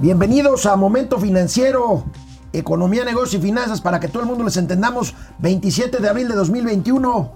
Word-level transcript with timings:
Bienvenidos 0.00 0.64
a 0.66 0.76
Momento 0.76 1.18
Financiero, 1.18 2.04
Economía, 2.52 3.04
Negocio 3.04 3.38
y 3.38 3.42
Finanzas, 3.42 3.80
para 3.80 4.00
que 4.00 4.08
todo 4.08 4.22
el 4.22 4.28
mundo 4.28 4.44
les 4.44 4.56
entendamos. 4.56 5.14
27 5.40 5.98
de 5.98 6.08
abril 6.08 6.28
de 6.28 6.34
2021, 6.36 7.30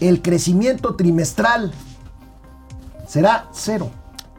el 0.00 0.22
crecimiento 0.22 0.94
trimestral 0.94 1.72
será 3.08 3.48
cero. 3.52 3.90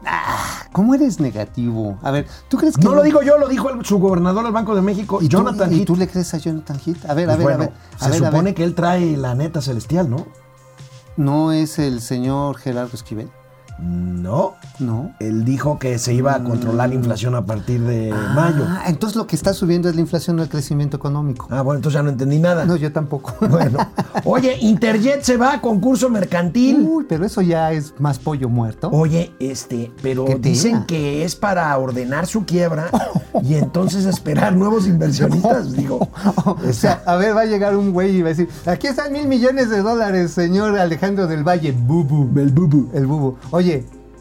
Ah, 0.04 0.62
¿Cómo 0.72 0.94
eres 0.94 1.20
negativo? 1.20 1.98
A 2.02 2.10
ver, 2.10 2.26
¿tú 2.48 2.56
crees 2.56 2.76
que.? 2.76 2.82
No 2.82 2.94
lo 2.94 3.02
digo 3.02 3.22
yo, 3.22 3.36
lo 3.38 3.46
dijo 3.48 3.70
el 3.70 3.84
subgobernador 3.84 4.44
del 4.44 4.52
Banco 4.52 4.74
de 4.74 4.82
México, 4.82 5.18
¿Y 5.20 5.28
tú- 5.28 5.36
Jonathan 5.36 5.72
¿Y 5.72 5.76
Heath. 5.80 5.86
tú 5.86 5.96
le 5.96 6.08
crees 6.08 6.32
a 6.34 6.38
Jonathan 6.38 6.80
Heath? 6.84 7.04
A 7.08 7.14
ver, 7.14 7.26
Pues 7.26 7.34
a 7.34 7.38
ver, 7.38 7.42
bueno, 7.46 7.62
a 7.64 7.66
ver. 7.66 7.72
a 8.00 8.04
se 8.06 8.10
ver, 8.10 8.22
a 8.24 8.26
supone 8.30 8.44
ver. 8.44 8.54
que 8.54 8.64
él 8.64 8.74
trae 8.74 9.16
la 9.16 9.34
neta 9.34 9.60
celestial, 9.60 10.08
¿no? 10.10 10.26
¿No 11.18 11.52
es 11.52 11.78
el 11.78 12.00
señor 12.00 12.56
Gerardo 12.56 12.92
Esquivel? 12.94 13.30
No. 13.78 14.54
No. 14.78 15.12
Él 15.20 15.44
dijo 15.44 15.78
que 15.78 15.98
se 15.98 16.14
iba 16.14 16.34
a 16.34 16.42
controlar 16.42 16.88
la 16.88 16.94
inflación 16.94 17.34
a 17.34 17.44
partir 17.44 17.80
de 17.82 18.12
mayo. 18.34 18.64
Ah, 18.66 18.84
entonces 18.86 19.16
lo 19.16 19.26
que 19.26 19.36
está 19.36 19.52
subiendo 19.52 19.88
es 19.88 19.94
la 19.94 20.00
inflación, 20.00 20.36
no 20.36 20.42
el 20.42 20.48
crecimiento 20.48 20.96
económico. 20.96 21.46
Ah, 21.50 21.62
bueno, 21.62 21.78
entonces 21.78 21.98
ya 21.98 22.02
no 22.02 22.10
entendí 22.10 22.38
nada. 22.38 22.64
No, 22.64 22.76
yo 22.76 22.92
tampoco. 22.92 23.34
Bueno, 23.52 23.78
oye, 24.24 24.56
Interjet 24.60 25.22
se 25.22 25.36
va 25.36 25.54
a 25.54 25.60
concurso 25.60 26.08
mercantil. 26.08 26.86
Uy, 26.88 27.04
pero 27.06 27.26
eso 27.26 27.42
ya 27.42 27.70
es 27.72 27.92
más 27.98 28.18
pollo 28.18 28.48
muerto. 28.48 28.88
Oye, 28.90 29.32
este, 29.40 29.92
pero 30.00 30.24
dicen 30.40 30.84
que 30.84 31.24
es 31.24 31.36
para 31.36 31.76
ordenar 31.76 32.26
su 32.26 32.46
quiebra 32.46 32.88
y 33.42 33.54
entonces 33.54 34.06
esperar 34.06 34.56
nuevos 34.56 34.86
inversionistas. 34.86 35.72
Digo, 35.72 36.08
O 36.44 36.72
sea, 36.72 37.02
a 37.06 37.16
ver, 37.16 37.36
va 37.36 37.42
a 37.42 37.46
llegar 37.46 37.76
un 37.76 37.92
güey 37.92 38.16
y 38.16 38.22
va 38.22 38.28
a 38.28 38.30
decir, 38.30 38.48
aquí 38.66 38.86
están 38.86 39.12
mil 39.12 39.26
millones 39.26 39.68
de 39.68 39.82
dólares, 39.82 40.32
señor 40.32 40.78
Alejandro 40.78 41.26
del 41.26 41.46
Valle, 41.46 41.72
bubu. 41.72 42.30
el 42.38 42.50
bubu. 42.50 42.88
El 42.94 43.06
bubu. 43.06 43.36
Oye, 43.50 43.61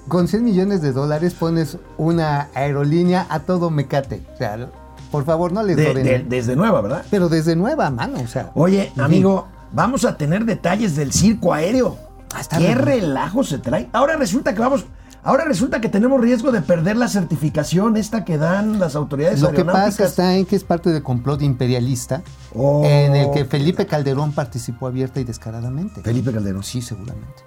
con 0.08 0.28
100 0.28 0.44
millones 0.44 0.82
de 0.82 0.92
dólares 0.92 1.34
pones 1.34 1.78
una 1.98 2.50
aerolínea 2.54 3.28
a 3.30 3.40
todo 3.42 3.70
mecate. 3.70 4.22
O 4.34 4.38
sea, 4.38 4.68
por 5.12 5.26
favor, 5.26 5.52
no 5.52 5.62
les 5.64 5.76
De- 5.78 6.26
desde 6.28 6.56
nueva, 6.56 6.82
¿verdad? 6.82 7.06
Pero 7.12 7.30
desde 7.30 7.56
nueva 7.56 7.90
mano, 7.90 8.20
o 8.22 8.28
sea. 8.28 8.52
Oye, 8.56 8.92
amigo, 8.98 9.48
vamos 9.74 10.06
a 10.06 10.18
tener 10.18 10.46
detalles 10.46 10.96
del 10.96 11.12
circo 11.14 11.54
aéreo. 11.54 11.98
Ah, 12.34 12.42
está 12.42 12.58
¿Qué 12.58 12.68
bien. 12.68 12.80
relajo 12.80 13.44
se 13.44 13.58
trae? 13.58 13.90
Ahora 13.92 14.16
resulta 14.16 14.54
que 14.54 14.62
vamos, 14.62 14.86
ahora 15.22 15.44
resulta 15.44 15.82
que 15.82 15.90
tenemos 15.90 16.20
riesgo 16.22 16.52
de 16.54 16.62
perder 16.62 16.96
la 16.96 17.10
certificación 17.10 17.98
esta 17.98 18.24
que 18.24 18.38
dan 18.38 18.80
las 18.80 18.96
autoridades 18.96 19.42
Lo 19.42 19.52
que 19.52 19.66
pasa 19.66 20.06
está 20.06 20.36
en 20.36 20.46
que 20.46 20.56
es 20.56 20.64
parte 20.64 20.90
del 20.92 21.04
complot 21.04 21.42
imperialista 21.42 22.22
Oh. 22.56 22.84
en 22.86 23.16
el 23.16 23.32
que 23.32 23.44
Felipe 23.46 23.86
Calderón 23.86 24.32
participó 24.32 24.88
abierta 24.88 25.20
y 25.20 25.26
descaradamente. 25.26 26.02
Felipe 26.02 26.32
Calderón. 26.32 26.64
Sí, 26.64 26.82
seguramente. 26.82 27.44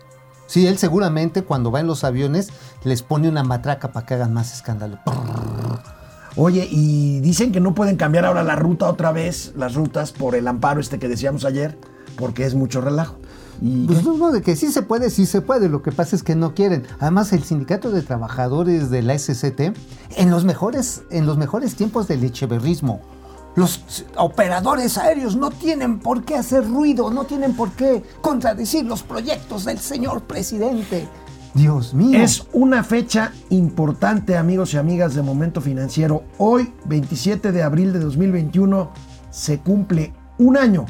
Sí, 0.55 0.69
él 0.69 0.79
seguramente 0.79 1.43
cuando 1.43 1.73
va 1.73 1.81
en 1.81 1.89
los 1.89 2.05
aviones 2.05 2.51
les 2.85 3.03
pone 3.03 3.29
una 3.29 3.43
matraca 3.43 3.91
para 3.91 4.07
que 4.07 4.15
hagan 4.15 4.33
más 4.33 4.55
escándalo. 4.55 5.01
Oye, 6.37 6.69
y 6.71 7.19
dicen 7.19 7.51
que 7.51 7.59
no 7.59 7.75
pueden 7.75 7.97
cambiar 7.97 8.25
ahora 8.25 8.45
la 8.45 8.55
ruta 8.55 8.89
otra 8.89 9.11
vez, 9.11 9.53
las 9.57 9.75
rutas 9.75 10.13
por 10.13 10.37
el 10.37 10.47
amparo 10.47 10.81
este 10.81 11.01
que 11.01 11.09
decíamos 11.09 11.45
ayer, 11.45 11.77
porque 12.17 12.47
es 12.47 12.55
mucho 12.55 12.81
relajo. 12.81 13.17
Y 13.61 13.89
Pues 13.89 14.05
no, 14.05 14.17
no, 14.17 14.31
de 14.31 14.43
que 14.43 14.55
sí 14.55 14.71
se 14.71 14.83
puede, 14.83 15.11
sí 15.11 15.27
se 15.27 15.41
puede. 15.41 15.69
Lo 15.69 15.83
que 15.83 15.91
pasa 15.91 16.15
es 16.15 16.23
que 16.23 16.37
no 16.37 16.55
quieren. 16.55 16.85
Además, 17.01 17.33
el 17.33 17.43
sindicato 17.43 17.91
de 17.91 18.03
trabajadores 18.03 18.91
de 18.91 19.03
la 19.03 19.19
SCT, 19.19 19.77
en 20.17 20.31
los 20.31 20.45
mejores, 20.45 21.03
en 21.11 21.27
los 21.27 21.37
mejores 21.37 21.75
tiempos 21.75 22.07
del 22.07 22.23
echeverrismo, 22.23 23.01
los 23.55 24.05
operadores 24.17 24.99
aéreos 24.99 25.37
no 25.37 25.51
tienen 25.51 26.01
por 26.01 26.25
qué 26.25 26.35
hacer 26.35 26.69
ruido, 26.69 27.11
no 27.11 27.25
tienen 27.25 27.55
por 27.55 27.71
qué 27.73 28.03
contradecir 28.21 28.85
los 28.85 29.03
proyectos 29.03 29.65
del 29.65 29.79
señor 29.79 30.23
presidente. 30.23 31.09
Dios 31.55 31.95
mío. 31.95 32.21
es 32.21 32.49
una 32.53 32.83
fecha 32.83 33.33
importante, 33.51 34.37
amigos 34.37 34.75
y 34.75 34.77
amigas 34.77 35.15
de 35.15 35.23
Momento 35.23 35.61
Financiero. 35.61 36.25
Hoy, 36.39 36.73
27 36.87 37.53
de 37.53 37.63
abril 37.63 37.93
de 37.93 38.01
2021, 38.01 38.91
se 39.31 39.61
cumple 39.61 40.13
un 40.39 40.57
año 40.57 40.85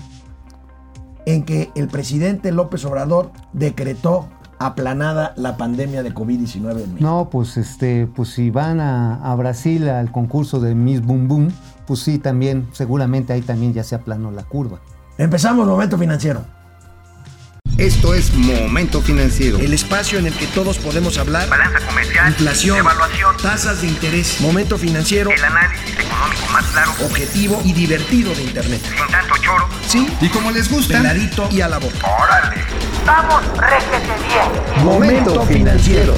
en 1.27 1.45
que 1.45 1.71
el 1.75 1.89
presidente 1.89 2.51
López 2.51 2.83
Obrador 2.87 3.31
decretó 3.53 4.29
aplanada 4.59 5.35
la 5.37 5.59
pandemia 5.59 6.03
de 6.03 6.15
COVID-19 6.15 6.57
en 6.57 6.95
México. 6.95 6.97
No, 7.01 7.29
pues 7.31 7.59
este, 7.59 8.07
pues 8.07 8.31
si 8.31 8.51
van 8.51 8.81
a, 8.81 9.17
a 9.17 9.35
Brasil 9.35 9.87
al 9.89 10.11
concurso 10.13 10.61
de 10.61 10.75
Miss 10.75 11.05
Boom 11.05 11.29
Boom, 11.29 11.49
pues 11.87 12.01
sí, 12.01 12.19
también, 12.19 12.69
seguramente 12.73 13.33
ahí 13.33 13.43
también 13.43 13.75
ya 13.75 13.85
se 13.85 13.95
aplanó 13.95 14.31
la 14.31 14.43
curva. 14.45 14.79
Empezamos 15.19 15.67
Momento 15.67 15.99
Financiero. 15.99 16.45
Esto 17.79 18.15
es 18.15 18.33
Momento 18.35 19.01
Financiero. 19.03 19.59
El 19.59 19.73
espacio 19.75 20.19
en 20.21 20.27
el 20.27 20.35
que 20.35 20.47
todos 20.49 20.79
podemos 20.79 21.19
hablar. 21.19 21.49
balanza 21.49 21.81
comercial, 21.87 22.29
Inflación, 22.29 22.79
evaluación, 22.79 23.37
tasas 23.43 23.81
de 23.83 23.89
interés, 23.89 24.41
momento 24.41 24.79
financiero, 24.79 25.31
el 25.31 25.45
análisis 25.45 25.91
económico 25.99 26.53
más 26.53 26.65
claro, 26.67 26.93
objetivo 27.05 27.61
y 27.65 27.73
divertido 27.73 28.33
de 28.35 28.43
Internet. 28.45 28.81
sin 28.85 29.07
tanto 29.13 29.35
choro. 29.43 29.69
Sí, 29.89 30.07
Y 30.21 30.29
como 30.29 30.53
les 30.53 30.71
gusta, 30.71 30.99
peladito 30.99 31.49
y 31.51 31.61
a 31.63 31.69
la 31.69 31.79
boca. 31.79 31.97
¡Órale! 32.23 32.63
¡Vamos, 33.05 33.43
réjete 33.59 34.13
bien! 34.25 34.85
Momento 34.85 35.43
financiero. 35.45 36.15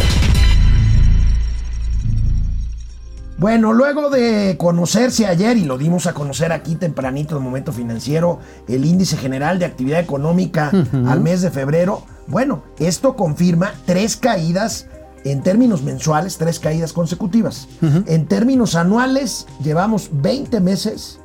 Bueno, 3.39 3.75
luego 3.75 4.09
de 4.09 4.57
conocerse 4.59 5.27
ayer, 5.27 5.59
y 5.59 5.65
lo 5.65 5.77
dimos 5.77 6.07
a 6.07 6.15
conocer 6.15 6.53
aquí 6.53 6.75
tempranito 6.75 7.37
en 7.37 7.43
Momento 7.43 7.71
Financiero, 7.71 8.39
el 8.67 8.87
índice 8.87 9.19
general 9.19 9.59
de 9.59 9.67
actividad 9.67 10.01
económica 10.01 10.73
al 11.07 11.21
mes 11.21 11.43
de 11.43 11.51
febrero, 11.51 12.03
bueno, 12.29 12.63
esto 12.79 13.15
confirma 13.15 13.75
tres 13.85 14.17
caídas 14.17 14.87
en 15.25 15.43
términos 15.43 15.83
mensuales, 15.83 16.39
tres 16.39 16.59
caídas 16.59 16.95
consecutivas. 16.95 17.69
En 18.07 18.27
términos 18.27 18.75
anuales, 18.75 19.47
llevamos 19.63 20.09
20 20.13 20.61
meses 20.61 21.19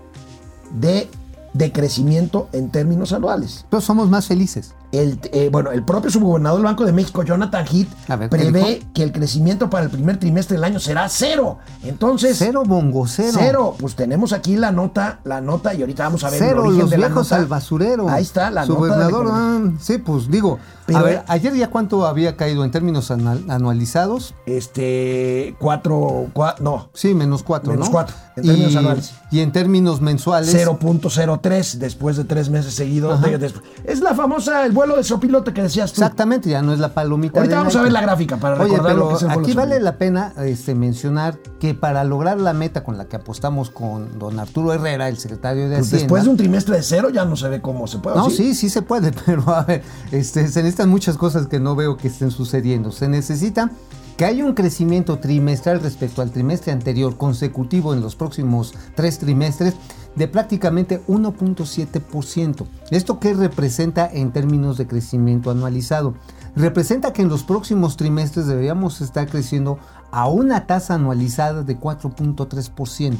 de 0.73 1.09
decrecimiento 1.53 2.49
en 2.51 2.71
términos 2.71 3.13
anuales. 3.13 3.65
Pero 3.69 3.79
somos 3.79 4.09
más 4.09 4.27
felices. 4.27 4.73
El, 4.91 5.19
eh, 5.31 5.49
bueno, 5.51 5.71
el 5.71 5.83
propio 5.83 6.11
subgobernador 6.11 6.59
del 6.59 6.65
Banco 6.65 6.85
de 6.85 6.91
México, 6.91 7.23
Jonathan 7.23 7.65
Heath, 7.65 7.87
A 8.09 8.15
ver, 8.17 8.29
¿qué 8.29 8.37
prevé 8.37 8.83
que 8.93 9.03
el 9.03 9.11
crecimiento 9.11 9.69
para 9.69 9.85
el 9.85 9.89
primer 9.89 10.17
trimestre 10.17 10.55
del 10.57 10.63
año 10.65 10.79
será 10.79 11.07
cero. 11.07 11.59
Entonces, 11.83 12.37
Cero 12.37 12.63
bongo, 12.65 13.07
cero. 13.07 13.37
cero. 13.39 13.75
Pues 13.79 13.95
tenemos 13.95 14.33
aquí 14.33 14.57
la 14.57 14.71
nota, 14.71 15.19
la 15.23 15.39
nota, 15.39 15.73
y 15.73 15.81
ahorita 15.81 16.03
vamos 16.03 16.23
a 16.23 16.29
ver 16.29 16.41
el 16.43 16.49
Cero, 16.49 16.61
origen 16.63 16.79
los 16.81 16.89
de 16.89 16.97
la 16.97 17.07
viejos 17.07 17.27
nota. 17.31 17.35
al 17.41 17.45
basurero. 17.47 18.09
Ahí 18.09 18.23
está 18.23 18.51
la 18.51 18.65
nota. 18.65 18.73
de 18.73 18.79
gobernador, 18.79 19.25
economía. 19.27 19.71
ah, 19.75 19.77
sí, 19.81 19.97
pues 19.97 20.29
digo. 20.29 20.59
Pero- 20.93 21.05
a 21.05 21.07
ver, 21.09 21.23
ayer 21.27 21.53
ya 21.55 21.69
cuánto 21.69 22.05
había 22.05 22.35
caído 22.37 22.63
en 22.63 22.71
términos 22.71 23.11
anualizados. 23.11 24.33
Este, 24.45 25.55
cuatro, 25.59 26.27
cua- 26.33 26.55
no, 26.59 26.89
Sí, 26.93 27.13
menos 27.13 27.43
cuatro, 27.43 27.71
Menos 27.71 27.87
¿no? 27.87 27.91
cuatro, 27.91 28.15
en 28.35 28.43
términos 28.43 28.73
y, 28.73 28.77
anuales. 28.77 29.13
Y 29.31 29.39
en 29.39 29.51
términos 29.51 30.01
mensuales. 30.01 30.53
0.03 30.53 31.77
después 31.79 32.17
de 32.17 32.23
tres 32.23 32.49
meses 32.49 32.73
seguidos. 32.73 33.21
de- 33.21 33.51
es 33.85 34.01
la 34.01 34.13
famosa, 34.13 34.65
el 34.65 34.71
vuelo 34.71 34.97
de 34.97 35.03
sopilote 35.03 35.53
que 35.53 35.63
decías 35.63 35.91
tú. 35.93 36.01
Exactamente, 36.01 36.49
ya 36.49 36.61
no 36.61 36.73
es 36.73 36.79
la 36.79 36.93
palomita. 36.93 37.39
Ahorita 37.39 37.55
de 37.55 37.59
vamos 37.59 37.75
a 37.75 37.81
ver 37.83 37.91
la 37.91 38.01
gráfica 38.01 38.37
para 38.37 38.55
Oye, 38.55 38.63
recordar 38.73 38.85
pero 38.93 38.97
lo 39.05 39.09
que 39.09 39.15
es 39.15 39.21
el 39.23 39.29
aquí 39.31 39.39
vale 39.53 39.75
sopilote. 39.75 39.79
la 39.81 39.97
pena 39.97 40.33
este, 40.45 40.75
mencionar 40.75 41.37
que 41.61 41.75
para 41.75 42.03
lograr 42.03 42.39
la 42.39 42.53
meta 42.53 42.83
con 42.83 42.97
la 42.97 43.05
que 43.05 43.17
apostamos 43.17 43.69
con 43.69 44.17
don 44.17 44.39
Arturo 44.39 44.73
Herrera, 44.73 45.07
el 45.09 45.19
secretario 45.19 45.69
de 45.69 45.75
Pues 45.75 45.85
Hacienda. 45.85 45.99
después 45.99 46.23
de 46.23 46.29
un 46.31 46.37
trimestre 46.37 46.75
de 46.75 46.81
cero 46.81 47.11
ya 47.11 47.23
no 47.23 47.35
se 47.35 47.49
ve 47.49 47.61
cómo 47.61 47.85
se 47.85 47.99
puede. 47.99 48.17
No, 48.17 48.31
¿sí? 48.31 48.37
sí, 48.37 48.55
sí 48.55 48.69
se 48.69 48.81
puede, 48.81 49.11
pero 49.27 49.47
a 49.47 49.61
ver, 49.65 49.83
este, 50.11 50.47
se 50.47 50.63
necesitan 50.63 50.89
muchas 50.89 51.17
cosas 51.17 51.45
que 51.45 51.59
no 51.59 51.75
veo 51.75 51.97
que 51.97 52.07
estén 52.07 52.31
sucediendo. 52.31 52.91
Se 52.91 53.07
necesita 53.07 53.69
que 54.17 54.25
haya 54.25 54.45
un 54.45 54.53
crecimiento 54.53 55.19
trimestral 55.19 55.81
respecto 55.81 56.21
al 56.21 56.31
trimestre 56.31 56.71
anterior 56.71 57.17
consecutivo 57.17 57.93
en 57.93 58.01
los 58.01 58.15
próximos 58.15 58.73
tres 58.95 59.19
trimestres 59.19 59.75
de 60.15 60.27
prácticamente 60.27 61.01
1.7%. 61.07 62.65
¿Esto 62.89 63.19
qué 63.19 63.33
representa 63.33 64.09
en 64.11 64.31
términos 64.31 64.77
de 64.77 64.87
crecimiento 64.87 65.51
anualizado? 65.51 66.15
Representa 66.55 67.13
que 67.13 67.21
en 67.21 67.29
los 67.29 67.43
próximos 67.43 67.95
trimestres 67.95 68.45
deberíamos 68.45 68.99
estar 69.01 69.27
creciendo 69.27 69.79
a 70.11 70.27
una 70.27 70.67
tasa 70.67 70.95
anualizada 70.95 71.63
de 71.63 71.79
4.3%. 71.79 73.17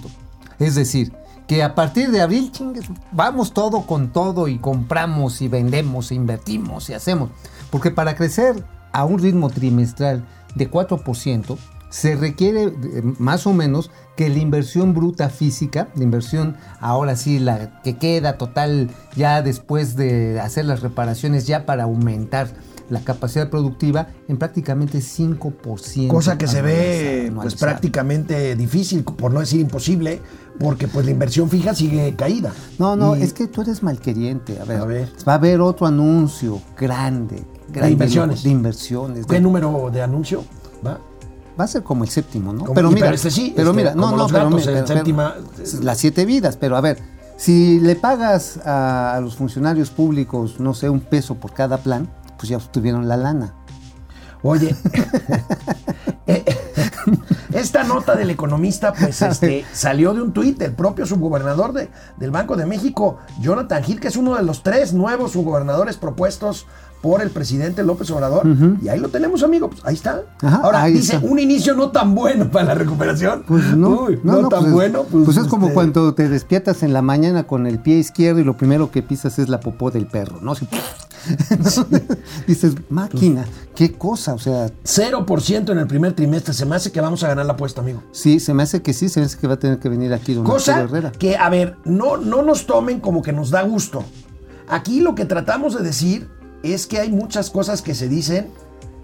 Es 0.60 0.76
decir, 0.76 1.14
que 1.48 1.64
a 1.64 1.76
partir 1.76 2.12
de 2.12 2.22
abril, 2.22 2.52
chingues, 2.52 2.86
vamos 3.12 3.54
todo 3.54 3.82
con 3.86 4.12
todo 4.12 4.48
y 4.48 4.60
compramos 4.60 5.42
y 5.42 5.48
vendemos 5.48 6.12
e 6.12 6.16
invertimos 6.16 6.90
y 6.90 6.94
hacemos. 6.94 7.30
Porque 7.70 7.92
para 7.92 8.16
crecer 8.16 8.64
a 8.92 9.06
un 9.06 9.20
ritmo 9.20 9.50
trimestral 9.50 10.24
de 10.56 10.70
4%, 10.70 11.58
se 11.90 12.16
requiere 12.16 12.64
eh, 12.64 12.74
más 13.20 13.46
o 13.46 13.54
menos 13.54 13.92
que 14.16 14.30
la 14.30 14.40
inversión 14.40 14.94
bruta 14.94 15.30
física, 15.30 15.90
la 15.96 16.04
inversión 16.04 16.56
ahora 16.80 17.16
sí, 17.16 17.40
la 17.40 17.82
que 17.82 17.98
queda 17.98 18.38
total 18.38 18.90
ya 19.16 19.42
después 19.42 19.96
de 19.98 20.40
hacer 20.40 20.66
las 20.66 20.82
reparaciones, 20.82 21.48
ya 21.48 21.66
para 21.66 21.84
aumentar 21.84 22.50
la 22.90 23.00
capacidad 23.02 23.50
productiva 23.50 24.08
en 24.28 24.38
prácticamente 24.38 25.00
5%. 25.00 26.08
Cosa 26.10 26.38
que 26.38 26.48
se 26.48 26.62
ve 26.62 27.32
pues 27.36 27.56
prácticamente 27.56 28.56
difícil, 28.58 29.04
por 29.04 29.34
no 29.34 29.40
decir 29.40 29.62
imposible, 29.62 30.20
porque 30.60 30.88
pues 30.90 31.06
la 31.06 31.12
inversión 31.12 31.50
fija 31.50 31.74
sigue 31.74 32.14
caída. 32.18 32.52
No, 32.80 32.96
no, 32.98 33.16
Y- 33.16 33.24
es 33.24 33.32
que 33.34 33.48
tú 33.48 33.62
eres 33.62 33.82
malqueriente. 33.82 34.60
A 34.60 34.66
ver, 34.66 34.82
A 34.82 34.86
ver. 34.86 35.10
va 35.28 35.34
a 35.34 35.36
haber 35.36 35.62
otro 35.62 35.88
anuncio 35.88 36.62
grande, 36.78 37.44
grande 37.72 37.92
inversiones. 37.94 38.44
De 38.44 38.50
inversiones. 38.50 39.26
¿Qué 39.26 39.36
de- 39.36 39.42
número 39.42 39.90
de 39.92 40.02
anuncio? 40.02 40.44
¿Va? 40.86 41.00
Va 41.60 41.64
a 41.66 41.68
ser 41.68 41.84
como 41.84 42.04
el 42.04 42.10
séptimo, 42.10 42.54
¿no? 42.54 42.62
Como- 42.62 42.74
pero 42.74 42.90
mira, 42.90 43.08
pero 43.08 43.16
este 43.16 43.30
sí, 43.32 43.54
pero 43.56 43.72
este, 43.72 43.82
mira, 43.84 43.96
no, 43.96 44.12
no, 44.16 44.28
pero, 44.28 44.46
gatos 44.50 44.64
pero- 44.66 44.88
séptima- 44.88 45.36
las 45.82 45.98
siete 45.98 46.26
vidas, 46.26 46.58
pero 46.58 46.78
a 46.78 46.82
ver, 46.82 46.98
si 47.38 47.80
le 47.80 47.96
pagas 47.96 48.58
a, 48.66 49.16
a 49.16 49.22
los 49.22 49.36
funcionarios 49.36 49.90
públicos, 49.90 50.60
no 50.60 50.74
sé, 50.74 50.90
un 50.90 51.02
peso 51.02 51.36
por 51.36 51.54
cada 51.54 51.78
plan, 51.78 52.10
pues 52.38 52.50
ya 52.50 52.58
obtuvieron 52.58 53.08
la 53.08 53.18
lana. 53.18 53.54
Oye, 54.44 54.76
eh, 56.28 56.44
esta 57.54 57.84
nota 57.84 58.16
del 58.16 58.30
economista, 58.30 58.94
pues 58.94 59.22
este, 59.22 59.66
salió 59.74 60.14
de 60.14 60.22
un 60.22 60.34
tuit 60.34 60.58
del 60.58 60.74
propio 60.74 61.06
subgobernador 61.06 61.74
de- 61.74 61.90
del 62.18 62.32
Banco 62.32 62.56
de 62.56 62.66
México, 62.66 63.18
Jonathan 63.40 63.84
Gil, 63.84 64.00
que 64.00 64.08
es 64.08 64.16
uno 64.16 64.36
de 64.36 64.44
los 64.44 64.64
tres 64.64 64.94
nuevos 64.94 65.34
subgobernadores 65.34 65.98
propuestos 65.98 66.66
por 67.02 67.22
el 67.22 67.30
presidente 67.32 67.84
López 67.84 68.10
Obrador. 68.12 68.46
Y 68.82 68.88
ahí 68.90 69.00
lo 69.00 69.10
tenemos, 69.10 69.42
amigo. 69.44 69.70
Pues 69.70 69.82
ahí 69.86 69.96
está. 69.96 70.22
Ajá, 70.42 70.58
Ahora, 70.64 70.84
ahí 70.84 70.94
dice, 70.94 71.16
está. 71.16 71.28
un 71.28 71.40
inicio 71.40 71.74
no 71.76 71.90
tan 71.92 72.14
bueno 72.14 72.50
para 72.52 72.66
la 72.66 72.76
recuperación. 72.76 73.44
Pues 73.48 73.76
no, 73.76 74.04
Uy, 74.06 74.20
no, 74.24 74.34
no, 74.34 74.42
no, 74.44 74.50
tan 74.50 74.60
pues 74.60 74.68
es- 74.70 74.74
bueno. 74.74 75.04
Pues, 75.10 75.38
es 75.38 75.48
como 75.48 75.68
este, 75.68 75.74
cuando 75.74 76.14
te 76.14 76.30
despiertas 76.30 76.84
en 76.84 76.94
la 76.94 77.02
mañana 77.02 77.44
con 77.48 77.66
el 77.68 77.80
pie 77.80 77.98
izquierdo 77.98 78.40
y 78.40 78.44
lo 78.44 78.56
primero 78.58 78.92
que 78.92 79.02
pisas 79.02 79.40
es 79.40 79.50
la 79.50 79.60
popó 79.60 79.90
del 79.92 80.06
perro, 80.06 80.40
¿no? 80.42 80.54
Dices, 82.48 82.76
máquina, 82.90 83.46
qué 83.76 83.92
cosa, 83.94 84.34
o 84.34 84.40
sea, 84.40 84.68
0% 84.84 85.72
en 85.72 85.78
el 85.78 85.88
primer 85.88 86.14
trimestre. 86.14 86.54
Se 86.54 86.66
me 86.66 86.76
hace 86.76 86.92
que 86.92 87.02
vamos 87.02 87.24
a 87.24 87.28
ganar 87.28 87.46
la 87.46 87.54
apuesta, 87.54 87.82
amigo. 87.82 88.04
sí, 88.12 88.40
se 88.40 88.54
me 88.54 88.64
hace 88.64 88.82
que 88.82 88.94
sí, 88.94 89.10
se 89.10 89.20
me 89.20 89.26
hace 89.28 89.38
que 89.38 89.48
va 89.48 89.54
a 89.56 89.60
tener 89.60 89.80
que 89.80 89.90
venir 89.90 90.14
aquí 90.14 90.34
don 90.34 90.44
Cosa 90.44 90.82
Herrera. 90.82 91.12
que, 91.12 91.38
a 91.38 91.50
ver, 91.50 91.78
no, 91.86 92.18
no 92.18 92.42
nos 92.42 92.66
tomen 92.66 93.00
como 93.00 93.22
que 93.22 93.34
nos 93.34 93.50
da 93.52 93.62
gusto. 93.64 94.04
Aquí 94.68 95.00
lo 95.02 95.16
que 95.16 95.26
tratamos 95.26 95.76
de 95.76 95.84
decir 95.84 96.30
es 96.64 96.88
que 96.88 97.00
hay 97.00 97.12
muchas 97.12 97.50
cosas 97.50 97.82
que 97.82 97.96
se 97.96 98.08
dicen 98.08 98.50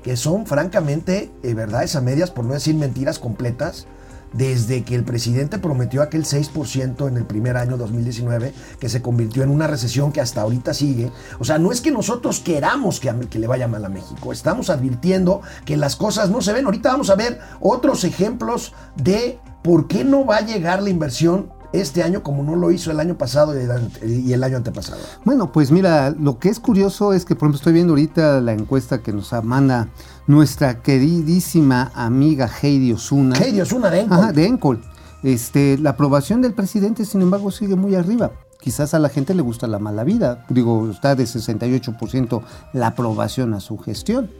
que 0.04 0.15
son 0.15 0.45
francamente 0.45 1.31
eh, 1.44 1.54
verdades 1.54 1.95
a 1.95 2.01
medias, 2.01 2.31
por 2.31 2.45
no 2.45 2.54
decir 2.54 2.75
mentiras 2.75 3.19
completas, 3.19 3.88
desde 4.33 4.83
que 4.83 4.95
el 4.95 5.04
presidente 5.04 5.57
prometió 5.57 6.01
aquel 6.01 6.24
6% 6.24 7.07
en 7.07 7.18
el 7.18 7.25
primer 7.25 7.57
año 7.57 7.77
2019, 7.77 8.54
que 8.80 8.89
se 8.89 9.01
convirtió 9.01 9.44
en 9.44 9.50
una 9.50 9.68
recesión 9.68 10.12
que 10.12 10.21
hasta 10.21 10.42
ahorita 10.42 10.74
sigue. 10.74 11.12
O 11.39 11.45
sea, 11.45 11.57
no 11.57 11.71
es 11.71 11.81
que 11.81 11.92
nosotros 11.92 12.39
queramos 12.39 13.00
que, 13.00 13.13
que 13.30 13.39
le 13.39 13.48
vaya 13.48 13.68
mal 13.68 13.83
a 13.83 13.89
México, 13.89 14.31
estamos 14.31 14.69
advirtiendo 14.69 15.42
que 15.65 15.77
las 15.77 15.95
cosas 15.95 16.30
no 16.30 16.42
se 16.42 16.54
ven. 16.54 16.65
Ahorita 16.65 16.92
vamos 16.92 17.09
a 17.09 17.15
ver 17.15 17.39
otros 17.59 18.04
ejemplos 18.04 18.74
de 18.95 19.39
por 19.63 19.88
qué 19.88 20.04
no 20.04 20.25
va 20.25 20.38
a 20.38 20.45
llegar 20.45 20.81
la 20.81 20.89
inversión 20.89 21.51
este 21.74 22.04
año 22.04 22.24
como 22.24 22.44
no 22.44 22.56
lo 22.56 22.72
hizo 22.72 22.92
el 22.92 23.00
año 23.00 23.18
pasado 23.18 23.54
y 23.56 24.34
el, 24.34 24.44
año 24.44 24.58
antepasado. 24.58 25.02
Bueno, 25.25 25.52
pues 25.52 25.72
mira, 25.72 26.12
lo 26.12 26.40
que 26.40 26.50
es 26.50 26.60
curioso 26.60 27.14
es 27.14 27.25
que, 27.25 27.36
por 27.36 27.46
ejemplo, 27.46 27.58
estoy 27.58 27.74
viendo 27.74 27.94
ahorita 27.94 28.42
la 28.42 28.54
encuesta 28.54 29.02
que 29.02 29.14
nos 29.14 29.31
manda 29.44 29.90
nuestra 30.28 30.81
queridísima 30.81 31.92
amiga 31.94 32.50
Heidi 32.62 32.94
Osuna. 32.94 33.36
Hey, 33.40 33.52
Dios, 33.52 33.72
una 33.72 33.90
de 33.90 34.02
Encol. 34.02 34.18
Ajá, 34.18 34.31
de 34.31 34.46
Encol. 34.46 34.81
Este, 35.24 35.78
la 35.78 35.92
aprobación 35.92 36.42
del 36.42 36.54
presidente, 36.54 37.06
sin 37.06 37.22
embargo, 37.22 37.52
sigue 37.52 37.75
muy 37.75 37.96
arriba. 37.96 38.31
Quizás 38.60 38.94
a 38.94 39.00
la 39.00 39.10
gente 39.10 39.34
le 39.34 39.42
gusta 39.42 39.68
la 39.68 39.80
mala 39.80 40.04
vida. 40.04 40.46
Digo, 40.50 40.90
está 40.90 41.16
de 41.16 41.25
68% 41.25 42.42
la 42.74 42.88
aprobación 42.88 43.54
a 43.54 43.60
su 43.60 43.78
gestión. 43.78 44.31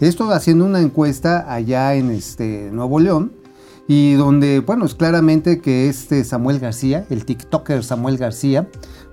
Esto 0.00 0.30
haciendo 0.30 0.64
una 0.64 0.80
encuesta 0.80 1.52
allá 1.52 1.94
en 1.94 2.10
este 2.10 2.70
Nuevo 2.72 3.00
León 3.00 3.45
y 3.88 4.14
donde, 4.14 4.60
bueno, 4.60 4.84
es 4.84 4.94
claramente 4.94 5.60
que 5.60 5.88
este 5.88 6.24
Samuel 6.24 6.58
García, 6.58 7.06
el 7.10 7.24
TikToker 7.24 7.84
Samuel 7.84 8.18
García, 8.18 8.68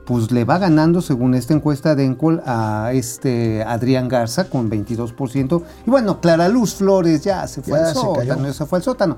pues 0.06 0.32
le 0.32 0.44
va 0.44 0.58
ganando 0.58 1.02
según 1.02 1.34
esta 1.34 1.54
encuesta 1.54 1.96
de 1.96 2.06
Encol 2.06 2.42
a 2.46 2.92
este 2.94 3.64
Adrián 3.64 4.10
Garza 4.10 4.50
con 4.50 4.70
22%. 4.70 5.64
Y 5.86 5.90
bueno, 5.90 6.20
Clara 6.20 6.50
Luz 6.50 6.76
Flores 6.76 7.24
ya 7.24 7.48
se 7.48 7.62
fue 7.62 7.80
Ya 7.80 7.88
al 7.88 7.94
se 7.94 8.02
cayó. 8.02 8.16
sótano, 8.16 8.46
ya 8.48 8.54
se 8.54 8.66
fue 8.66 8.80
al 8.80 8.84
sótano. 8.84 9.18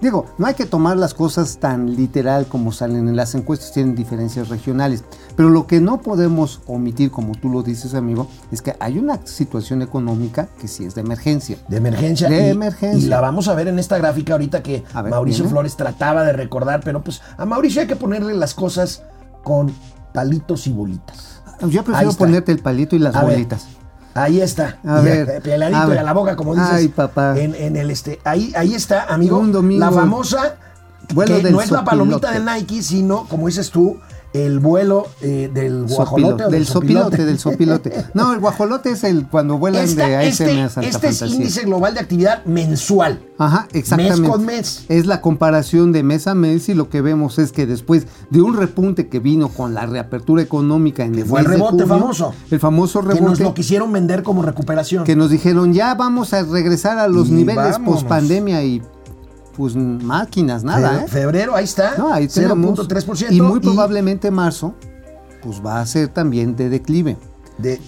Digo, 0.00 0.26
no 0.38 0.46
hay 0.46 0.54
que 0.54 0.66
tomar 0.66 0.96
las 0.96 1.14
cosas 1.14 1.58
tan 1.58 1.96
literal 1.96 2.46
como 2.46 2.72
salen 2.72 3.08
en 3.08 3.16
las 3.16 3.34
encuestas, 3.34 3.72
tienen 3.72 3.94
diferencias 3.94 4.48
regionales. 4.48 5.04
Pero 5.36 5.50
lo 5.50 5.66
que 5.66 5.80
no 5.80 6.00
podemos 6.00 6.60
omitir, 6.66 7.10
como 7.10 7.34
tú 7.34 7.48
lo 7.48 7.62
dices, 7.62 7.94
amigo, 7.94 8.28
es 8.50 8.62
que 8.62 8.76
hay 8.78 8.98
una 8.98 9.26
situación 9.26 9.82
económica 9.82 10.48
que 10.60 10.68
sí 10.68 10.84
es 10.84 10.94
de 10.94 11.00
emergencia. 11.00 11.58
De 11.68 11.78
emergencia. 11.78 12.28
De 12.28 12.46
y, 12.46 12.50
emergencia. 12.50 13.06
Y 13.06 13.08
la 13.08 13.20
vamos 13.20 13.48
a 13.48 13.54
ver 13.54 13.68
en 13.68 13.78
esta 13.78 13.98
gráfica 13.98 14.34
ahorita 14.34 14.62
que 14.62 14.84
ver, 14.94 15.10
Mauricio. 15.10 15.46
Flores 15.46 15.76
trataba 15.76 16.24
de 16.24 16.32
recordar, 16.32 16.80
pero 16.84 17.02
pues 17.02 17.22
a 17.36 17.46
Mauricio 17.46 17.80
hay 17.80 17.86
que 17.86 17.96
ponerle 17.96 18.34
las 18.34 18.54
cosas 18.54 19.02
con 19.42 19.72
palitos 20.12 20.66
y 20.66 20.72
bolitas. 20.72 21.42
Yo 21.68 21.84
prefiero 21.84 22.12
ponerte 22.12 22.52
el 22.52 22.58
palito 22.58 22.96
y 22.96 22.98
las 22.98 23.14
A 23.14 23.24
ver, 23.24 23.34
bolitas. 23.34 23.66
Ahí 24.16 24.40
está. 24.40 24.78
A 24.84 25.00
Y 25.00 25.04
ver, 25.04 25.28
eh, 25.30 25.40
peladito 25.42 25.78
a 25.78 25.86
y 25.86 25.88
ver. 25.90 25.98
a 25.98 26.02
la 26.02 26.12
boca, 26.12 26.36
como 26.36 26.54
dices. 26.54 26.70
Ay, 26.70 26.88
papá. 26.88 27.38
En, 27.38 27.54
en 27.54 27.76
el 27.76 27.90
este. 27.90 28.20
Ahí, 28.24 28.52
ahí 28.56 28.74
está, 28.74 29.04
amigo. 29.04 29.38
Un 29.38 29.52
domingo. 29.52 29.80
La 29.84 29.92
famosa. 29.92 30.56
Vuelo 31.14 31.40
que 31.40 31.50
no 31.50 31.60
es 31.60 31.70
la 31.70 31.84
palomita 31.84 32.32
del 32.32 32.44
Nike, 32.44 32.82
sino, 32.82 33.26
como 33.28 33.46
dices 33.46 33.70
tú, 33.70 33.98
el 34.44 34.58
vuelo 34.58 35.06
eh, 35.22 35.50
del 35.52 35.84
guajolote. 35.86 36.44
o 36.44 36.46
Sopilo- 36.46 36.50
del 36.50 36.66
sopilote, 36.66 37.24
del 37.24 37.38
sopilote. 37.38 37.92
No, 38.14 38.32
el 38.34 38.40
guajolote 38.40 38.90
es 38.90 39.04
el 39.04 39.26
cuando 39.26 39.56
vuelan 39.58 39.84
Esta- 39.84 40.06
de 40.08 40.16
ASM 40.16 40.26
este 40.28 40.60
a 40.62 40.68
Santa 40.68 40.88
este 40.90 41.08
es 41.08 41.22
índice 41.22 41.62
global 41.64 41.94
de 41.94 42.00
actividad 42.00 42.44
mensual. 42.44 43.20
Ajá, 43.38 43.68
exactamente. 43.72 44.20
Mes 44.22 44.30
con 44.30 44.44
mes. 44.46 44.84
Es 44.88 45.06
la 45.06 45.20
comparación 45.20 45.92
de 45.92 46.02
mes 46.02 46.26
a 46.26 46.34
mes 46.34 46.68
y 46.68 46.74
lo 46.74 46.88
que 46.88 47.00
vemos 47.02 47.38
es 47.38 47.52
que 47.52 47.66
después 47.66 48.06
de 48.30 48.40
un 48.42 48.56
repunte 48.56 49.08
que 49.08 49.20
vino 49.20 49.48
con 49.48 49.74
la 49.74 49.86
reapertura 49.86 50.42
económica 50.42 51.04
en 51.04 51.14
el 51.14 51.24
fue 51.26 51.40
el 51.40 51.46
de 51.46 51.52
rebote 51.52 51.70
junio, 51.84 51.86
famoso. 51.86 52.34
El 52.50 52.60
famoso 52.60 53.00
Que 53.00 53.08
nos 53.08 53.18
rebote 53.18 53.42
lo 53.44 53.54
quisieron 53.54 53.92
vender 53.92 54.22
como 54.22 54.42
recuperación. 54.42 55.04
que 55.04 55.16
nos 55.16 55.30
dijeron 55.30 55.72
ya 55.74 55.94
vamos 55.94 56.32
a 56.32 56.42
regresar 56.42 56.98
a 56.98 57.08
los 57.08 57.28
Y 57.28 57.32
niveles 57.32 57.78
post 57.78 58.06
pandemia 58.06 58.62
y 58.64 58.82
pues 59.56 59.74
máquinas, 59.74 60.62
nada, 60.64 61.04
¿eh? 61.04 61.08
Febrero, 61.08 61.56
ahí 61.56 61.64
está. 61.64 61.96
No, 61.96 62.12
ahí 62.12 62.28
tenemos. 62.28 62.78
0.3%. 62.78 63.28
Y 63.30 63.40
muy 63.40 63.60
probablemente 63.60 64.30
marzo, 64.30 64.74
pues 65.42 65.64
va 65.64 65.80
a 65.80 65.86
ser 65.86 66.08
también 66.08 66.56
de 66.56 66.68
declive. 66.68 67.16
de, 67.58 67.80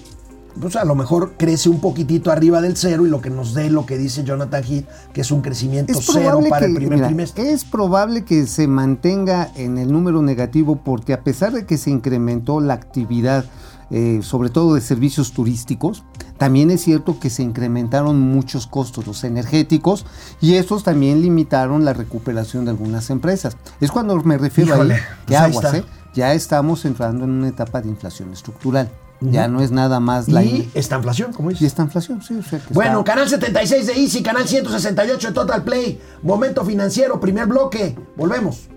pues 0.61 0.77
a 0.77 0.85
lo 0.85 0.95
mejor 0.95 1.35
crece 1.37 1.69
un 1.69 1.81
poquitito 1.81 2.33
arriba 2.33 2.61
del 2.61 2.77
cero 2.77 3.07
y 3.07 3.11
lo 3.11 3.21
que 3.21 3.31
nos 3.31 3.55
dé 3.55 3.71
lo 3.71 3.87
que 3.87 3.97
dice 3.97 4.25
Jonathan 4.25 4.65
Heath, 4.65 4.87
que 5.13 5.21
es 5.21 5.31
un 5.31 5.41
crecimiento 5.43 5.93
Es 5.93 6.07
cero 6.11 6.41
para 6.49 6.61
que, 6.61 6.73
el 6.73 6.75
primer 6.75 6.97
mira, 6.97 7.07
trimestre. 7.09 7.53
es 7.53 7.65
probable 7.65 8.25
que 8.25 8.47
se 8.47 8.67
mantenga 8.67 9.51
en 9.55 9.79
el 9.79 9.93
número 9.93 10.23
negativo 10.23 10.81
porque 10.83 11.13
a 11.13 11.23
pesar 11.23 11.53
de 11.53 11.67
que 11.67 11.79
se 11.79 11.91
incrementó 11.91 12.61
la 12.61 12.75
actividad, 12.75 13.45
eh, 13.91 14.21
sobre 14.23 14.49
todo 14.49 14.75
de 14.75 14.81
servicios 14.81 15.33
turísticos, 15.33 16.03
también 16.39 16.71
es 16.71 16.81
cierto 16.83 17.19
que 17.21 17.31
se 17.31 17.43
incrementaron 17.43 18.21
muchos 18.21 18.67
costos, 18.67 19.07
los 19.07 19.25
energéticos, 19.25 20.07
y 20.41 20.55
estos 20.55 20.85
también 20.85 21.21
limitaron 21.21 21.85
la 21.85 21.93
recuperación 21.93 22.65
de 22.65 22.71
algunas 22.71 23.11
empresas. 23.11 23.57
Es 23.81 23.91
cuando 23.91 24.17
me 24.23 24.39
refiero 24.39 24.75
Híjole, 24.75 24.95
ahí, 24.95 25.01
que 25.01 25.07
pues 25.27 25.39
ahí 25.41 25.51
aguas, 25.51 25.65
está. 25.67 25.77
¿eh? 25.79 25.85
ya 26.15 26.33
estamos 26.33 26.85
entrando 26.85 27.25
en 27.25 27.31
una 27.31 27.49
etapa 27.49 27.81
de 27.83 27.89
inflación 27.89 28.33
estructural. 28.33 28.89
Ya 29.21 29.49
no 29.49 29.61
es 29.61 29.73
nada 29.73 29.99
más 29.99 30.29
la... 30.29 30.45
Y 30.45 30.71
esta 30.75 30.95
inflación, 30.95 31.33
como 31.33 31.51
y 31.51 31.55
dices. 31.55 31.67
esta 31.69 31.83
inflación, 31.83 32.23
sí, 32.23 32.35
o 32.35 32.43
sea 32.45 32.61
que 32.61 32.73
Bueno, 32.73 33.01
está- 33.01 33.13
canal 33.15 33.29
76 33.29 33.87
de 33.89 33.93
Easy, 33.95 34.23
canal 34.23 34.47
168 34.47 35.27
de 35.29 35.35
Total 35.35 35.65
Play, 35.65 36.01
momento 36.23 36.65
financiero, 36.65 37.19
primer 37.19 37.47
bloque. 37.47 37.97
Volvemos. 38.17 38.69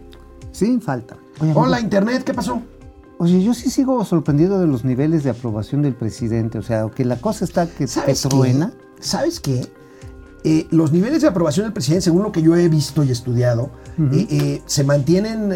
sin 0.51 0.81
falta. 0.81 1.15
Hola, 1.53 1.79
Internet, 1.79 2.24
¿qué 2.24 2.33
pasó? 2.33 2.59
Oye, 3.21 3.43
yo 3.43 3.53
sí 3.53 3.69
sigo 3.69 4.03
sorprendido 4.03 4.59
de 4.59 4.65
los 4.65 4.83
niveles 4.83 5.23
de 5.23 5.29
aprobación 5.29 5.83
del 5.83 5.93
presidente. 5.93 6.57
O 6.57 6.63
sea, 6.63 6.89
que 6.89 7.05
la 7.05 7.17
cosa 7.17 7.45
está 7.45 7.67
que, 7.67 7.75
que 7.85 7.87
¿Sabes 7.87 8.21
truena. 8.21 8.71
qué? 8.71 9.03
¿Sabes 9.03 9.39
qué? 9.39 9.71
Eh, 10.43 10.67
los 10.71 10.91
niveles 10.91 11.21
de 11.21 11.27
aprobación 11.27 11.65
del 11.65 11.74
presidente, 11.74 12.05
según 12.05 12.24
lo 12.24 12.31
que 12.31 12.41
yo 12.41 12.55
he 12.55 12.67
visto 12.67 13.03
y 13.03 13.12
estudiado, 13.12 13.69
eh, 14.12 14.27
eh, 14.29 14.62
se 14.65 14.83
mantienen 14.83 15.53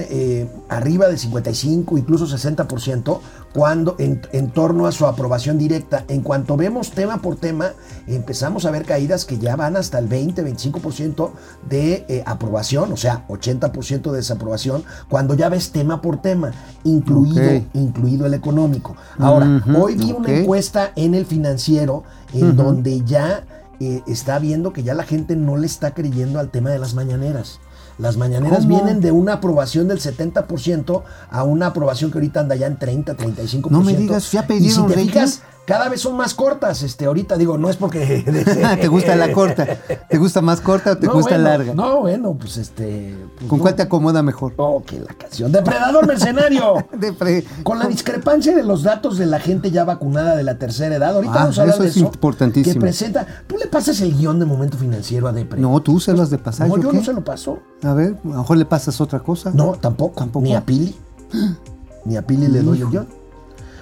arriba 0.70 1.08
del 1.08 1.18
55, 1.18 1.98
incluso 1.98 2.28
60%, 2.28 3.20
cuando 3.56 3.96
en, 4.00 4.22
en 4.34 4.52
torno 4.52 4.86
a 4.86 4.92
su 4.92 5.06
aprobación 5.06 5.58
directa. 5.58 6.04
En 6.10 6.22
cuanto 6.22 6.58
vemos 6.58 6.92
tema 6.92 7.22
por 7.22 7.38
tema, 7.38 7.72
empezamos 8.06 8.66
a 8.66 8.72
ver 8.72 8.84
caídas 8.84 9.24
que 9.24 9.38
ya 9.38 9.56
van 9.56 9.78
hasta 9.78 9.98
el 9.98 10.10
20-25% 10.10 11.32
de 11.70 12.06
eh, 12.08 12.24
aprobación, 12.26 12.92
o 12.92 12.98
sea, 12.98 13.26
80% 13.30 14.12
de 14.12 14.18
desaprobación, 14.18 14.84
cuando 15.10 15.36
ya 15.36 15.50
ves 15.50 15.72
tema 15.72 16.02
por 16.02 16.22
tema, 16.22 16.52
incluido, 16.84 17.64
incluido 17.74 18.26
el 18.26 18.34
económico. 18.34 18.98
Ahora, 19.18 19.64
hoy 19.78 19.96
vi 19.96 20.12
una 20.12 20.30
encuesta 20.30 20.92
en 20.96 21.16
el 21.16 21.26
financiero 21.26 22.04
en 22.34 22.56
donde 22.58 23.04
ya 23.06 23.46
eh, 23.86 24.04
está 24.08 24.40
viendo 24.40 24.74
que 24.74 24.82
ya 24.82 24.96
la 24.96 25.04
gente 25.04 25.36
no 25.36 25.58
le 25.58 25.68
está 25.68 25.94
creyendo 25.94 26.40
al 26.40 26.50
tema 26.50 26.72
de 26.72 26.80
las 26.80 26.96
mañaneras. 26.96 27.60
Las 28.00 28.18
mañaneras 28.18 28.60
¿Cómo? 28.66 28.70
vienen 28.76 29.00
de 29.00 29.12
una 29.12 29.34
aprobación 29.34 29.88
del 29.88 30.00
70% 30.00 31.04
a 31.30 31.44
una 31.44 31.68
aprobación 31.68 32.10
que 32.12 32.18
ahorita 32.18 32.40
anda 32.42 32.56
ya 32.56 32.68
en 32.68 32.78
30, 32.78 33.16
35%. 33.16 33.70
No 33.70 33.82
me 33.82 33.96
digas, 33.96 34.32
¿ya 34.32 34.42
Y 34.42 34.44
si 34.44 34.48
pidieron 34.58 34.88
te 34.88 34.96
fijas, 34.96 35.42
cada 35.66 35.90
vez 35.90 36.02
son 36.02 36.16
más 36.16 36.34
cortas. 36.34 36.84
Este, 36.84 37.06
ahorita 37.06 37.38
digo, 37.38 37.58
no 37.58 37.70
es 37.70 37.76
porque. 37.78 38.24
¿Te 38.82 38.88
gusta 38.88 39.16
la 39.16 39.32
corta? 39.32 39.66
¿Te 40.10 40.18
gusta 40.18 40.42
más 40.42 40.62
corta 40.62 40.92
o 40.94 40.98
te 40.98 41.08
No, 41.08 41.14
gusta 41.14 41.32
bueno, 41.36 41.44
larga? 41.50 41.74
No, 41.74 42.02
bueno, 42.02 42.36
pues 42.40 42.58
este. 42.58 43.16
pues, 43.38 43.50
¿Con 43.50 43.58
no. 43.60 43.62
cuál 43.64 43.76
te 43.76 43.82
acomoda 43.84 44.22
mejor? 44.24 44.54
Oh, 44.58 44.84
que 44.86 45.00
la 45.00 45.14
canción. 45.14 45.52
Depredador 45.52 46.06
mercenario. 46.08 46.76
De 46.98 47.14
pre- 47.14 47.44
Con 47.64 47.80
la 47.80 47.88
discrepancia 47.88 48.56
de 48.56 48.64
los 48.64 48.84
datos 48.84 49.18
de 49.18 49.26
la 49.26 49.40
gente 49.40 49.72
ya 49.72 49.84
vacunada 49.84 50.36
de 50.36 50.44
la 50.44 50.58
tercera 50.58 50.96
edad, 50.96 51.16
ahorita 51.16 51.34
Ah, 51.34 51.40
vamos 51.44 51.58
a 51.58 51.62
hablar 51.62 51.76
eso 51.76 51.84
de 51.84 51.90
es 51.90 51.98
eso. 51.98 52.06
importantísimo. 52.06 52.74
Que 52.74 52.80
presenta. 52.80 53.26
Tú 53.48 53.58
le 53.58 53.68
pasas 53.68 54.00
el 54.02 54.16
guion 54.16 54.40
de 54.40 54.46
momento 54.46 54.78
financiero 54.78 55.28
a 55.28 55.32
Depre. 55.34 55.60
No, 55.60 55.82
tú 55.82 56.00
se 56.00 56.14
las 56.14 56.30
de 56.30 56.38
pasar. 56.38 56.68
No, 56.68 56.78
yo 56.78 56.92
qué? 56.92 56.98
no 56.98 57.04
se 57.04 57.14
lo 57.14 57.24
paso. 57.24 57.60
A 57.84 57.94
ver, 57.94 58.16
a 58.24 58.28
lo 58.28 58.38
mejor 58.40 58.58
le 58.58 58.66
pasas 58.66 59.00
otra 59.02 59.20
cosa. 59.20 59.52
No, 59.54 59.74
tampoco. 59.74 60.16
¿Tampoco? 60.20 60.44
Ni 60.46 60.56
a 60.56 60.66
Pili. 60.66 60.96
Ni 62.06 62.18
a 62.18 62.22
Pili 62.26 62.48
le 62.48 62.62
doy 62.62 62.82
el 62.82 62.90
guion. 62.90 63.08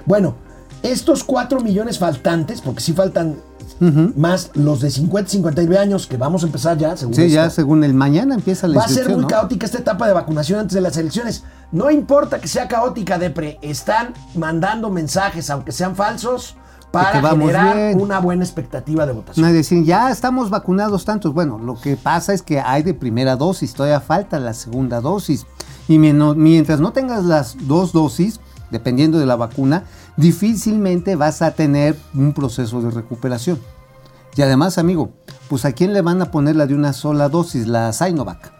Bueno, 0.05 0.35
estos 0.83 1.23
4 1.23 1.59
millones 1.61 1.97
faltantes, 1.97 2.61
porque 2.61 2.81
sí 2.81 2.93
faltan 2.93 3.37
más 4.15 4.51
los 4.53 4.79
de 4.81 4.89
50 4.91 5.29
59 5.31 5.77
años, 5.77 6.07
que 6.07 6.15
vamos 6.15 6.43
a 6.43 6.45
empezar 6.45 6.77
ya, 6.77 6.95
según 6.95 7.15
Sí, 7.15 7.29
ya 7.29 7.49
según 7.49 7.83
el 7.83 7.93
mañana 7.93 8.35
empieza 8.35 8.67
la 8.67 8.77
Va 8.79 8.85
a 8.85 8.87
ser 8.87 9.09
muy 9.09 9.21
¿no? 9.23 9.27
caótica 9.27 9.65
esta 9.65 9.79
etapa 9.79 10.07
de 10.07 10.13
vacunación 10.13 10.59
antes 10.59 10.73
de 10.75 10.81
las 10.81 10.95
elecciones. 10.95 11.43
No 11.71 11.89
importa 11.91 12.39
que 12.39 12.47
sea 12.47 12.67
caótica, 12.67 13.17
Depre, 13.17 13.57
están 13.61 14.13
mandando 14.35 14.89
mensajes, 14.89 15.49
aunque 15.49 15.71
sean 15.73 15.95
falsos, 15.95 16.55
para 16.91 17.19
vamos 17.21 17.39
generar 17.49 17.75
bien. 17.75 17.99
una 18.01 18.19
buena 18.19 18.43
expectativa 18.43 19.05
de 19.07 19.13
votación. 19.13 19.43
Nadie 19.43 19.57
decir, 19.57 19.83
ya 19.83 20.11
estamos 20.11 20.49
vacunados 20.51 21.03
tantos. 21.03 21.33
Bueno, 21.33 21.57
lo 21.57 21.75
que 21.79 21.97
pasa 21.97 22.33
es 22.33 22.41
que 22.43 22.59
hay 22.61 22.83
de 22.83 22.93
primera 22.93 23.35
dosis, 23.35 23.73
todavía 23.73 23.99
falta 23.99 24.39
la 24.39 24.53
segunda 24.53 25.01
dosis. 25.01 25.45
Y 25.87 25.97
mien- 25.97 26.35
mientras 26.37 26.79
no 26.79 26.93
tengas 26.93 27.25
las 27.25 27.55
dos 27.67 27.91
dosis, 27.91 28.39
dependiendo 28.69 29.17
de 29.19 29.25
la 29.25 29.35
vacuna, 29.35 29.83
difícilmente 30.17 31.15
vas 31.15 31.41
a 31.41 31.51
tener 31.51 31.98
un 32.13 32.34
proceso 32.34 32.82
de 32.82 32.91
recuperación. 32.91 33.60
Y 34.36 34.41
además, 34.41 34.77
amigo, 34.77 35.12
pues 35.48 35.63
a 35.65 35.74
quién 35.74 35.93
le 35.93 36.01
van 36.01 36.22
a 36.22 36.32
poner 36.32 36.55
la 36.55 36.65
de 36.65 36.74
una 36.75 36.93
sola 36.93 37.29
dosis, 37.29 37.67
la 37.67 37.93
Sinovac. 37.93 38.51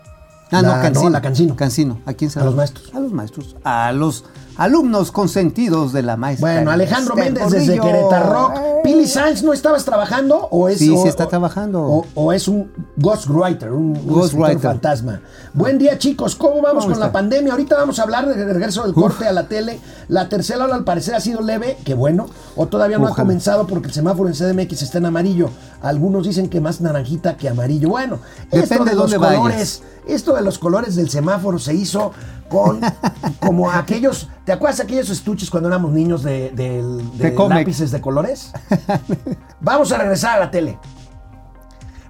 Ah, 0.52 0.62
La- 0.62 0.76
no, 0.78 0.82
Cancino. 0.84 1.04
no, 1.06 1.10
la 1.10 1.22
Cancino. 1.22 1.56
Cancino. 1.56 2.02
¿A 2.06 2.14
quién 2.14 2.30
se 2.30 2.40
A 2.40 2.44
los 2.44 2.56
maestros. 2.56 2.94
A 2.94 3.00
los 3.00 3.12
maestros. 3.12 3.56
A 3.64 3.92
los 3.92 4.26
alumnos 4.58 5.12
consentidos 5.12 5.94
de 5.94 6.04
la 6.04 6.18
maestra. 6.18 6.54
Bueno, 6.54 6.72
Alejandro 6.72 7.16
Méndez 7.16 7.50
desde. 7.50 7.80
Querétaro. 7.80 8.54
Eh. 8.56 8.70
¿Pili 8.84 9.08
Sainz 9.08 9.44
no 9.44 9.54
estabas 9.54 9.86
trabajando 9.86 10.48
o 10.52 10.68
es 10.68 10.80
Sí, 10.80 10.90
o- 10.90 11.02
sí 11.02 11.08
está 11.08 11.28
trabajando. 11.28 11.82
O, 11.84 12.06
o 12.16 12.34
es 12.34 12.48
un 12.48 12.70
ghostwriter, 12.98 13.72
un, 13.72 13.94
Ghostwriter. 14.08 14.60
fantasma. 14.60 15.22
Buen 15.54 15.78
día, 15.78 15.98
chicos. 15.98 16.36
¿Cómo 16.36 16.62
vamos 16.62 16.84
¿Cómo 16.84 16.96
con 16.96 17.00
la 17.00 17.12
pandemia? 17.12 17.54
Ahorita 17.54 17.76
vamos 17.78 17.98
a 18.00 18.04
hablar 18.04 18.28
del 18.28 18.46
regreso 18.54 18.84
del 18.84 18.94
corte 18.94 19.26
a 19.28 19.32
la 19.32 19.48
tele. 19.48 19.80
La 20.10 20.28
tercera 20.28 20.66
ola 20.66 20.76
al 20.76 20.84
parecer 20.84 21.16
ha 21.16 21.22
sido 21.22 21.42
leve, 21.42 21.78
que 21.86 21.94
bueno, 21.94 22.28
o 22.58 22.68
todavía 22.68 22.98
no 22.98 23.08
ha 23.08 23.16
comenzado 23.16 23.68
porque 23.68 23.88
el 23.88 23.94
semáforo 23.94 24.28
en 24.30 24.36
CDMX 24.36 24.82
está 24.82 24.98
en 24.98 25.06
amarillo. 25.06 25.50
Algunos 25.82 26.26
dicen 26.28 26.50
que 26.50 26.60
más 26.60 26.82
naranjita 26.82 27.38
que 27.38 27.48
amarillo. 27.50 27.90
Bueno, 27.90 28.20
esto 28.52 28.58
Depende 28.58 28.86
de 28.86 28.90
de 28.92 28.96
los 28.96 29.12
dónde 29.12 29.18
vayas. 29.18 29.38
colores, 29.40 29.84
esto 30.08 30.34
de 30.36 30.42
los 30.42 30.60
colores 30.60 30.96
del 30.96 31.10
semáforo 31.10 31.58
se 31.60 31.74
hizo 31.74 32.12
con 32.54 32.80
como 33.40 33.70
aquellos, 33.72 34.30
¿te 34.46 34.52
acuerdas 34.54 34.78
de 34.78 34.84
aquellos 34.84 35.10
estuches 35.10 35.50
cuando 35.50 35.68
éramos 35.70 35.92
niños 35.92 36.22
de, 36.24 36.52
de 36.52 37.34
lápices 37.50 37.92
de 37.92 38.00
colores? 38.00 38.52
Vamos 39.60 39.92
a 39.92 39.98
regresar 39.98 40.38
a 40.38 40.40
la 40.46 40.52
tele. 40.52 40.78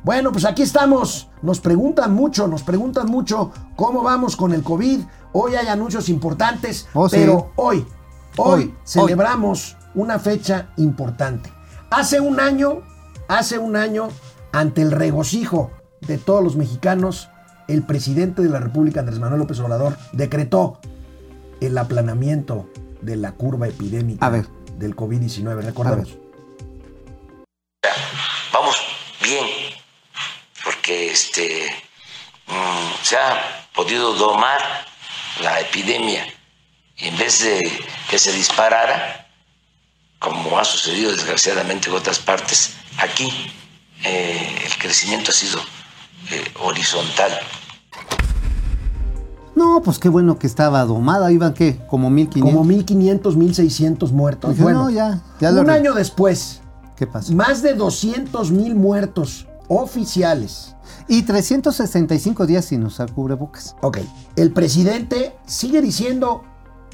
Bueno, 0.03 0.31
pues 0.33 0.43
aquí 0.45 0.63
estamos. 0.63 1.29
Nos 1.41 1.59
preguntan 1.61 2.13
mucho, 2.13 2.47
nos 2.47 2.61
preguntan 2.63 3.07
mucho 3.09 3.51
cómo 3.75 4.03
vamos 4.03 4.35
con 4.35 4.53
el 4.53 4.61
COVID. 4.63 4.99
Hoy 5.31 5.55
hay 5.55 5.67
anuncios 5.67 6.09
importantes, 6.09 6.87
Oh, 6.93 7.07
sí. 7.07 7.15
pero 7.19 7.51
hoy, 7.55 7.85
hoy, 8.37 8.61
Hoy, 8.63 8.73
celebramos 8.83 9.77
una 9.95 10.19
fecha 10.19 10.69
importante. 10.77 11.51
Hace 11.89 12.19
un 12.19 12.39
año, 12.39 12.81
hace 13.27 13.57
un 13.57 13.75
año, 13.77 14.09
ante 14.51 14.81
el 14.81 14.91
regocijo 14.91 15.71
de 16.01 16.17
todos 16.17 16.43
los 16.43 16.55
mexicanos, 16.57 17.29
el 17.73 17.83
presidente 17.83 18.41
de 18.41 18.49
la 18.49 18.59
República, 18.59 18.99
Andrés 18.99 19.19
Manuel 19.19 19.39
López 19.39 19.59
Obrador, 19.59 19.97
decretó 20.11 20.79
el 21.61 21.77
aplanamiento 21.77 22.69
de 23.01 23.17
la 23.17 23.33
curva 23.33 23.67
epidémica 23.67 24.25
A 24.25 24.29
ver. 24.29 24.47
del 24.77 24.95
COVID-19. 24.95 25.61
Recordemos. 25.61 26.17
vamos 28.51 28.75
bien, 29.21 29.45
porque 30.63 31.11
este 31.11 31.65
mm, 32.47 33.03
se 33.03 33.17
ha 33.17 33.67
podido 33.73 34.13
domar 34.13 34.59
la 35.41 35.59
epidemia 35.59 36.25
y 36.97 37.07
en 37.07 37.17
vez 37.17 37.43
de 37.43 37.59
que 38.09 38.19
se 38.19 38.31
disparara, 38.31 39.27
como 40.19 40.59
ha 40.59 40.63
sucedido 40.63 41.11
desgraciadamente 41.11 41.89
en 41.89 41.95
otras 41.95 42.19
partes, 42.19 42.75
aquí 42.97 43.51
eh, 44.03 44.61
el 44.63 44.77
crecimiento 44.77 45.31
ha 45.31 45.33
sido 45.33 45.59
eh, 46.31 46.51
horizontal. 46.59 47.39
No, 49.55 49.81
pues 49.83 49.99
qué 49.99 50.09
bueno 50.09 50.39
que 50.39 50.47
estaba 50.47 50.83
domada. 50.85 51.31
Iban, 51.31 51.53
¿qué? 51.53 51.79
Como 51.87 52.09
1500. 52.09 52.51
Como 52.53 52.63
1500, 52.65 53.35
1600 53.37 54.11
muertos. 54.11 54.51
Dije, 54.51 54.63
bueno, 54.63 54.83
no, 54.83 54.89
ya, 54.89 55.21
un 55.41 55.65
re- 55.67 55.73
año 55.73 55.93
después, 55.93 56.61
¿Qué 56.95 57.05
pasa? 57.07 57.33
más 57.33 57.61
de 57.61 57.73
200 57.75 58.51
mil 58.51 58.75
muertos 58.75 59.47
oficiales. 59.67 60.75
Y 61.07 61.23
365 61.23 62.45
días 62.45 62.65
sin 62.65 62.83
usar 62.85 63.11
cubrebocas. 63.11 63.75
Ok, 63.81 63.99
el 64.35 64.51
presidente 64.53 65.35
sigue 65.45 65.81
diciendo 65.81 66.43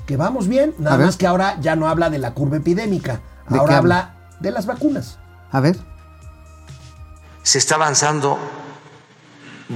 que 0.05 0.17
vamos 0.17 0.47
bien, 0.47 0.73
nada 0.79 0.97
más 0.97 1.15
que 1.17 1.27
ahora 1.27 1.59
ya 1.61 1.75
no 1.75 1.87
habla 1.87 2.09
de 2.09 2.17
la 2.17 2.33
curva 2.33 2.57
epidémica, 2.57 3.21
¿De 3.49 3.57
ahora 3.59 3.77
habla 3.77 4.15
de 4.39 4.51
las 4.51 4.65
vacunas. 4.65 5.17
A 5.51 5.59
ver. 5.59 5.77
Se 7.43 7.57
está 7.57 7.75
avanzando 7.75 8.37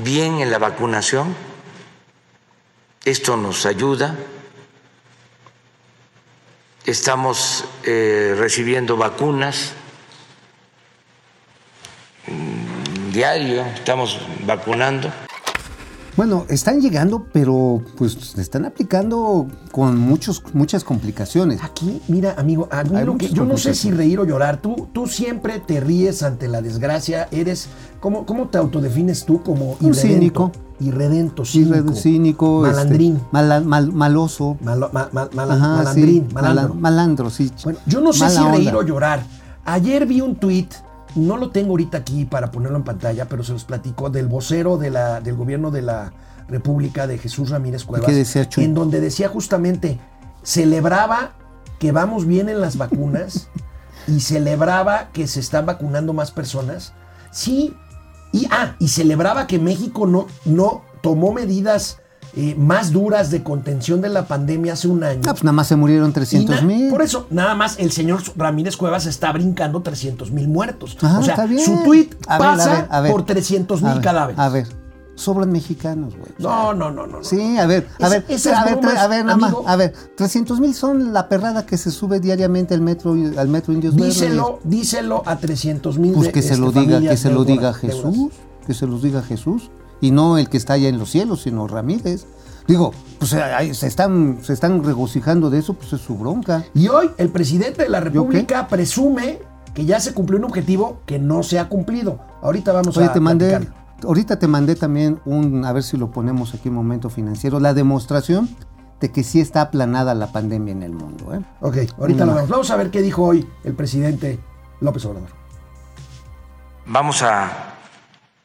bien 0.04 0.40
en 0.40 0.52
la 0.52 0.58
vacunación. 0.60 1.36
Esto 3.05 3.36
nos 3.36 3.65
ayuda. 3.65 4.15
Estamos 6.86 7.65
eh, 7.83 8.33
recibiendo 8.38 8.95
vacunas 8.95 9.74
mm, 12.27 13.12
diario, 13.12 13.65
estamos 13.75 14.19
vacunando. 14.45 15.12
Bueno, 16.15 16.46
están 16.48 16.79
llegando, 16.79 17.25
pero 17.34 17.82
pues 17.98 18.13
se 18.13 18.39
están 18.41 18.65
aplicando 18.65 19.48
con 19.72 19.98
muchos, 19.98 20.43
muchas 20.53 20.84
complicaciones. 20.84 21.63
Aquí, 21.63 22.01
mira, 22.08 22.36
amigo, 22.38 22.67
a 22.72 22.84
mí 22.84 22.96
Hay 22.96 23.05
lo 23.05 23.17
que- 23.17 23.25
muchas 23.25 23.32
yo 23.38 23.46
no 23.46 23.58
sé 23.58 23.74
si 23.74 23.89
reír 23.89 24.20
o 24.20 24.25
llorar. 24.25 24.58
Tú, 24.62 24.88
tú 24.93 25.08
siempre 25.08 25.60
te 25.60 25.79
ríes 25.79 26.22
ante 26.22 26.48
la 26.48 26.62
desgracia. 26.62 27.27
Eres, 27.32 27.67
¿cómo, 28.00 28.27
cómo 28.27 28.48
te 28.50 28.60
autodefines 28.60 29.25
tú? 29.25 29.41
Como 29.41 29.75
Un 29.82 29.96
cínico. 29.96 30.51
Irredento, 30.79 31.46
Sí, 31.46 31.63
cínico. 31.63 31.93
cínico, 31.96 32.62
Malandrín. 32.62 33.15
este, 33.15 33.27
mala- 33.32 33.62
mal- 33.62 33.91
maloso. 33.93 34.58
malo- 34.62 34.89
ma- 34.93 35.10
ma- 35.13 35.29
mala- 35.34 35.53
Ajá, 35.55 35.67
malandrín, 35.77 36.27
sí, 36.29 36.34
malandro. 36.36 36.70
mala- 36.75 36.82
malandro, 36.82 37.29
sí. 37.32 37.51
Bueno, 37.63 37.79
yo 37.88 38.01
no 38.01 38.12
sé 38.13 38.20
Mala 38.25 38.29
si 38.41 38.48
reír 38.58 38.67
onda. 38.70 38.79
o 38.79 38.84
llorar. 38.84 39.24
Ayer 39.65 40.05
vi 40.05 40.20
un 40.22 40.36
tuit, 40.36 40.74
no 41.15 41.38
lo 41.38 41.51
tengo 41.51 41.72
ahorita 41.72 42.00
aquí 42.00 42.25
para 42.25 42.51
ponerlo 42.51 42.77
en 42.77 42.84
pantalla, 42.84 43.27
pero 43.29 43.43
se 43.43 43.53
los 43.53 43.65
platico, 43.65 44.10
del 44.10 44.27
vocero 44.27 44.77
de 44.77 44.89
la, 44.89 45.22
del 45.22 45.36
gobierno 45.36 45.72
de 45.72 45.82
la 45.82 46.13
República, 46.48 47.08
de 47.08 47.17
Jesús 47.17 47.50
Ramírez 47.50 47.86
Cuevas, 47.86 48.08
qué 48.08 48.13
decía, 48.13 48.48
Chuy? 48.48 48.63
en 48.63 48.74
donde 48.74 49.00
decía 49.00 49.29
justamente, 49.29 50.00
celebraba 50.43 51.34
que 51.79 51.91
vamos 51.91 52.25
bien 52.25 52.50
en 52.50 52.62
las 52.62 52.77
vacunas 52.77 53.48
y 54.08 54.20
celebraba 54.20 55.10
que 55.13 55.27
se 55.27 55.39
están 55.39 55.65
vacunando 55.65 56.13
más 56.13 56.32
personas. 56.32 56.93
Sí, 57.32 57.75
y, 58.32 58.48
ah, 58.51 58.75
y 58.79 58.89
celebraba 58.89 59.48
que 59.48 59.60
México 59.60 60.08
no, 60.08 60.27
no 60.46 60.84
tomó 61.01 61.34
medidas 61.34 62.00
eh, 62.36 62.56
más 62.58 62.92
duras 62.92 63.30
de 63.30 63.44
contención 63.44 64.02
de 64.02 64.10
la 64.10 64.25
pandemia 64.28 64.74
hace 64.74 64.88
un 64.88 65.04
año. 65.04 65.22
Ah, 65.28 65.32
pues 65.34 65.44
nada 65.44 65.54
más 65.54 65.68
se 65.68 65.75
murieron 65.75 66.10
Y 66.10 66.13
300 66.13 66.56
na- 66.56 66.62
mil. 66.68 66.90
Por 66.90 67.02
eso, 67.02 67.28
nada 67.30 67.54
más 67.56 67.78
el 67.80 67.92
señor 67.92 68.22
Ramírez 68.36 68.75
Cuevas 68.78 69.06
está 69.06 69.32
brincando 69.32 69.82
300 69.82 70.32
mil 70.32 70.48
muertos. 70.48 70.98
Ah, 71.02 71.18
o 71.20 71.24
sea, 71.24 71.34
está 71.36 71.46
bien. 71.46 71.63
su 71.63 71.84
tweet 71.84 72.10
A 72.28 72.40
ver, 72.40 72.48
a 72.48 72.52
pasa 72.56 72.72
ver, 72.74 72.88
a 72.90 73.02
ver. 73.02 73.12
por 73.12 73.25
300 73.25 73.82
A 73.82 73.86
mil 73.86 73.94
ver, 73.96 74.04
cadáveres. 74.04 74.40
A 74.40 74.50
ver, 74.50 74.68
sobran 75.16 75.52
mexicanos, 75.52 76.16
güey. 76.18 76.32
No, 76.40 76.74
no, 76.74 76.90
no, 76.90 77.06
no. 77.06 77.24
Sí, 77.24 77.56
a 77.60 77.68
ver, 77.68 77.88
a 78.02 78.10
ver, 78.10 78.25
esas 78.28 78.58
a 78.58 78.66
ver, 78.66 78.78
bromas, 78.78 78.98
a 78.98 79.08
ver, 79.08 79.25
nada 79.25 79.38
más, 79.38 79.54
a 79.68 79.75
ver, 79.75 79.94
300 80.18 80.60
mil 80.60 80.74
son 80.74 81.13
la 81.13 81.30
perrada 81.30 81.68
que 81.68 81.78
se 81.78 81.92
sube 81.92 82.20
diariamente 82.20 82.74
al 82.74 82.82
metro, 82.82 83.12
al 83.38 83.48
metro 83.48 83.74
Indios 83.74 83.96
díselo, 83.96 84.60
díselo 84.63 85.22
a 85.28 85.38
300 85.38 86.00
mil. 86.00 86.13
Pues 86.13 86.30
que 86.30 86.42
se 86.42 86.58
lo 86.58 86.72
diga, 86.72 87.00
que 87.00 87.16
se 87.16 87.30
lo 87.30 87.44
diga 87.46 87.74
Jesús, 87.75 88.32
que 88.66 88.74
se 88.74 88.88
los 88.88 89.04
diga 89.04 89.22
Jesús, 89.22 89.70
y 90.03 90.12
no 90.12 90.38
el 90.38 90.50
que 90.50 90.57
está 90.57 90.74
allá 90.74 90.89
en 90.89 91.00
los 91.00 91.10
cielos, 91.10 91.43
sino 91.43 91.65
Ramírez. 91.65 92.25
Digo, 92.67 92.93
pues 93.19 93.33
ahí 93.33 93.74
se 93.74 93.88
están, 93.88 94.39
se 94.41 94.51
están 94.51 94.83
regocijando 94.83 95.50
de 95.50 95.60
eso, 95.60 95.74
pues 95.75 95.93
es 95.93 96.01
su 96.01 96.17
bronca. 96.17 96.65
Y 96.74 96.89
hoy 96.89 97.10
el 97.17 97.29
presidente 97.29 97.83
de 97.83 97.89
la? 97.89 98.01
República 98.01 98.67
presume 98.67 99.39
que 99.74 99.86
ya 99.86 100.00
se 100.01 100.13
cumplió 100.13 100.39
un 100.39 100.45
objetivo 100.45 101.00
que 101.05 101.19
no 101.19 101.41
se 101.41 101.57
ha 101.57 101.69
cumplido. 101.69 102.19
Ahorita 102.41 102.74
vamos 102.74 102.98
Oye, 102.98 103.07
a 103.07 103.13
te 103.13 103.19
mandé, 103.22 103.65
ahorita 104.03 104.39
te 104.39 104.48
mandé 104.48 104.75
también 104.75 105.19
un, 105.25 105.63
a 105.65 105.72
ver 105.72 105.83
si 105.83 105.95
lo 105.98 106.12
ponemos 106.12 106.53
aquí 106.53 106.67
en 106.67 106.75
momento 106.75 107.10
financiero, 107.10 107.60
la 107.62 107.74
demostración 107.74 108.50
de 109.00 109.10
que 109.12 109.24
sí 109.24 109.39
está 109.39 109.62
aplanada 109.62 110.13
la 110.15 110.31
pandemia 110.33 110.74
en 110.74 110.83
el 110.83 110.91
mundo. 110.91 111.33
¿eh? 111.33 111.41
Ok, 111.62 111.77
ahorita 111.98 112.25
Mm. 112.25 112.27
lo 112.27 112.36
vemos. 112.36 112.50
Vamos 112.50 112.72
a 112.72 112.75
ver 112.75 112.91
qué 112.91 113.01
dijo 113.01 113.24
hoy 113.24 113.48
el 113.63 113.74
presidente 113.74 114.38
López 114.81 115.05
Obrador. 115.05 115.29
Vamos 116.86 117.22
a 117.24 117.50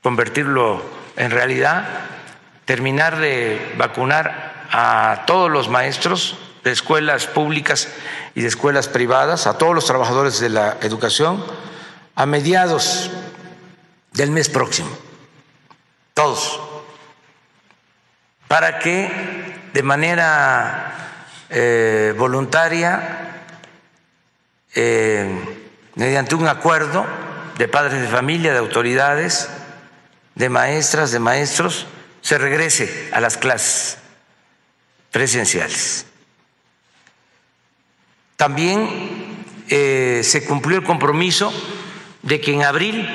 convertirlo 0.02 0.97
en 1.18 1.32
realidad, 1.32 1.84
terminar 2.64 3.18
de 3.18 3.74
vacunar 3.76 4.66
a 4.70 5.24
todos 5.26 5.50
los 5.50 5.68
maestros 5.68 6.38
de 6.62 6.70
escuelas 6.70 7.26
públicas 7.26 7.88
y 8.36 8.42
de 8.42 8.48
escuelas 8.48 8.86
privadas, 8.86 9.48
a 9.48 9.58
todos 9.58 9.74
los 9.74 9.84
trabajadores 9.84 10.38
de 10.38 10.48
la 10.48 10.76
educación, 10.80 11.44
a 12.14 12.24
mediados 12.24 13.10
del 14.12 14.30
mes 14.30 14.48
próximo. 14.48 14.90
Todos. 16.14 16.60
Para 18.46 18.78
que 18.78 19.70
de 19.72 19.82
manera 19.82 20.94
eh, 21.50 22.14
voluntaria 22.16 23.42
eh, 24.74 25.66
mediante 25.96 26.36
un 26.36 26.46
acuerdo 26.46 27.04
de 27.56 27.66
padres 27.66 28.00
de 28.00 28.06
familia, 28.06 28.52
de 28.52 28.58
autoridades, 28.58 29.48
de 30.38 30.48
maestras, 30.48 31.10
de 31.10 31.18
maestros, 31.18 31.86
se 32.22 32.38
regrese 32.38 33.10
a 33.12 33.20
las 33.20 33.36
clases 33.36 33.98
presenciales. 35.10 36.06
También 38.36 39.44
eh, 39.68 40.20
se 40.22 40.44
cumplió 40.44 40.78
el 40.78 40.84
compromiso 40.84 41.52
de 42.22 42.40
que 42.40 42.54
en 42.54 42.62
abril 42.62 43.06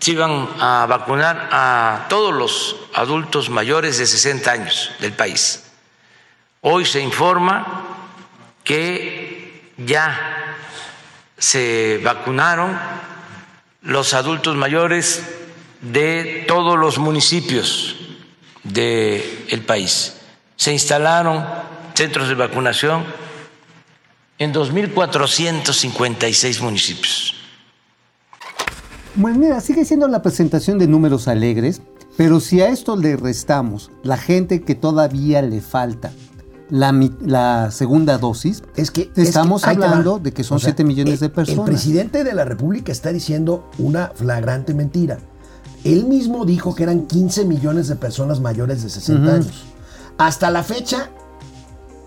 se 0.00 0.10
iban 0.10 0.48
a 0.58 0.86
vacunar 0.88 1.48
a 1.52 2.06
todos 2.08 2.34
los 2.34 2.76
adultos 2.94 3.48
mayores 3.48 3.98
de 3.98 4.06
60 4.06 4.50
años 4.50 4.90
del 4.98 5.12
país. 5.12 5.70
Hoy 6.62 6.84
se 6.84 7.00
informa 7.00 8.10
que 8.64 9.72
ya 9.76 10.56
se 11.38 12.00
vacunaron 12.02 12.76
los 13.82 14.14
adultos 14.14 14.56
mayores 14.56 15.22
de 15.92 16.44
todos 16.46 16.78
los 16.78 16.98
municipios 16.98 17.96
del 18.62 19.62
país. 19.66 20.14
Se 20.56 20.72
instalaron 20.72 21.44
centros 21.94 22.28
de 22.28 22.34
vacunación 22.34 23.04
en 24.38 24.52
2.456 24.52 26.60
municipios. 26.60 27.34
Bueno, 29.16 29.38
mira, 29.38 29.60
sigue 29.60 29.84
siendo 29.84 30.08
la 30.08 30.22
presentación 30.22 30.78
de 30.78 30.88
números 30.88 31.28
alegres, 31.28 31.82
pero 32.16 32.40
si 32.40 32.60
a 32.60 32.68
esto 32.68 32.96
le 32.96 33.16
restamos 33.16 33.92
la 34.02 34.16
gente 34.16 34.62
que 34.62 34.74
todavía 34.74 35.40
le 35.42 35.60
falta 35.60 36.12
la, 36.70 37.70
segunda 37.70 38.18
dosis, 38.18 38.64
Es 38.74 38.90
que 38.90 39.12
es 39.14 39.28
estamos 39.28 39.62
que 39.62 39.70
hablando 39.70 40.18
de 40.18 40.32
que 40.32 40.42
son 40.42 40.56
O 40.56 40.58
sea, 40.58 40.70
7 40.70 40.84
millones 40.84 41.20
de 41.20 41.28
personas. 41.28 41.68
El 41.68 41.74
presidente 41.74 42.24
de 42.24 42.34
la 42.34 42.44
República 42.44 42.90
está 42.90 43.12
diciendo 43.12 43.70
una 43.78 44.10
flagrante 44.14 44.74
mentira. 44.74 45.18
Él 45.84 46.06
mismo 46.06 46.44
dijo 46.44 46.74
que 46.74 46.82
eran 46.82 47.06
15 47.06 47.44
millones 47.44 47.88
de 47.88 47.96
personas 47.96 48.40
mayores 48.40 48.82
de 48.82 48.88
60 48.88 49.32
años. 49.32 49.64
Hasta 50.16 50.50
la 50.50 50.62
fecha 50.62 51.10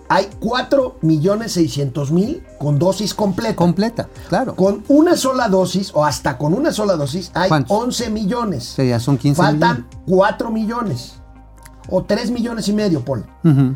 hay 0.09 0.29
4 0.39 0.97
millones 1.01 1.51
600 1.53 2.11
mil 2.11 2.43
con 2.57 2.79
dosis 2.79 3.13
completa. 3.13 3.55
Completa, 3.55 4.07
claro. 4.29 4.55
Con 4.55 4.83
una 4.87 5.15
sola 5.15 5.49
dosis, 5.49 5.91
o 5.93 6.05
hasta 6.05 6.37
con 6.37 6.53
una 6.53 6.71
sola 6.71 6.95
dosis, 6.95 7.31
hay 7.33 7.49
¿Cuántos? 7.49 7.77
11 7.77 8.09
millones. 8.09 8.63
Sea, 8.63 8.85
ya 8.85 8.99
son 8.99 9.17
15 9.17 9.41
Faltan 9.41 9.87
4 10.07 10.49
millones. 10.49 11.15
O 11.89 12.03
3 12.03 12.31
millones 12.31 12.67
y 12.67 12.73
medio, 12.73 13.03
Paul. 13.03 13.25
Ujú. 13.43 13.73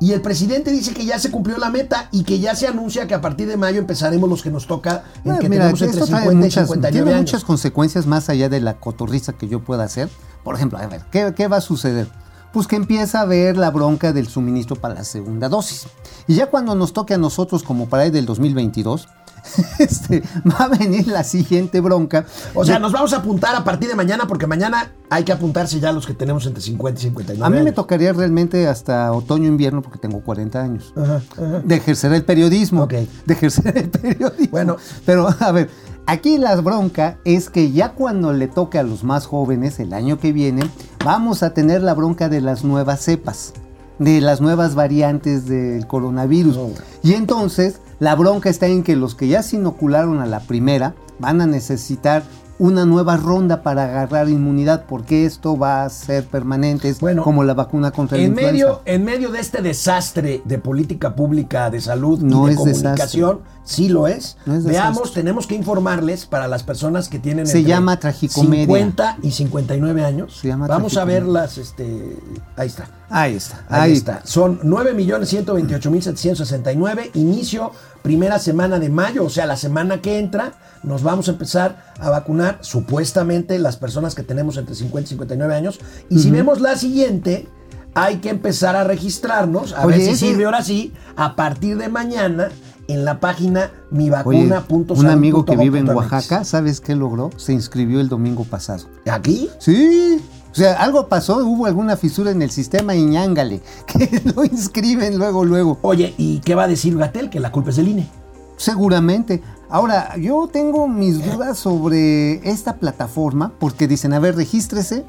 Y 0.00 0.12
el 0.12 0.22
presidente 0.22 0.72
dice 0.72 0.94
que 0.94 1.04
ya 1.04 1.18
se 1.18 1.30
cumplió 1.30 1.58
la 1.58 1.68
meta 1.68 2.08
y 2.10 2.24
que 2.24 2.40
ya 2.40 2.54
se 2.54 2.66
anuncia 2.66 3.06
que 3.06 3.12
a 3.12 3.20
partir 3.20 3.46
de 3.46 3.58
mayo 3.58 3.78
empezaremos 3.78 4.30
los 4.30 4.42
que 4.42 4.50
nos 4.50 4.66
toca 4.66 5.04
en 5.24 5.38
que 5.38 5.50
mira, 5.50 5.64
tenemos 5.64 5.82
entre 5.82 6.00
esto 6.00 6.06
trae 6.06 6.22
50 6.22 6.32
y 6.32 6.36
muchas, 6.36 6.66
59 6.68 6.90
tiene 6.90 7.10
años. 7.10 7.20
muchas 7.20 7.44
consecuencias 7.44 8.06
más 8.06 8.30
allá 8.30 8.48
de 8.48 8.60
la 8.60 8.78
cotorriza 8.78 9.34
que 9.34 9.46
yo 9.46 9.60
pueda 9.60 9.84
hacer. 9.84 10.08
Por 10.42 10.54
ejemplo, 10.54 10.78
a 10.78 10.86
ver, 10.86 11.02
¿qué, 11.10 11.34
qué 11.36 11.48
va 11.48 11.58
a 11.58 11.60
suceder? 11.60 12.08
Pues 12.50 12.66
que 12.66 12.76
empieza 12.76 13.18
a 13.18 13.22
haber 13.22 13.58
la 13.58 13.70
bronca 13.70 14.14
del 14.14 14.26
suministro 14.26 14.74
para 14.74 14.94
la 14.94 15.04
segunda 15.04 15.50
dosis. 15.50 15.86
Y 16.26 16.34
ya 16.34 16.46
cuando 16.46 16.74
nos 16.74 16.94
toque 16.94 17.12
a 17.14 17.18
nosotros, 17.18 17.62
como 17.62 17.88
para 17.90 18.06
el 18.06 18.12
del 18.12 18.24
2022, 18.24 19.06
este, 19.78 20.22
va 20.46 20.64
a 20.64 20.68
venir 20.68 21.08
la 21.08 21.24
siguiente 21.24 21.80
bronca. 21.80 22.24
O 22.54 22.64
sea, 22.64 22.78
nos 22.78 22.92
vamos 22.92 23.12
a 23.12 23.18
apuntar 23.18 23.54
a 23.54 23.64
partir 23.64 23.88
de 23.88 23.94
mañana 23.94 24.26
porque 24.26 24.46
mañana 24.46 24.92
hay 25.08 25.24
que 25.24 25.32
apuntarse 25.32 25.80
ya 25.80 25.92
los 25.92 26.06
que 26.06 26.14
tenemos 26.14 26.46
entre 26.46 26.62
50 26.62 27.00
y 27.00 27.02
59 27.04 27.40
a 27.44 27.50
mí 27.50 27.64
me 27.64 27.72
tocaría 27.72 28.12
realmente 28.12 28.68
hasta 28.68 29.12
otoño-invierno, 29.12 29.82
porque 29.82 29.98
tengo 29.98 30.20
40 30.20 30.62
años. 30.62 30.92
Ajá, 30.96 31.22
ajá. 31.32 31.60
de 31.64 31.74
ejercer 31.74 32.12
el 32.12 32.24
periodismo. 32.24 32.84
Ok. 32.84 32.94
De 33.26 33.34
ejercer 33.34 33.76
el 33.76 33.90
periodismo. 33.90 34.48
Bueno. 34.50 34.76
Pero, 35.04 35.28
a 35.40 35.52
ver, 35.52 35.68
aquí 36.06 36.38
la 36.38 36.56
bronca 36.56 37.18
es 37.24 37.50
que 37.50 37.72
ya 37.72 37.92
cuando 37.92 38.32
le 38.32 38.48
toque 38.48 38.78
a 38.78 38.82
los 38.82 39.04
más 39.04 39.26
jóvenes, 39.26 39.80
el 39.80 39.92
año 39.92 40.18
que 40.18 40.32
viene, 40.32 40.62
vamos 41.04 41.42
a 41.42 41.54
tener 41.54 41.82
la 41.82 41.94
bronca 41.94 42.28
de 42.28 42.40
las 42.40 42.64
nuevas 42.64 43.00
cepas, 43.00 43.52
de 43.98 44.20
las 44.20 44.40
nuevas 44.40 44.74
variantes 44.74 45.46
del 45.46 45.86
coronavirus. 45.86 46.58
Y 47.02 47.14
entonces, 47.14 47.80
la 48.00 48.14
bronca 48.16 48.48
está 48.50 48.66
en 48.66 48.82
que 48.82 48.96
los 48.96 49.14
que 49.14 49.28
ya 49.28 49.42
se 49.42 49.56
inocularon 49.56 50.20
a 50.20 50.26
la 50.26 50.40
primera 50.40 50.94
van 51.18 51.40
a 51.40 51.46
necesitar 51.46 52.24
una 52.58 52.84
nueva 52.84 53.16
ronda 53.16 53.62
para 53.62 53.84
agarrar 53.84 54.28
inmunidad, 54.28 54.84
porque 54.86 55.24
esto 55.24 55.56
va 55.56 55.82
a 55.82 55.88
ser 55.88 56.26
permanente, 56.26 56.90
es 56.90 57.00
Bueno, 57.00 57.22
como 57.22 57.42
la 57.42 57.54
vacuna 57.54 57.90
contra 57.90 58.18
la 58.18 58.24
En 58.24 58.32
influenza. 58.32 58.52
medio, 58.52 58.82
en 58.84 59.04
medio 59.04 59.30
de 59.30 59.40
este 59.40 59.62
desastre 59.62 60.42
de 60.44 60.58
política 60.58 61.14
pública 61.16 61.70
de 61.70 61.80
salud 61.80 62.20
No 62.20 62.44
y 62.44 62.46
de 62.48 62.52
es 62.52 62.58
comunicación, 62.58 63.40
sí 63.70 63.88
lo 63.88 64.06
es. 64.08 64.36
No 64.46 64.56
es 64.56 64.64
Veamos, 64.64 65.12
tenemos 65.12 65.46
que 65.46 65.54
informarles 65.54 66.26
para 66.26 66.48
las 66.48 66.62
personas 66.62 67.08
que 67.08 67.18
tienen 67.18 67.46
Se 67.46 67.58
entre 67.58 67.70
llama 67.70 67.98
tragicomedia. 67.98 68.64
50 68.66 69.18
y 69.22 69.30
59 69.30 70.04
años. 70.04 70.38
Se 70.40 70.48
llama 70.48 70.66
Vamos 70.66 70.96
a 70.96 71.04
ver 71.04 71.24
las, 71.24 71.58
este, 71.58 72.16
ahí 72.56 72.68
está. 72.68 72.88
Ahí 73.08 73.34
está. 73.34 73.64
Ahí, 73.68 73.92
está. 73.92 74.20
Son 74.24 74.60
9.128.769. 74.60 77.10
Inicio 77.14 77.72
primera 78.02 78.38
semana 78.38 78.78
de 78.78 78.88
mayo, 78.88 79.24
o 79.24 79.30
sea, 79.30 79.46
la 79.46 79.56
semana 79.56 80.00
que 80.00 80.18
entra, 80.18 80.52
nos 80.82 81.02
vamos 81.02 81.28
a 81.28 81.32
empezar 81.32 81.92
a 81.98 82.10
vacunar 82.10 82.58
supuestamente 82.62 83.58
las 83.58 83.76
personas 83.76 84.14
que 84.14 84.22
tenemos 84.22 84.56
entre 84.56 84.74
50 84.74 85.06
y 85.06 85.08
59 85.10 85.54
años. 85.54 85.78
Y 86.08 86.18
si 86.20 86.30
vemos 86.30 86.60
la 86.60 86.76
siguiente, 86.76 87.48
hay 87.94 88.16
que 88.18 88.30
empezar 88.30 88.76
a 88.76 88.84
registrarnos, 88.84 89.72
a 89.72 89.84
Oye, 89.84 89.96
ver 89.98 90.06
si 90.06 90.12
ese- 90.12 90.26
sirve 90.28 90.44
ahora 90.44 90.62
sí, 90.62 90.92
a 91.16 91.34
partir 91.36 91.76
de 91.76 91.88
mañana 91.88 92.48
en 92.92 93.04
la 93.04 93.20
página 93.20 93.70
Oye, 93.90 93.98
mivacuna.salud.gov.mx. 94.04 94.98
un 94.98 95.06
amigo 95.06 95.44
que 95.44 95.56
vive 95.56 95.78
en 95.78 95.88
Oaxaca, 95.88 96.44
¿sabes 96.44 96.80
qué 96.80 96.94
logró? 96.94 97.30
Se 97.36 97.52
inscribió 97.52 98.00
el 98.00 98.08
domingo 98.08 98.44
pasado. 98.44 98.84
¿Aquí? 99.10 99.48
Sí. 99.58 100.20
O 100.50 100.54
sea, 100.54 100.74
algo 100.82 101.06
pasó, 101.06 101.36
hubo 101.46 101.66
alguna 101.66 101.96
fisura 101.96 102.32
en 102.32 102.42
el 102.42 102.50
sistema 102.50 102.94
y 102.94 103.04
ñángale, 103.04 103.60
que 103.86 104.22
lo 104.34 104.44
inscriben 104.44 105.18
luego, 105.18 105.44
luego. 105.44 105.78
Oye, 105.82 106.14
¿y 106.18 106.40
qué 106.40 106.54
va 106.54 106.64
a 106.64 106.68
decir 106.68 106.96
Gatel? 106.96 107.30
Que 107.30 107.38
la 107.38 107.52
culpa 107.52 107.70
es 107.70 107.76
del 107.76 107.88
INE. 107.88 108.08
Seguramente. 108.56 109.42
Ahora, 109.68 110.16
yo 110.16 110.48
tengo 110.52 110.88
mis 110.88 111.24
dudas 111.24 111.56
sobre 111.56 112.46
esta 112.48 112.76
plataforma, 112.76 113.52
porque 113.60 113.86
dicen, 113.86 114.12
a 114.12 114.18
ver, 114.18 114.34
regístrese 114.34 115.04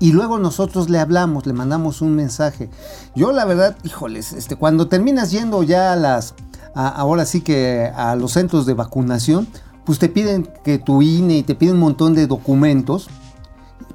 y 0.00 0.12
luego 0.12 0.38
nosotros 0.38 0.88
le 0.88 0.98
hablamos, 0.98 1.46
le 1.46 1.52
mandamos 1.52 2.00
un 2.00 2.16
mensaje. 2.16 2.70
Yo 3.14 3.32
la 3.32 3.44
verdad, 3.44 3.76
híjoles, 3.84 4.32
este, 4.32 4.56
cuando 4.56 4.88
terminas 4.88 5.30
yendo 5.30 5.62
ya 5.62 5.92
a 5.92 5.96
las, 5.96 6.34
a- 6.74 6.88
ahora 6.88 7.24
sí 7.24 7.40
que 7.40 7.90
a 7.94 8.14
los 8.16 8.32
centros 8.32 8.66
de 8.66 8.74
vacunación, 8.74 9.46
pues 9.84 9.98
te 9.98 10.08
piden 10.08 10.48
que 10.64 10.78
tu 10.78 11.02
INE 11.02 11.38
y 11.38 11.42
te 11.42 11.54
piden 11.54 11.74
un 11.74 11.80
montón 11.80 12.14
de 12.14 12.26
documentos 12.26 13.08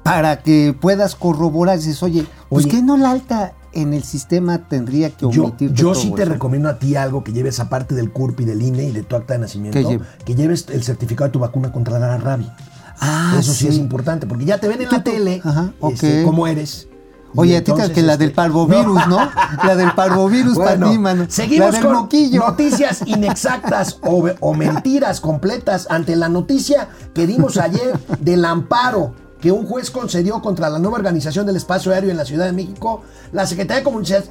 para 0.02 0.42
que 0.42 0.76
puedas 0.78 1.14
corroborar. 1.14 1.78
Dices, 1.78 2.02
oye, 2.02 2.26
pues 2.48 2.66
Oye. 2.66 2.76
que 2.76 2.82
no 2.82 2.96
la 2.96 3.10
alta 3.10 3.52
en 3.72 3.92
el 3.92 4.04
sistema 4.04 4.68
tendría 4.68 5.10
que 5.10 5.28
Yo, 5.30 5.44
omitir 5.44 5.72
yo 5.72 5.94
sí 5.94 6.10
te 6.16 6.24
recomiendo 6.24 6.68
a 6.68 6.78
ti 6.78 6.96
algo 6.96 7.22
que 7.22 7.32
lleves 7.32 7.60
aparte 7.60 7.94
del 7.94 8.10
CURP 8.10 8.40
y 8.40 8.44
del 8.46 8.62
INE 8.62 8.84
y 8.84 8.92
de 8.92 9.02
tu 9.02 9.16
acta 9.16 9.34
de 9.34 9.40
nacimiento, 9.40 9.78
que 10.24 10.34
lleves 10.34 10.66
el 10.70 10.82
certificado 10.82 11.28
de 11.28 11.32
tu 11.32 11.38
vacuna 11.40 11.72
contra 11.72 11.98
la 11.98 12.16
rabia. 12.16 12.56
Ah, 12.98 13.36
Eso 13.38 13.52
sí, 13.52 13.68
es 13.68 13.76
importante, 13.76 14.26
porque 14.26 14.46
ya 14.46 14.58
te 14.58 14.68
ven 14.68 14.80
en 14.80 14.88
la 14.90 15.02
Tú, 15.02 15.10
tele 15.10 15.42
ajá, 15.44 15.72
este, 15.90 16.24
cómo 16.24 16.46
eres. 16.46 16.88
Oye, 17.36 17.56
a 17.56 17.60
ti 17.60 17.64
te 17.66 17.70
entonces, 17.72 17.94
que 17.94 18.02
la 18.02 18.12
este, 18.14 18.24
del 18.24 18.32
parvovirus, 18.34 19.06
¿no? 19.08 19.18
La 19.64 19.76
del 19.76 19.92
parvovirus 19.92 20.54
Bueno, 20.56 20.78
para 20.80 20.90
ti, 20.92 20.98
mano. 20.98 21.24
Seguimos 21.28 21.66
la 21.72 21.78
del 21.78 21.86
con 21.86 21.94
moquillo. 21.96 22.40
noticias 22.40 23.02
inexactas 23.06 23.98
o, 24.02 24.28
o 24.40 24.54
mentiras 24.54 25.20
completas 25.20 25.86
ante 25.90 26.16
la 26.16 26.28
noticia 26.28 26.88
que 27.14 27.26
dimos 27.26 27.56
ayer 27.58 27.98
del 28.20 28.44
amparo 28.44 29.14
que 29.40 29.52
un 29.52 29.66
juez 29.66 29.90
concedió 29.90 30.40
contra 30.40 30.70
la 30.70 30.78
nueva 30.78 30.96
organización 30.96 31.44
del 31.46 31.56
espacio 31.56 31.92
aéreo 31.92 32.10
en 32.10 32.16
la 32.16 32.24
Ciudad 32.24 32.46
de 32.46 32.52
México. 32.52 33.02
La 33.32 33.46
Secretaría 33.46 33.82
de, 33.82 33.90
Comunica- 33.90 34.24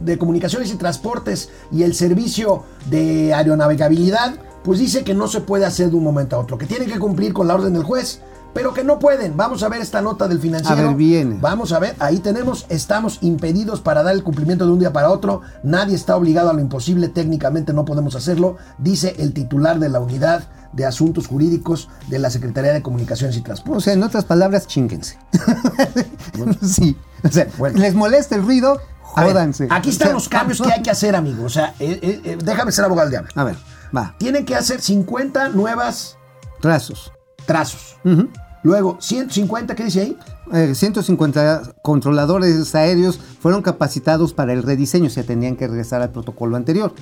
de 0.00 0.18
Comunicaciones 0.18 0.70
y 0.72 0.76
Transportes 0.76 1.50
y 1.72 1.82
el 1.82 1.94
Servicio 1.94 2.62
de 2.88 3.34
Aeronavegabilidad 3.34 4.34
pues 4.62 4.78
dice 4.78 5.02
que 5.02 5.14
no 5.14 5.26
se 5.26 5.40
puede 5.40 5.66
hacer 5.66 5.90
de 5.90 5.96
un 5.96 6.04
momento 6.04 6.36
a 6.36 6.38
otro, 6.38 6.56
que 6.56 6.66
tienen 6.66 6.88
que 6.88 7.00
cumplir 7.00 7.32
con 7.32 7.48
la 7.48 7.54
orden 7.56 7.72
del 7.72 7.82
juez 7.82 8.20
pero 8.54 8.74
que 8.74 8.84
no 8.84 8.98
pueden. 8.98 9.36
Vamos 9.36 9.62
a 9.62 9.68
ver 9.68 9.80
esta 9.80 10.02
nota 10.02 10.28
del 10.28 10.38
financiero. 10.38 10.80
A 10.80 10.86
ver, 10.88 10.94
viene. 10.94 11.38
Vamos 11.40 11.72
a 11.72 11.78
ver, 11.78 11.94
ahí 11.98 12.18
tenemos, 12.18 12.66
estamos 12.68 13.18
impedidos 13.22 13.80
para 13.80 14.02
dar 14.02 14.14
el 14.14 14.22
cumplimiento 14.22 14.66
de 14.66 14.72
un 14.72 14.78
día 14.78 14.92
para 14.92 15.10
otro. 15.10 15.40
Nadie 15.62 15.94
está 15.94 16.16
obligado 16.16 16.50
a 16.50 16.52
lo 16.52 16.60
imposible, 16.60 17.08
técnicamente 17.08 17.72
no 17.72 17.84
podemos 17.84 18.14
hacerlo, 18.14 18.56
dice 18.78 19.14
el 19.18 19.32
titular 19.32 19.78
de 19.78 19.88
la 19.88 20.00
unidad 20.00 20.48
de 20.72 20.86
asuntos 20.86 21.26
jurídicos 21.26 21.88
de 22.08 22.18
la 22.18 22.30
Secretaría 22.30 22.72
de 22.72 22.82
Comunicaciones 22.82 23.36
y 23.36 23.40
O 23.40 23.42
Transportes. 23.44 23.84
sea, 23.84 23.92
en 23.92 24.02
otras 24.02 24.24
palabras, 24.24 24.66
chinguense. 24.66 25.18
sí. 26.62 26.96
O 27.24 27.28
sea, 27.28 27.46
Bueno. 27.58 27.78
les 27.78 27.94
molesta 27.94 28.34
el 28.36 28.42
ruido, 28.42 28.80
ver, 29.16 29.26
jódanse. 29.26 29.68
aquí 29.70 29.90
están 29.90 30.08
O 30.08 30.10
sea, 30.10 30.14
los 30.14 30.28
cambios 30.28 30.60
que 30.60 30.72
hay 30.72 30.82
que 30.82 30.90
hacer, 30.90 31.14
amigo. 31.14 31.44
O 31.44 31.48
sea, 31.48 31.74
eh, 31.78 31.98
eh, 32.02 32.20
eh, 32.24 32.38
déjame 32.42 32.72
ser 32.72 32.84
abogado 32.84 33.08
del 33.10 33.12
diablo. 33.12 33.30
A 33.34 33.44
ver, 33.44 33.56
va. 33.96 34.14
Tienen 34.18 34.44
que 34.44 34.54
hacer 34.54 34.80
50 34.80 35.50
nuevas 35.50 36.16
Trazos. 36.60 37.12
Trazos. 37.46 37.96
Ujú. 38.04 38.28
Luego, 38.62 38.96
150, 39.00 39.74
¿qué 39.74 39.84
dice 39.84 40.00
ahí? 40.02 40.16
Eh, 40.52 40.74
150 40.74 41.74
controladores 41.82 42.74
aéreos 42.74 43.18
fueron 43.40 43.62
capacitados 43.62 44.32
para 44.34 44.52
el 44.52 44.62
rediseño, 44.62 45.10
se 45.10 45.24
tenían 45.24 45.56
que 45.56 45.66
regresar 45.66 46.00
al 46.02 46.10
protocolo 46.10 46.56
anterior. 46.56 46.94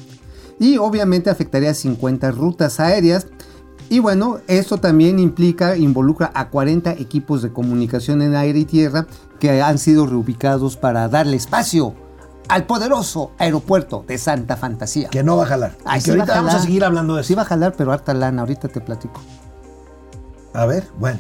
Y 0.58 0.78
obviamente 0.78 1.28
afectaría 1.30 1.70
a 1.70 1.74
50 1.74 2.30
rutas 2.30 2.80
aéreas. 2.80 3.26
Y 3.90 3.98
bueno, 3.98 4.38
esto 4.46 4.78
también 4.78 5.18
implica, 5.18 5.76
involucra 5.76 6.30
a 6.34 6.48
40 6.48 6.92
equipos 6.92 7.42
de 7.42 7.52
comunicación 7.52 8.22
en 8.22 8.36
aire 8.36 8.60
y 8.60 8.64
tierra 8.64 9.06
que 9.38 9.60
han 9.62 9.78
sido 9.78 10.06
reubicados 10.06 10.76
para 10.76 11.08
darle 11.08 11.36
espacio 11.36 11.94
al 12.48 12.64
poderoso 12.64 13.32
aeropuerto 13.38 14.04
de 14.06 14.16
Santa 14.18 14.56
Fantasía. 14.56 15.08
Que 15.08 15.22
no 15.22 15.36
va 15.36 15.44
a 15.44 15.46
jalar. 15.46 15.76
Ay, 15.84 16.00
que 16.00 16.04
sí 16.04 16.10
va 16.10 16.16
ahorita 16.18 16.34
vamos 16.34 16.48
a 16.48 16.52
jalar. 16.52 16.66
seguir 16.66 16.84
hablando 16.84 17.14
de 17.16 17.20
eso. 17.22 17.28
Sí 17.28 17.34
va 17.34 17.42
a 17.42 17.46
jalar, 17.46 17.74
pero 17.76 17.92
harta 17.92 18.14
lana, 18.14 18.42
ahorita 18.42 18.68
te 18.68 18.80
platico. 18.80 19.20
A 20.52 20.66
ver, 20.66 20.84
bueno. 20.98 21.18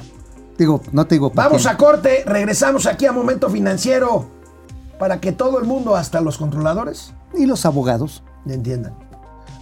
Digo, 0.58 0.82
no 0.92 1.06
te 1.06 1.14
digo 1.14 1.30
Vamos 1.34 1.64
a 1.66 1.76
corte, 1.76 2.22
regresamos 2.26 2.86
aquí 2.86 3.06
a 3.06 3.12
Momento 3.12 3.48
Financiero 3.48 4.26
para 4.98 5.20
que 5.20 5.32
todo 5.32 5.58
el 5.58 5.64
mundo, 5.66 5.96
hasta 5.96 6.20
los 6.20 6.36
controladores, 6.36 7.14
Y 7.34 7.46
los 7.46 7.64
abogados. 7.64 8.22
entiendan. 8.46 8.92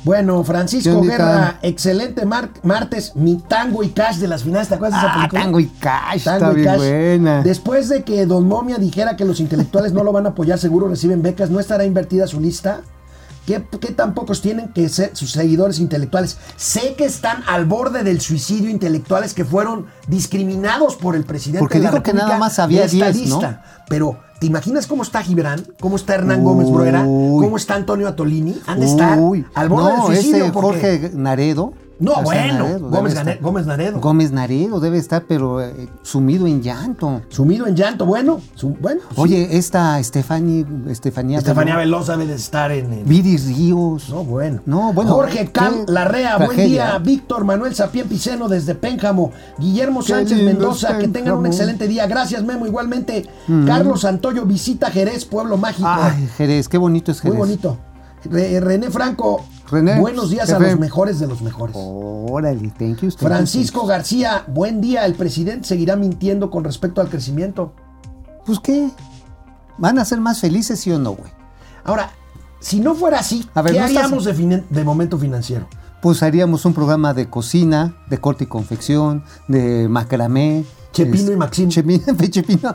Bueno, 0.04 0.42
Francisco. 0.44 1.02
Guerra, 1.02 1.58
excelente 1.62 2.24
mar- 2.24 2.50
martes, 2.62 3.14
mi 3.16 3.36
tango 3.36 3.82
y 3.82 3.90
cash 3.90 4.16
de 4.16 4.28
las 4.28 4.42
finanzas, 4.44 4.68
¿te 4.68 4.74
acuerdas 4.76 5.02
de 5.02 5.08
esa 5.08 5.24
Ah? 5.24 5.28
Tango 5.28 5.60
y 5.60 5.66
Cash, 5.66 6.24
Tango 6.24 6.38
está 6.46 6.52
y 6.52 6.54
bien 6.54 6.66
Cash. 6.66 6.76
buena. 6.78 7.42
Después 7.42 7.88
de 7.88 8.02
que 8.04 8.24
Don 8.24 8.46
Momia 8.48 8.78
dijera 8.78 9.16
que 9.16 9.24
los 9.24 9.40
intelectuales 9.40 9.92
no 9.92 10.04
lo 10.04 10.12
van 10.12 10.26
a 10.26 10.30
apoyar, 10.30 10.58
seguro 10.58 10.88
reciben 10.88 11.20
becas, 11.22 11.50
¿no 11.50 11.58
estará 11.60 11.84
invertida 11.84 12.26
su 12.28 12.40
lista? 12.40 12.80
¿Qué, 13.48 13.64
qué 13.80 13.92
tan 13.92 14.12
pocos 14.12 14.42
tienen 14.42 14.68
que 14.74 14.90
ser 14.90 15.16
sus 15.16 15.32
seguidores 15.32 15.78
intelectuales? 15.80 16.36
Sé 16.58 16.94
que 16.98 17.06
están 17.06 17.42
al 17.46 17.64
borde 17.64 18.04
del 18.04 18.20
suicidio 18.20 18.68
intelectuales 18.68 19.32
que 19.32 19.42
fueron 19.42 19.86
discriminados 20.06 20.96
por 20.96 21.16
el 21.16 21.24
presidente 21.24 21.60
Porque 21.60 21.78
de 21.78 21.84
la 21.84 21.90
dijo 21.92 22.02
que 22.02 22.12
nada 22.12 22.36
más 22.36 22.58
había 22.58 22.80
de 22.80 22.86
esta 22.88 23.10
10, 23.10 23.28
¿no? 23.30 23.58
Pero, 23.88 24.18
¿te 24.38 24.44
imaginas 24.44 24.86
cómo 24.86 25.02
está 25.02 25.22
Gibran? 25.22 25.66
¿Cómo 25.80 25.96
está 25.96 26.16
Hernán 26.16 26.44
Gómez 26.44 26.68
Bruera? 26.70 27.02
¿Cómo 27.02 27.56
está 27.56 27.74
Antonio 27.74 28.06
Atolini? 28.06 28.60
Han 28.66 28.80
de 28.80 28.86
estar 28.86 29.18
Uy, 29.18 29.46
al 29.54 29.70
borde 29.70 29.96
no, 29.96 30.08
del 30.08 30.16
suicidio. 30.18 30.52
porque- 30.52 31.00
Jorge 31.00 31.10
Naredo. 31.14 31.72
No, 32.00 32.22
bueno, 32.22 32.64
Naredo 32.64 32.90
Gómez, 32.90 33.14
estar- 33.14 33.40
Gómez 33.40 33.66
Naredo. 33.66 34.00
Gómez 34.00 34.30
Naredo 34.32 34.78
debe 34.80 34.98
estar, 34.98 35.24
pero 35.26 35.60
eh, 35.60 35.88
sumido 36.02 36.46
en 36.46 36.62
llanto. 36.62 37.22
Sumido 37.28 37.66
en 37.66 37.74
llanto, 37.74 38.06
bueno, 38.06 38.40
su- 38.54 38.76
bueno. 38.80 39.00
sí. 39.10 39.14
Oye, 39.16 39.56
esta 39.58 39.98
Estefani, 39.98 40.64
Estefanía. 40.88 41.38
Estefanía 41.38 41.76
Veloz, 41.76 42.06
debe 42.06 42.26
de 42.26 42.34
estar 42.34 42.70
en, 42.70 42.92
en- 42.92 43.04
Viri 43.04 43.36
Ríos. 43.36 44.10
No, 44.10 44.22
bueno. 44.24 44.60
No, 44.64 44.92
bueno, 44.92 45.12
Jorge 45.12 45.50
qué 45.52 45.60
Larrea, 45.88 46.36
buen 46.36 46.50
tragedia. 46.50 46.86
día. 46.86 46.98
Víctor 46.98 47.44
Manuel 47.44 47.74
Sapien 47.74 48.08
Piceno 48.08 48.48
desde 48.48 48.74
Pénjamo. 48.76 49.32
Guillermo 49.58 50.00
Qué 50.00 50.08
Sánchez 50.12 50.42
Mendoza, 50.42 50.98
que 50.98 51.08
tengan 51.08 51.34
un 51.34 51.46
excelente 51.46 51.88
día. 51.88 52.06
Gracias, 52.06 52.44
Memo. 52.44 52.66
Igualmente, 52.66 53.26
Carlos 53.66 54.02
Santoyo 54.02 54.44
visita 54.46 54.90
Jerez, 54.90 55.24
Pueblo 55.24 55.56
Mágico. 55.56 55.88
Ay, 55.90 56.28
Jerez, 56.36 56.68
qué 56.68 56.78
bonito 56.78 57.10
es 57.10 57.24
Muy 57.24 57.32
Jerez. 57.32 57.46
bonito. 57.46 57.78
Re- 58.24 58.60
René 58.60 58.90
Franco, 58.90 59.44
René, 59.70 60.00
buenos 60.00 60.30
días 60.30 60.50
a 60.52 60.58
los 60.58 60.78
mejores 60.78 61.18
de 61.18 61.26
los 61.26 61.40
mejores. 61.42 61.76
Órale, 61.78 62.68
thank 62.70 62.78
you. 62.78 62.96
thank 62.96 63.00
you, 63.00 63.10
Francisco 63.18 63.86
García, 63.86 64.44
buen 64.48 64.80
día. 64.80 65.04
El 65.06 65.14
presidente 65.14 65.68
seguirá 65.68 65.96
mintiendo 65.96 66.50
con 66.50 66.64
respecto 66.64 67.00
al 67.00 67.08
crecimiento. 67.08 67.72
Pues 68.46 68.60
qué. 68.60 68.90
¿Van 69.78 69.98
a 69.98 70.04
ser 70.04 70.20
más 70.20 70.40
felices, 70.40 70.80
sí 70.80 70.90
o 70.90 70.98
no, 70.98 71.12
güey? 71.12 71.30
Ahora, 71.84 72.10
si 72.60 72.80
no 72.80 72.94
fuera 72.94 73.20
así, 73.20 73.48
A 73.54 73.62
ver, 73.62 73.72
¿qué 73.74 73.78
no 73.80 73.86
estás- 73.86 74.04
haríamos 74.04 74.24
de, 74.24 74.64
de 74.68 74.84
momento 74.84 75.18
financiero? 75.18 75.68
Pues 76.02 76.22
haríamos 76.22 76.64
un 76.64 76.74
programa 76.74 77.12
de 77.14 77.28
cocina, 77.28 77.96
de 78.08 78.18
corte 78.18 78.44
y 78.44 78.46
confección, 78.46 79.24
de 79.48 79.88
macramé. 79.88 80.64
Chepino 81.04 81.24
es- 81.28 81.30
y 81.32 81.36
Maxim. 81.36 81.68
Chepino, 81.68 82.04
Chepino, 82.30 82.74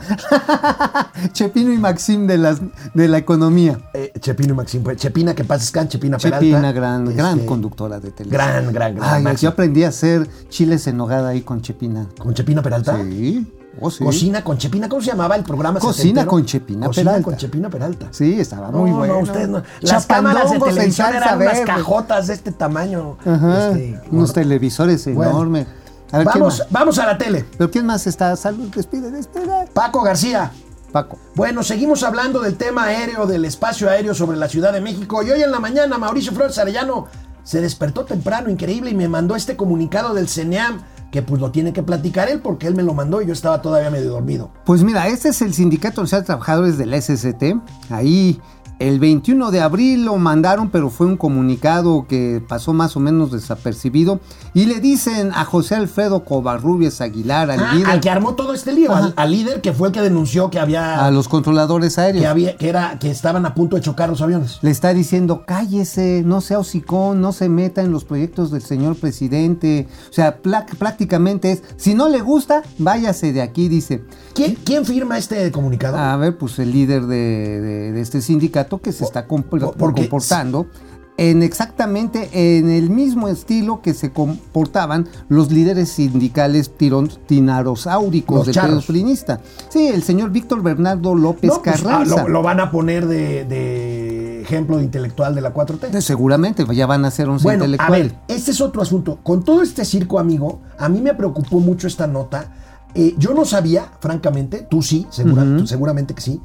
Chepino 1.34 1.74
y 1.74 1.78
Maxim 1.78 2.28
de, 2.28 2.38
las, 2.38 2.62
de 2.94 3.08
la 3.08 3.18
economía. 3.18 3.80
Eh, 3.94 4.12
Chepino 4.20 4.54
y 4.54 4.58
Maxim, 4.58 4.84
pues, 4.84 4.98
Chepina, 4.98 5.34
que 5.36 5.44
pases 5.44 5.72
can, 5.72 5.88
Chepina 5.88 6.18
Peralta. 6.18 6.46
Chepina, 6.46 6.72
gran, 6.72 7.06
gran 7.16 7.36
Este, 7.36 7.46
conductora 7.46 8.00
de 8.00 8.12
televisión. 8.12 8.32
Gran, 8.48 8.74
gran, 8.74 8.96
gran. 8.96 9.28
Ay, 9.28 9.36
yo 9.38 9.50
aprendí 9.50 9.84
a 9.84 9.90
hacer 9.90 10.28
chiles 10.50 10.86
en 10.88 10.98
nogada 10.98 11.30
ahí 11.30 11.42
con 11.42 11.62
Chepina. 11.62 12.08
¿Con 12.18 12.34
Chepina 12.34 12.62
Peralta? 12.62 12.98
Sí, 13.04 13.46
oh, 13.80 13.90
sí. 13.92 14.04
Cocina 14.04 14.44
con 14.44 14.58
Chepina, 14.58 14.88
¿cómo 14.90 15.02
se 15.02 15.12
llamaba 15.12 15.36
el 15.36 15.44
programa? 15.44 15.80
Cocina 15.80 15.96
setentero? 16.22 16.28
con 16.30 16.46
Chepina 16.46 16.86
Cocina 16.88 17.04
Peralta. 17.12 17.24
con 17.26 17.38
Chepina 17.38 17.70
Peralta. 17.70 18.08
Sí, 18.12 18.40
estaba 18.40 18.70
No, 18.72 18.80
muy 18.80 18.92
no, 18.92 18.98
bueno. 18.98 19.20
ustedes 19.20 19.50
no. 19.50 19.64
Las 19.82 20.06
cámaras 20.06 20.52
de 20.52 20.60
televisión 20.60 21.16
eran 21.16 21.42
unas 21.42 21.60
cajotas 21.62 22.28
de 22.28 22.34
este 22.34 22.52
tamaño. 22.52 23.18
Ajá, 23.26 23.70
Este, 23.72 24.00
unos 24.12 24.34
televisores 24.34 25.06
Bueno. 25.14 25.32
enormes. 25.32 25.68
A 26.14 26.20
ver, 26.20 26.28
¿quién 26.28 26.42
vamos, 26.42 26.60
más? 26.60 26.68
vamos 26.70 27.00
a 27.00 27.08
la 27.08 27.18
tele. 27.18 27.44
¿Pero 27.58 27.72
quién 27.72 27.88
más 27.88 28.06
está? 28.06 28.36
Salud, 28.36 28.70
despide, 28.74 29.10
despide. 29.10 29.68
Paco 29.74 30.04
García. 30.04 30.52
Paco. 30.92 31.18
Bueno, 31.34 31.64
seguimos 31.64 32.04
hablando 32.04 32.40
del 32.40 32.56
tema 32.56 32.84
aéreo, 32.84 33.26
del 33.26 33.46
espacio 33.46 33.90
aéreo 33.90 34.14
sobre 34.14 34.38
la 34.38 34.48
Ciudad 34.48 34.72
de 34.72 34.80
México. 34.80 35.24
Y 35.24 35.32
hoy 35.32 35.42
en 35.42 35.50
la 35.50 35.60
mañana, 35.60 35.98
Mauricio 35.98 36.32
Flores 36.32 36.60
Arellano 36.60 37.08
se 37.44 37.62
despertó 37.62 38.06
temprano, 38.06 38.52
increíble, 38.52 38.92
y 38.92 38.94
me 38.94 39.10
mandó 39.10 39.36
este 39.36 39.58
comunicado 39.58 40.14
del 40.14 40.30
CENEAM, 40.30 40.84
que 41.12 41.24
pues 41.24 41.42
lo 41.42 41.50
tiene 41.50 41.74
que 41.74 41.82
platicar 41.82 42.30
él, 42.30 42.42
porque 42.42 42.68
él 42.68 42.76
me 42.76 42.84
lo 42.84 42.94
mandó 42.94 43.24
y 43.24 43.26
yo 43.26 43.34
estaba 43.34 43.64
todavía 43.64 43.90
medio 43.90 44.12
dormido. 44.12 44.52
Pues 44.66 44.84
mira, 44.84 45.08
este 45.08 45.30
es 45.30 45.42
el 45.42 45.56
Sindicato 45.56 46.02
Nacional 46.02 46.22
de 46.22 46.28
Trabajadores 46.28 46.78
del 46.78 46.94
SST. 46.94 47.56
Ahí 47.90 48.40
el 48.80 49.00
21 49.00 49.52
de 49.52 49.62
abril 49.62 50.06
lo 50.06 50.18
mandaron, 50.18 50.70
pero 50.70 50.90
fue 50.90 51.08
un 51.08 51.16
comunicado 51.18 52.06
que 52.08 52.44
pasó 52.48 52.74
más 52.74 52.96
o 52.98 53.00
menos 53.00 53.32
desapercibido. 53.32 54.20
Y 54.54 54.66
le 54.66 54.80
dicen 54.80 55.32
a 55.34 55.46
José 55.46 55.76
Alfredo 55.76 56.26
Covarrubias 56.26 57.00
Aguilar, 57.02 57.50
al 57.52 57.60
Ah, 57.60 57.74
líder, 57.74 57.90
al 57.90 58.00
que 58.02 58.10
armó 58.10 58.36
todo 58.36 58.54
este 58.54 58.74
lío, 58.74 58.94
al, 58.94 59.14
al 59.16 59.32
líder 59.32 59.62
que 59.62 59.74
fue 59.74 59.88
el 59.88 59.94
que 59.94 60.02
denunció 60.02 60.50
que 60.50 60.60
había, 60.60 61.06
a 61.06 61.12
los 61.12 61.28
controladores 61.28 61.98
aéreos. 61.98 62.22
que 62.24 62.28
había, 62.28 62.58
que 62.58 62.70
era, 62.70 63.00
que 63.00 63.10
estaban 63.10 63.46
a 63.46 63.54
punto 63.56 63.76
de 63.76 63.82
chocar 63.82 64.10
los 64.10 64.22
aviones. 64.22 64.60
Le 64.62 64.72
está 64.72 64.94
diciendo, 64.94 65.44
cállese, 65.48 66.24
no 66.26 66.42
sea 66.42 66.60
hocicón, 66.60 67.22
no 67.22 67.32
se 67.32 67.50
meta 67.50 67.82
en 67.82 67.92
los 67.92 68.04
proyectos 68.06 68.52
del 68.52 68.62
señor 68.64 68.96
presidente. 68.96 69.88
O 70.10 70.14
sea, 70.14 70.38
prácticamente 70.78 71.52
es, 71.52 71.64
si 71.78 71.94
no 71.94 72.10
le 72.10 72.22
gusta, 72.22 72.64
váyase 72.78 73.34
de 73.34 73.42
aquí, 73.42 73.68
dice. 73.70 74.04
¿Quién, 74.34 74.58
quién 74.64 74.86
firma 74.86 75.18
este 75.18 75.52
comunicado? 75.52 75.98
A 75.98 76.18
ver, 76.18 76.38
pues 76.38 76.58
el 76.60 76.72
líder 76.72 77.04
de, 77.04 77.62
de- 77.62 77.92
de 77.92 78.02
este 78.02 78.22
sindicato 78.22 78.63
que 78.82 78.92
se 78.92 79.04
está 79.04 79.28
comp- 79.28 79.44
por- 79.46 79.76
porque- 79.78 80.02
comportando 80.02 80.68
en 81.16 81.44
exactamente 81.44 82.30
en 82.58 82.72
el 82.72 82.90
mismo 82.90 83.28
estilo 83.28 83.82
que 83.84 83.94
se 83.94 84.12
comportaban 84.12 85.08
los 85.30 85.52
líderes 85.52 85.90
sindicales 85.90 86.72
tirón- 86.76 87.20
tinarosáuricos 87.28 88.46
del 88.48 88.56
periodo 88.56 88.82
priinista. 88.82 89.40
Sí, 89.70 89.88
el 89.88 90.02
señor 90.04 90.32
Víctor 90.32 90.64
Bernardo 90.64 91.14
López 91.16 91.52
No, 91.52 91.62
pues, 91.62 91.76
ah, 91.78 91.84
Carranza. 91.84 92.24
lo, 92.24 92.30
lo 92.30 92.42
van 92.42 92.60
a 92.60 92.72
poner 92.72 93.08
de, 93.08 93.46
de 93.46 94.42
ejemplo 94.42 94.78
de 94.78 94.84
intelectual 94.86 95.36
de 95.36 95.42
la 95.42 95.54
4T. 95.54 95.94
Eh, 95.96 96.02
Seguramente, 96.02 96.66
ya 96.74 96.86
van 96.88 97.06
a 97.06 97.12
ser 97.12 97.30
un 97.30 97.38
Bueno, 97.38 97.66
a 97.78 97.92
ver, 97.92 98.16
este 98.28 98.52
es 98.52 98.60
otro 98.62 98.82
asunto. 98.82 99.20
Con 99.24 99.44
todo 99.44 99.62
este 99.62 99.86
circo, 99.86 100.18
amigo, 100.20 100.62
a 100.80 100.90
mí 100.90 101.00
me 101.02 101.14
preocupó 101.14 101.60
mucho 101.60 101.88
esta 101.88 102.08
nota. 102.08 102.52
Eh, 102.96 103.16
yo 103.18 103.34
no 103.34 103.46
sabía, 103.46 103.86
francamente, 104.00 104.68
tú 104.70 104.82
sí, 104.82 105.06
segura- 105.10 105.44
tú 105.58 105.66
seguramente 105.68 106.14
que 106.14 106.22
sí. 106.22 106.42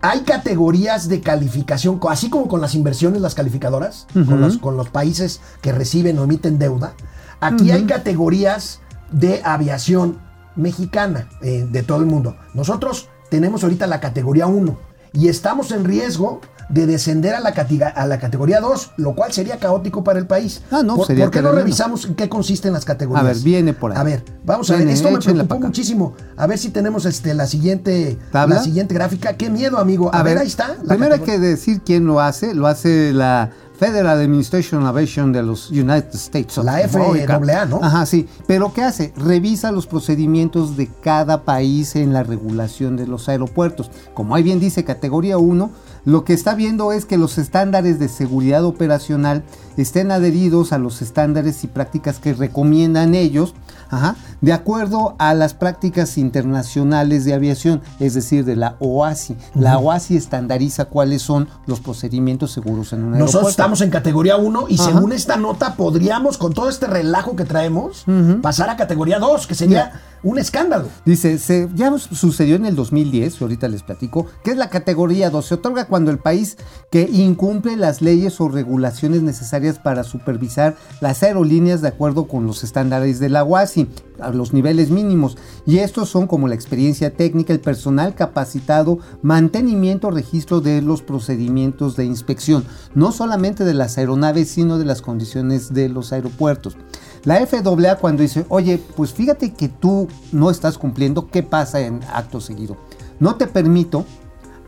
Hay 0.00 0.20
categorías 0.20 1.08
de 1.08 1.20
calificación, 1.20 2.00
así 2.08 2.30
como 2.30 2.46
con 2.48 2.60
las 2.60 2.74
inversiones, 2.74 3.20
las 3.20 3.34
calificadoras, 3.34 4.06
con, 4.12 4.40
los, 4.40 4.58
con 4.58 4.76
los 4.76 4.90
países 4.90 5.40
que 5.60 5.72
reciben 5.72 6.18
o 6.18 6.24
emiten 6.24 6.58
deuda. 6.58 6.94
Aquí 7.40 7.70
hay 7.70 7.84
categorías 7.84 8.80
de 9.10 9.40
aviación 9.44 10.18
mexicana, 10.54 11.28
eh, 11.42 11.66
de 11.68 11.82
todo 11.82 11.98
el 12.00 12.06
mundo. 12.06 12.36
Nosotros 12.54 13.08
tenemos 13.30 13.64
ahorita 13.64 13.86
la 13.86 14.00
categoría 14.00 14.46
1 14.46 14.87
y 15.12 15.28
estamos 15.28 15.72
en 15.72 15.84
riesgo 15.84 16.40
de 16.68 16.86
descender 16.86 17.34
a 17.34 17.40
la, 17.40 17.50
a 17.50 18.06
la 18.06 18.18
categoría 18.18 18.60
2, 18.60 18.92
lo 18.98 19.14
cual 19.14 19.32
sería 19.32 19.58
caótico 19.58 20.04
para 20.04 20.18
el 20.18 20.26
país. 20.26 20.62
Ah, 20.70 20.82
no, 20.84 20.96
¿Por, 20.96 21.06
sería 21.06 21.24
por 21.24 21.32
qué 21.32 21.42
no 21.42 21.52
revisamos 21.52 22.04
en 22.04 22.14
qué 22.14 22.28
consisten 22.28 22.72
las 22.72 22.84
categorías? 22.84 23.24
A 23.24 23.26
ver, 23.26 23.36
viene 23.38 23.72
por 23.72 23.92
ahí. 23.92 23.98
A 23.98 24.02
ver, 24.02 24.24
vamos 24.44 24.70
a 24.70 24.76
ver, 24.76 24.88
esto 24.88 25.10
me 25.10 25.18
preocupó 25.18 25.58
muchísimo. 25.58 26.14
A 26.36 26.46
ver 26.46 26.58
si 26.58 26.68
tenemos 26.68 27.06
este, 27.06 27.34
la, 27.34 27.46
siguiente, 27.46 28.18
¿Tabla? 28.32 28.56
la 28.56 28.62
siguiente 28.62 28.94
gráfica. 28.94 29.36
Qué 29.36 29.48
miedo, 29.48 29.78
amigo. 29.78 30.10
A, 30.14 30.22
ver, 30.22 30.38
ahí 30.38 30.46
está. 30.46 30.76
la 30.82 30.94
Primero 30.94 31.14
hay 31.14 31.20
que 31.20 31.38
decir 31.38 31.80
quién 31.84 32.06
lo 32.06 32.20
hace. 32.20 32.54
Lo 32.54 32.66
hace 32.66 33.12
la 33.12 33.50
Federal 33.78 34.18
Administration 34.18 34.82
of 34.82 34.88
Aviation 34.88 35.32
de 35.32 35.42
los 35.42 35.70
United 35.70 36.14
States. 36.14 36.58
of 36.58 36.64
La. 36.64 36.80
FAA, 36.88 37.66
¿no? 37.66 37.78
Ajá, 37.80 38.06
sí. 38.06 38.26
Pero 38.48 38.72
¿qué 38.74 38.82
hace? 38.82 39.12
Revisa 39.16 39.70
los 39.70 39.86
procedimientos 39.86 40.76
de 40.76 40.88
cada 41.00 41.44
país 41.44 41.94
en 41.94 42.12
la 42.12 42.24
regulación 42.24 42.96
de 42.96 43.06
los 43.06 43.28
aeropuertos. 43.28 43.90
Como 44.14 44.34
ahí 44.34 44.42
bien 44.42 44.58
dice 44.58 44.84
categoría 44.84 45.38
1, 45.38 45.70
lo 46.04 46.24
que 46.24 46.32
está 46.32 46.54
viendo 46.54 46.92
es 46.92 47.04
que 47.04 47.18
los 47.18 47.38
estándares 47.38 48.00
de 48.00 48.08
seguridad 48.08 48.64
operacional 48.64 49.44
estén 49.76 50.10
adheridos 50.10 50.72
a 50.72 50.78
los 50.78 51.00
estándares 51.00 51.62
y 51.62 51.68
prácticas 51.68 52.18
que 52.18 52.34
recomiendan 52.34 53.14
ellos, 53.14 53.54
ajá, 53.90 54.16
de 54.40 54.52
acuerdo 54.52 55.16
a 55.18 55.34
las 55.34 55.54
prácticas 55.54 56.18
internacionales 56.18 57.24
de 57.24 57.34
aviación, 57.34 57.82
es 58.00 58.14
decir, 58.14 58.44
de 58.44 58.56
la 58.56 58.76
OASI. 58.80 59.36
La 59.54 59.78
OASI 59.78 60.16
estandariza 60.16 60.86
cuáles 60.86 61.22
son 61.22 61.48
los 61.66 61.80
procedimientos 61.80 62.52
seguros 62.52 62.92
en 62.92 63.00
un 63.00 63.14
aeropuerto. 63.14 63.24
Nosotros 63.24 63.50
estamos 63.50 63.80
en 63.80 63.90
categoría 63.90 64.36
1 64.36 64.66
y 64.68 64.74
Ajá. 64.74 64.84
según 64.84 65.12
esta 65.12 65.36
nota 65.36 65.74
podríamos, 65.74 66.38
con 66.38 66.52
todo 66.52 66.68
este 66.68 66.86
relajo 66.86 67.36
que 67.36 67.44
traemos, 67.44 68.04
pasar 68.42 68.70
a 68.70 68.76
categoría 68.76 69.18
2, 69.18 69.46
que 69.46 69.54
sería 69.54 69.92
un 70.22 70.38
escándalo. 70.38 70.88
Dice, 71.04 71.38
se, 71.38 71.68
ya 71.74 71.96
sucedió 71.98 72.56
en 72.56 72.66
el 72.66 72.74
2010, 72.74 73.40
ahorita 73.40 73.68
les 73.68 73.82
platico, 73.82 74.26
que 74.42 74.50
es 74.50 74.56
la 74.56 74.68
categoría 74.68 75.30
2. 75.30 75.46
Se 75.46 75.54
otorga 75.54 75.86
cuando 75.86 76.10
el 76.10 76.18
país 76.18 76.56
que 76.90 77.02
incumple 77.02 77.76
las 77.76 78.02
leyes 78.02 78.40
o 78.40 78.48
regulaciones 78.48 79.22
necesarias 79.22 79.78
para 79.78 80.04
supervisar 80.04 80.76
las 81.00 81.22
aerolíneas 81.22 81.82
de 81.82 81.88
acuerdo 81.88 82.26
con 82.26 82.46
los 82.46 82.64
estándares 82.64 83.20
de 83.20 83.28
la 83.28 83.44
UASI, 83.44 83.77
a 84.18 84.30
los 84.30 84.52
niveles 84.52 84.90
mínimos. 84.90 85.36
Y 85.66 85.78
estos 85.78 86.08
son 86.08 86.26
como 86.26 86.48
la 86.48 86.54
experiencia 86.54 87.14
técnica, 87.14 87.52
el 87.52 87.60
personal 87.60 88.14
capacitado, 88.14 88.98
mantenimiento, 89.22 90.10
registro 90.10 90.60
de 90.60 90.82
los 90.82 91.02
procedimientos 91.02 91.96
de 91.96 92.04
inspección, 92.04 92.64
no 92.94 93.12
solamente 93.12 93.64
de 93.64 93.74
las 93.74 93.98
aeronaves, 93.98 94.48
sino 94.48 94.78
de 94.78 94.84
las 94.84 95.02
condiciones 95.02 95.72
de 95.74 95.88
los 95.88 96.12
aeropuertos. 96.12 96.76
La 97.24 97.44
FAA 97.46 97.96
cuando 97.96 98.22
dice, 98.22 98.46
oye, 98.48 98.82
pues 98.96 99.12
fíjate 99.12 99.52
que 99.52 99.68
tú 99.68 100.08
no 100.32 100.50
estás 100.50 100.78
cumpliendo, 100.78 101.28
¿qué 101.28 101.42
pasa 101.42 101.80
en 101.80 102.00
acto 102.12 102.40
seguido? 102.40 102.76
No 103.20 103.36
te 103.36 103.46
permito 103.46 104.04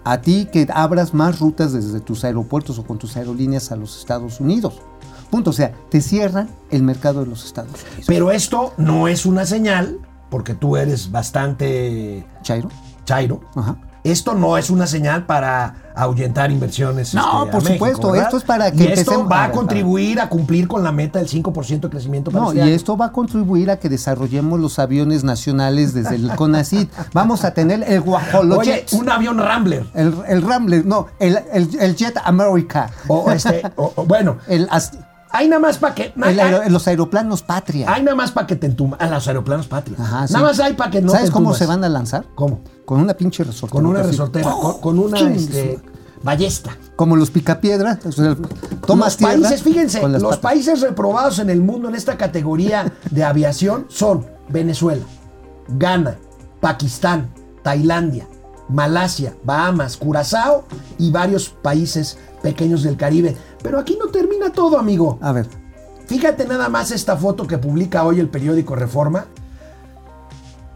a 0.04 0.20
ti 0.20 0.48
que 0.50 0.66
abras 0.72 1.14
más 1.14 1.38
rutas 1.40 1.72
desde 1.72 2.00
tus 2.00 2.24
aeropuertos 2.24 2.78
o 2.78 2.84
con 2.84 2.98
tus 2.98 3.16
aerolíneas 3.16 3.70
a 3.70 3.76
los 3.76 3.98
Estados 3.98 4.40
Unidos. 4.40 4.80
Punto. 5.30 5.50
O 5.50 5.52
sea, 5.52 5.72
te 5.90 6.00
cierran 6.00 6.48
el 6.70 6.82
mercado 6.82 7.20
de 7.20 7.26
los 7.26 7.44
Estados 7.44 7.70
Unidos. 7.72 8.04
Pero 8.06 8.30
esto 8.30 8.74
no 8.76 9.08
es 9.08 9.26
una 9.26 9.46
señal, 9.46 9.98
porque 10.28 10.54
tú 10.54 10.76
eres 10.76 11.10
bastante 11.10 12.26
Chairo. 12.42 12.68
chairo. 13.04 13.40
Ajá. 13.54 13.76
Esto 14.02 14.32
no 14.34 14.56
es 14.56 14.70
una 14.70 14.86
señal 14.86 15.26
para 15.26 15.92
ahuyentar 15.94 16.50
inversiones. 16.50 17.12
No, 17.12 17.20
este, 17.20 17.48
a 17.48 17.52
por 17.52 17.62
México, 17.64 17.72
supuesto, 17.86 18.10
¿verdad? 18.12 18.26
esto 18.28 18.36
es 18.38 18.44
para 18.44 18.72
que 18.72 18.84
y 18.84 18.86
esto 18.86 19.28
va 19.28 19.44
a 19.44 19.52
contribuir 19.52 20.20
a 20.20 20.30
cumplir 20.30 20.66
con 20.68 20.82
la 20.82 20.90
meta 20.90 21.18
del 21.18 21.28
5% 21.28 21.80
de 21.80 21.90
crecimiento 21.90 22.30
para 22.30 22.44
No, 22.44 22.48
este 22.52 22.60
y 22.60 22.62
año. 22.62 22.70
esto 22.74 22.96
va 22.96 23.06
a 23.06 23.12
contribuir 23.12 23.70
a 23.70 23.76
que 23.78 23.90
desarrollemos 23.90 24.58
los 24.58 24.78
aviones 24.78 25.22
nacionales 25.22 25.92
desde 25.92 26.14
el 26.14 26.34
CONACIT. 26.34 26.90
Vamos 27.12 27.44
a 27.44 27.52
tener 27.52 27.82
el 27.82 27.98
Oye, 27.98 27.98
Guajolojet. 27.98 28.90
un 28.94 29.10
avión 29.10 29.36
Rambler. 29.36 29.84
El, 29.92 30.14
el 30.26 30.40
Rambler, 30.40 30.86
no, 30.86 31.08
el, 31.18 31.38
el- 31.52 31.78
el 31.78 31.94
Jet 31.94 32.16
America. 32.24 32.88
O 33.06 33.30
este, 33.30 33.60
o- 33.76 33.92
o, 33.96 34.06
bueno, 34.06 34.38
El, 34.48 34.66
hay 35.32 35.48
nada 35.48 35.60
más 35.60 35.78
para 35.78 35.94
que. 35.94 36.12
el 36.16 36.40
aero- 36.40 36.60
hay, 36.62 36.70
los 36.70 36.86
aeroplanos 36.88 37.42
Patria. 37.42 37.92
hay 37.92 38.02
nada 38.02 38.16
más 38.16 38.32
para 38.32 38.46
que 38.46 38.56
te 38.56 38.66
entumas. 38.66 39.00
A 39.00 39.06
los 39.08 39.26
aeroplanos 39.28 39.66
patria. 39.66 39.96
Ajá, 40.00 40.26
sí. 40.26 40.32
Nada 40.34 40.46
más 40.46 40.60
hay 40.60 40.74
para 40.74 40.90
que 40.90 41.00
no 41.00 41.12
¿Sabes 41.12 41.26
te 41.26 41.32
cómo 41.32 41.54
se 41.54 41.66
van 41.66 41.84
a 41.84 41.88
lanzar? 41.88 42.24
¿Cómo? 42.34 42.60
Con 42.84 43.00
una 43.00 43.14
pinche 43.14 43.44
resortera. 43.44 43.70
Con 43.72 43.86
una 43.86 44.02
resortera, 44.02 44.50
con, 44.50 44.80
con 44.80 44.98
una 44.98 45.16
¡Chingue 45.16 45.36
este, 45.36 45.78
ballesta. 46.22 46.76
Como 46.96 47.16
los 47.16 47.30
o 47.30 48.12
sea, 48.12 48.36
tomas 48.86 49.12
los 49.12 49.16
tierra 49.16 49.32
países, 49.34 49.62
fíjense, 49.62 50.06
los 50.08 50.22
patas. 50.22 50.38
países 50.38 50.80
reprobados 50.80 51.38
en 51.38 51.50
el 51.50 51.60
mundo 51.60 51.88
en 51.88 51.94
esta 51.94 52.16
categoría 52.18 52.92
de 53.10 53.24
aviación 53.24 53.86
son 53.88 54.26
Venezuela, 54.48 55.02
Ghana, 55.68 56.16
Pakistán, 56.60 57.32
Tailandia, 57.62 58.26
Malasia, 58.72 59.34
Bahamas, 59.44 59.96
Curazao 59.96 60.64
y 60.98 61.10
varios 61.10 61.48
países 61.48 62.18
pequeños 62.42 62.82
del 62.82 62.96
Caribe. 62.96 63.36
Pero 63.62 63.78
aquí 63.78 63.98
no 63.98 64.10
termina 64.10 64.52
todo, 64.52 64.78
amigo. 64.78 65.18
A 65.20 65.32
ver, 65.32 65.46
Fíjate 66.10 66.44
nada 66.44 66.68
más 66.68 66.90
esta 66.90 67.16
foto 67.16 67.46
que 67.46 67.56
publica 67.56 68.02
hoy 68.02 68.18
el 68.18 68.28
periódico 68.28 68.74
Reforma. 68.74 69.26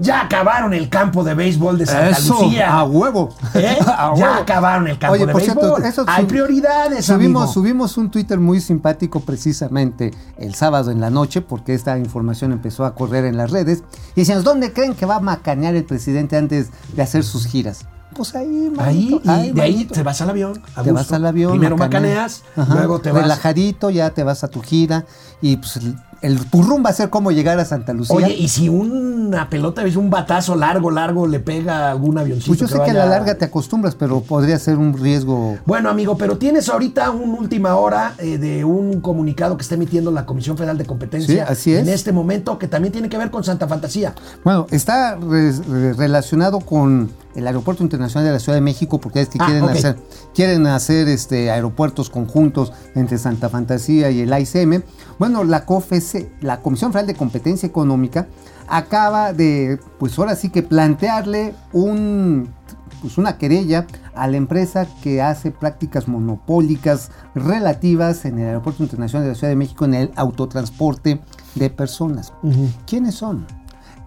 Ya 0.00 0.22
acabaron 0.22 0.74
el 0.74 0.88
campo 0.88 1.22
de 1.22 1.34
béisbol 1.34 1.78
de 1.78 1.86
Santa 1.86 2.10
eso, 2.10 2.42
Lucía. 2.42 2.76
a 2.78 2.82
huevo. 2.84 3.28
¿Eh? 3.54 3.78
A 3.86 4.12
Ya 4.16 4.38
acabaron 4.38 4.88
el 4.88 4.98
campo 4.98 5.14
Oye, 5.14 5.26
de 5.26 5.32
por 5.32 5.40
cierto, 5.40 5.60
béisbol. 5.60 5.84
eso 5.84 6.04
Hay 6.08 6.24
prioridades, 6.26 7.04
subimos, 7.04 7.42
amigo. 7.42 7.52
subimos 7.52 7.96
un 7.96 8.10
Twitter 8.10 8.40
muy 8.40 8.60
simpático 8.60 9.20
precisamente 9.20 10.10
el 10.36 10.54
sábado 10.56 10.90
en 10.90 11.00
la 11.00 11.10
noche, 11.10 11.42
porque 11.42 11.74
esta 11.74 11.96
información 11.98 12.50
empezó 12.52 12.84
a 12.84 12.94
correr 12.94 13.24
en 13.24 13.36
las 13.36 13.50
redes. 13.52 13.84
Y 14.16 14.20
decíamos, 14.22 14.42
¿dónde 14.42 14.72
creen 14.72 14.94
que 14.94 15.06
va 15.06 15.16
a 15.16 15.20
macanear 15.20 15.76
el 15.76 15.84
presidente 15.84 16.36
antes 16.36 16.70
de 16.94 17.02
hacer 17.02 17.22
sus 17.22 17.46
giras? 17.46 17.86
Pues 18.16 18.34
ahí, 18.36 18.72
Ahí, 18.78 19.10
manito, 19.10 19.30
ahí, 19.30 19.52
de 19.52 19.62
ahí 19.62 19.84
te 19.86 20.02
vas 20.04 20.20
al 20.20 20.30
avión. 20.30 20.60
a 20.76 20.82
te 20.82 20.90
gusto. 20.90 20.94
vas 20.94 21.12
al 21.12 21.26
avión. 21.26 21.50
Primero 21.52 21.76
macaneas. 21.76 22.42
luego 22.56 23.00
te 23.00 23.10
vas. 23.12 23.22
Relajadito, 23.22 23.90
ya 23.90 24.10
te 24.10 24.22
vas 24.24 24.44
a 24.44 24.48
tu 24.48 24.60
gira. 24.62 25.04
Y 25.40 25.56
pues 25.56 25.80
el, 26.26 26.44
turrún 26.46 26.82
va 26.84 26.90
a 26.90 26.92
ser 26.92 27.10
como 27.10 27.30
llegar 27.32 27.58
a 27.60 27.64
Santa 27.64 27.92
Lucía. 27.92 28.16
Oye, 28.16 28.34
y 28.34 28.48
si 28.48 28.68
una 28.68 29.48
pelota, 29.50 29.82
ves 29.82 29.96
un 29.96 30.10
batazo 30.10 30.54
largo, 30.56 30.90
largo, 30.90 31.26
le 31.26 31.40
pega 31.40 31.88
a 31.88 31.90
algún 31.90 32.18
avioncito. 32.18 32.48
pues 32.48 32.60
yo 32.60 32.68
sé 32.68 32.82
que 32.84 32.90
a 32.90 32.94
la 32.94 33.06
larga 33.06 33.34
te 33.36 33.44
acostumbras, 33.44 33.94
pero 33.94 34.20
podría 34.20 34.58
ser 34.58 34.78
un 34.78 34.96
riesgo. 34.96 35.58
Bueno, 35.66 35.88
amigo, 35.90 36.16
pero 36.16 36.38
tienes 36.38 36.68
ahorita 36.68 37.10
una 37.10 37.38
última 37.38 37.76
hora 37.76 38.14
eh, 38.18 38.38
de 38.38 38.64
un 38.64 39.00
comunicado 39.00 39.56
que 39.56 39.62
está 39.62 39.74
emitiendo 39.74 40.10
la 40.10 40.26
Comisión 40.26 40.56
Federal 40.56 40.78
de 40.78 40.84
Competencia 40.86 41.46
Sí, 41.46 41.52
así 41.52 41.72
es. 41.74 41.80
en 41.86 41.88
este 41.92 42.12
momento 42.12 42.58
que 42.58 42.68
también 42.68 42.92
tiene 42.92 43.08
que 43.08 43.18
ver 43.18 43.30
con 43.30 43.44
Santa 43.44 43.66
Fantasía. 43.68 44.14
Bueno, 44.44 44.66
está 44.70 45.16
re- 45.16 45.52
re- 45.52 45.92
relacionado 45.94 46.60
con 46.60 47.10
el 47.34 47.46
Aeropuerto 47.48 47.82
Internacional 47.82 48.26
de 48.26 48.32
la 48.32 48.38
Ciudad 48.38 48.56
de 48.56 48.60
México, 48.62 49.00
porque 49.00 49.20
es 49.20 49.28
que 49.28 49.38
Ah, 49.40 49.46
quieren 49.46 49.68
hacer, 49.68 49.96
quieren 50.34 50.66
hacer 50.68 51.08
este 51.08 51.50
aeropuertos 51.50 52.08
conjuntos 52.08 52.72
entre 52.94 53.18
Santa 53.18 53.48
Fantasía 53.48 54.10
y 54.12 54.20
el 54.20 54.32
AICM. 54.32 54.82
Bueno, 55.18 55.42
la 55.42 55.64
La 56.40 56.60
Comisión 56.60 56.92
Federal 56.92 57.06
de 57.06 57.14
Competencia 57.14 57.66
Económica, 57.66 58.26
acaba 58.68 59.32
de, 59.32 59.78
pues 59.98 60.18
ahora 60.18 60.36
sí 60.36 60.48
que 60.50 60.62
plantearle 60.62 61.54
un 61.72 62.48
pues 63.04 63.18
una 63.18 63.36
querella 63.36 63.86
a 64.14 64.26
la 64.28 64.38
empresa 64.38 64.88
que 65.02 65.20
hace 65.20 65.50
prácticas 65.50 66.08
monopólicas 66.08 67.10
relativas 67.34 68.24
en 68.24 68.38
el 68.38 68.46
Aeropuerto 68.46 68.82
Internacional 68.82 69.24
de 69.24 69.32
la 69.32 69.34
Ciudad 69.34 69.50
de 69.50 69.56
México 69.56 69.84
en 69.84 69.92
el 69.92 70.10
autotransporte 70.16 71.20
de 71.54 71.68
personas. 71.68 72.32
¿Quiénes 72.86 73.16
son? 73.16 73.46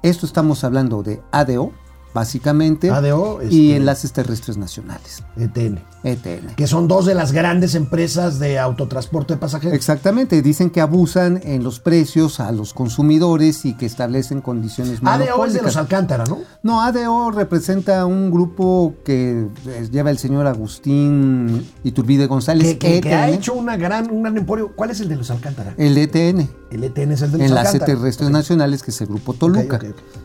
Esto 0.02 0.26
estamos 0.26 0.64
hablando 0.64 1.04
de 1.04 1.22
ADO, 1.32 1.74
básicamente, 2.18 2.90
ADO, 2.90 3.40
y 3.44 3.46
este- 3.72 3.76
enlaces 3.78 4.12
terrestres 4.12 4.58
nacionales, 4.58 5.24
ETN. 5.38 5.80
ETN. 6.04 6.56
Que 6.56 6.68
son 6.68 6.88
dos 6.88 7.06
de 7.06 7.14
las 7.16 7.32
grandes 7.32 7.76
empresas 7.76 8.40
de 8.40 8.58
autotransporte 8.60 9.34
de 9.34 9.40
pasajeros. 9.40 9.76
Exactamente, 9.76 10.42
dicen 10.42 10.70
que 10.70 10.80
abusan 10.82 11.40
en 11.44 11.64
los 11.64 11.80
precios 11.80 12.40
a 12.40 12.52
los 12.52 12.74
consumidores 12.74 13.66
y 13.66 13.74
que 13.76 13.86
establecen 13.86 14.42
condiciones 14.42 15.00
ADO 15.04 15.46
es 15.46 15.54
de 15.54 15.62
los 15.62 15.76
Alcántara, 15.78 16.24
¿no? 16.26 16.40
No, 16.64 16.82
ADO 16.82 17.30
representa 17.32 18.06
un 18.06 18.32
grupo 18.32 18.96
que 19.06 19.48
eh, 19.68 19.88
lleva 19.92 20.10
el 20.12 20.18
señor 20.18 20.48
Agustín 20.48 21.66
Iturbide 21.84 22.26
González. 22.28 22.68
Que, 22.68 22.78
que- 22.78 23.02
que 23.02 23.14
ha 23.14 23.28
ETN, 23.28 23.36
hecho 23.36 23.54
una 23.54 23.78
gran, 23.78 24.10
un 24.10 24.24
gran 24.24 24.38
emporio. 24.38 24.72
¿Cuál 24.76 24.92
es 24.92 25.00
el 25.02 25.10
de 25.10 25.16
los 25.18 25.30
Alcántara? 25.30 25.74
el 25.78 25.98
ETN. 25.98 26.50
El 26.70 26.84
ETN 26.84 27.12
es 27.14 27.22
el 27.22 27.32
de 27.32 27.38
los 27.38 27.48
Enlace 27.48 27.68
Alcántara. 27.78 27.86
Terrestres 27.86 28.28
Ok. 28.28 28.34
Nacionales, 28.34 28.84
que 28.84 28.92
es 28.92 29.00
el 29.02 29.08
grupo 29.08 29.34
Toluca. 29.34 29.80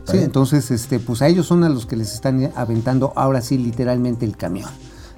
Sí, 0.04 0.18
entonces, 0.18 0.70
este, 0.70 0.98
pues 0.98 1.22
a 1.22 1.28
ellos 1.28 1.46
son 1.46 1.62
a 1.64 1.68
los 1.68 1.86
que 1.86 1.96
les 1.96 2.12
están 2.12 2.50
aventando 2.56 3.12
ahora 3.16 3.40
sí 3.40 3.58
literalmente 3.58 4.24
el 4.26 4.36
camión. 4.36 4.68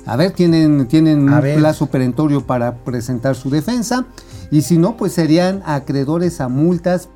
A 0.06 0.16
ver, 0.16 0.32
tienen, 0.32 0.86
tienen 0.86 1.28
A 1.30 1.36
un 1.36 1.40
ver. 1.42 1.58
plazo 1.58 1.86
perentorio 1.86 2.46
para 2.46 2.76
presentar 2.84 3.36
su 3.36 3.48
defensa. 3.48 4.04
Y 4.50 4.60
si 4.62 4.76
no, 4.76 4.96
pues 4.98 5.12
serían 5.14 5.62
acreedores 5.64 6.42
a 6.42 6.48
multas 6.48 7.08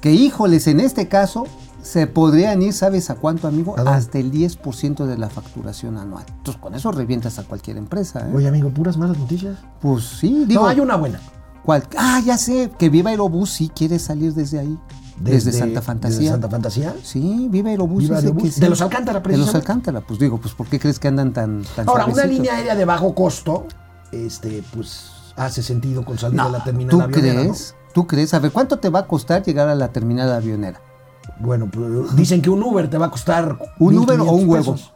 que, 0.00 0.12
híjoles, 0.12 0.66
en 0.66 0.80
este 0.80 1.06
caso 1.08 1.44
se 1.82 2.06
podrían 2.06 2.62
ir, 2.62 2.72
¿sabes 2.72 3.10
a 3.10 3.14
cuánto, 3.16 3.46
amigo? 3.46 3.74
Hasta 3.78 4.18
el 4.18 4.32
10% 4.32 5.04
de 5.04 5.18
la 5.18 5.28
facturación 5.28 5.98
anual. 5.98 6.24
Entonces, 6.38 6.60
con 6.62 6.74
eso 6.74 6.92
revientas 6.92 7.38
a 7.38 7.42
cualquier 7.44 7.76
empresa. 7.76 8.20
¿eh? 8.26 8.32
Oye, 8.34 8.48
amigo, 8.48 8.70
puras 8.70 8.96
malas 8.96 9.18
noticias. 9.18 9.58
Pues 9.82 10.04
sí, 10.04 10.44
digo. 10.46 10.62
no, 10.62 10.68
hay 10.68 10.80
una 10.80 10.96
buena. 10.96 11.20
¿Cuál? 11.64 11.84
Ah, 11.96 12.20
ya 12.24 12.38
sé, 12.38 12.70
que 12.78 12.88
Viva 12.88 13.10
Aerobús 13.10 13.50
sí 13.50 13.70
quiere 13.74 13.98
salir 13.98 14.34
desde 14.34 14.58
ahí. 14.58 14.78
Desde, 15.18 15.52
Santa 15.52 15.82
Fantasía. 15.82 16.18
Desde 16.18 16.30
Santa 16.30 16.48
Fantasía. 16.48 16.94
Sí, 17.02 17.48
Viva 17.50 17.68
Aerobús. 17.68 18.04
Viva 18.04 18.16
Aerobús. 18.16 18.42
que 18.42 18.50
sí. 18.52 18.60
De 18.60 18.70
los 18.70 18.80
Alcántara, 18.80 19.20
De 19.20 19.28
los 19.28 19.36
precisamente. 19.36 19.58
Alcántara, 19.58 20.00
pues 20.00 20.18
digo, 20.18 20.38
pues 20.38 20.54
¿por 20.54 20.66
qué 20.66 20.80
crees 20.80 20.98
que 20.98 21.08
andan 21.08 21.32
tan, 21.32 21.62
tan 21.76 21.88
Ahora, 21.88 22.06
una 22.06 22.24
línea 22.24 22.54
aérea 22.54 22.74
de 22.74 22.84
bajo 22.86 23.14
costo, 23.14 23.66
este, 24.12 24.62
pues 24.74 25.10
hace 25.36 25.62
sentido 25.62 26.04
con 26.04 26.18
salir 26.18 26.36
No, 26.36 26.46
de 26.46 26.52
la 26.52 26.64
terminal 26.64 26.90
¿tú 26.90 27.02
avionera, 27.02 27.40
crees? 27.42 27.74
¿Tú 27.92 28.06
crees? 28.06 28.32
A 28.34 28.38
ver, 28.38 28.50
¿cuánto 28.50 28.78
te 28.78 28.88
va 28.88 29.00
a 29.00 29.06
costar 29.06 29.42
llegar 29.42 29.68
a 29.68 29.74
la 29.74 29.88
terminal 29.88 30.32
avionera? 30.32 30.80
¿no? 30.80 30.90
Bueno, 31.46 31.70
pues, 31.70 32.16
dicen 32.16 32.42
que 32.42 32.50
un 32.50 32.62
Uber 32.62 32.88
te 32.88 32.98
va 32.98 33.06
a 33.06 33.10
costar. 33.10 33.58
¿Un 33.78 33.98
Uber 33.98 34.20
o 34.20 34.32
un 34.32 34.46
1,500 34.46 34.56
pesos. 34.58 34.92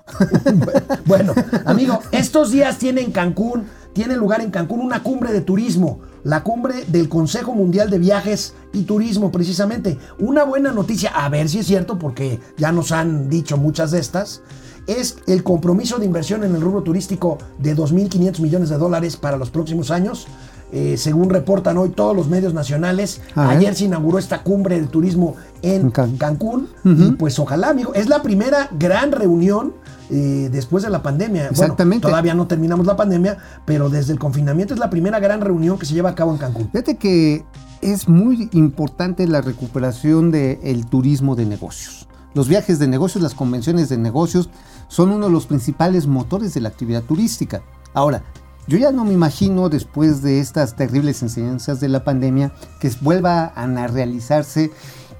bueno, 1.06 1.32
amigo, 1.64 2.00
estos 2.12 2.50
días 2.50 2.78
tiene 2.78 3.02
en 3.02 3.12
Cancún 3.12 3.64
tiene 3.94 4.16
lugar 4.16 4.40
en 4.42 4.50
Cancún 4.50 4.80
una 4.80 5.02
cumbre 5.02 5.32
de 5.32 5.40
turismo, 5.40 6.00
la 6.24 6.42
cumbre 6.42 6.84
del 6.88 7.08
Consejo 7.08 7.54
Mundial 7.54 7.88
de 7.90 7.98
Viajes 7.98 8.54
y 8.72 8.82
Turismo, 8.82 9.30
precisamente. 9.32 9.98
Una 10.18 10.44
buena 10.44 10.72
noticia, 10.72 11.10
a 11.10 11.28
ver 11.28 11.48
si 11.48 11.60
es 11.60 11.66
cierto, 11.66 11.98
porque 11.98 12.40
ya 12.58 12.72
nos 12.72 12.92
han 12.92 13.28
dicho 13.28 13.56
muchas 13.56 13.90
de 13.92 14.00
estas, 14.00 14.42
es 14.86 15.16
el 15.26 15.42
compromiso 15.42 15.98
de 15.98 16.04
inversión 16.06 16.44
en 16.44 16.54
el 16.54 16.60
rubro 16.60 16.82
turístico 16.82 17.38
de 17.58 17.74
2.500 17.76 18.40
millones 18.40 18.68
de 18.68 18.76
dólares 18.78 19.16
para 19.16 19.36
los 19.38 19.50
próximos 19.50 19.90
años. 19.90 20.26
Eh, 20.72 20.96
según 20.96 21.30
reportan 21.30 21.78
hoy 21.78 21.90
todos 21.90 22.16
los 22.16 22.26
medios 22.28 22.52
nacionales, 22.52 23.20
ayer 23.36 23.74
se 23.76 23.84
inauguró 23.84 24.18
esta 24.18 24.42
cumbre 24.42 24.80
de 24.80 24.88
turismo 24.88 25.36
en 25.62 25.82
En 25.82 25.90
Can- 25.90 26.16
Cancún. 26.16 26.68
Y 26.84 27.12
pues 27.12 27.38
ojalá, 27.38 27.68
amigo, 27.68 27.94
es 27.94 28.08
la 28.08 28.22
primera 28.22 28.68
gran 28.76 29.12
reunión 29.12 29.72
eh, 30.10 30.48
después 30.52 30.82
de 30.82 30.90
la 30.90 31.02
pandemia. 31.02 31.42
Bueno, 31.42 31.50
Exactamente. 31.52 32.06
todavía 32.06 32.34
no 32.34 32.46
terminamos 32.46 32.86
la 32.86 32.96
pandemia, 32.96 33.38
pero 33.64 33.88
desde 33.88 34.12
el 34.12 34.18
confinamiento 34.18 34.74
es 34.74 34.80
la 34.80 34.90
primera 34.90 35.18
gran 35.20 35.40
reunión 35.40 35.78
que 35.78 35.86
se 35.86 35.94
lleva 35.94 36.10
a 36.10 36.14
cabo 36.14 36.32
en 36.32 36.38
Cancún. 36.38 36.68
Fíjate 36.70 36.96
que 36.96 37.44
es 37.80 38.08
muy 38.08 38.48
importante 38.52 39.26
la 39.26 39.40
recuperación 39.40 40.30
del 40.30 40.86
turismo 40.86 41.36
de 41.36 41.46
negocios. 41.46 42.08
Los 42.34 42.48
viajes 42.48 42.78
de 42.78 42.88
negocios, 42.88 43.22
las 43.22 43.34
convenciones 43.34 43.88
de 43.88 43.96
negocios 43.96 44.50
son 44.88 45.10
uno 45.10 45.26
de 45.26 45.32
los 45.32 45.46
principales 45.46 46.06
motores 46.06 46.54
de 46.54 46.60
la 46.60 46.68
actividad 46.68 47.02
turística. 47.02 47.62
Ahora, 47.92 48.24
yo 48.66 48.78
ya 48.78 48.90
no 48.92 49.04
me 49.04 49.12
imagino 49.12 49.68
después 49.68 50.22
de 50.22 50.40
estas 50.40 50.74
terribles 50.74 51.22
enseñanzas 51.22 51.80
de 51.80 51.88
la 51.88 52.02
pandemia 52.02 52.52
que 52.80 52.90
vuelva 53.02 53.44
a 53.44 53.86
realizarse 53.86 54.72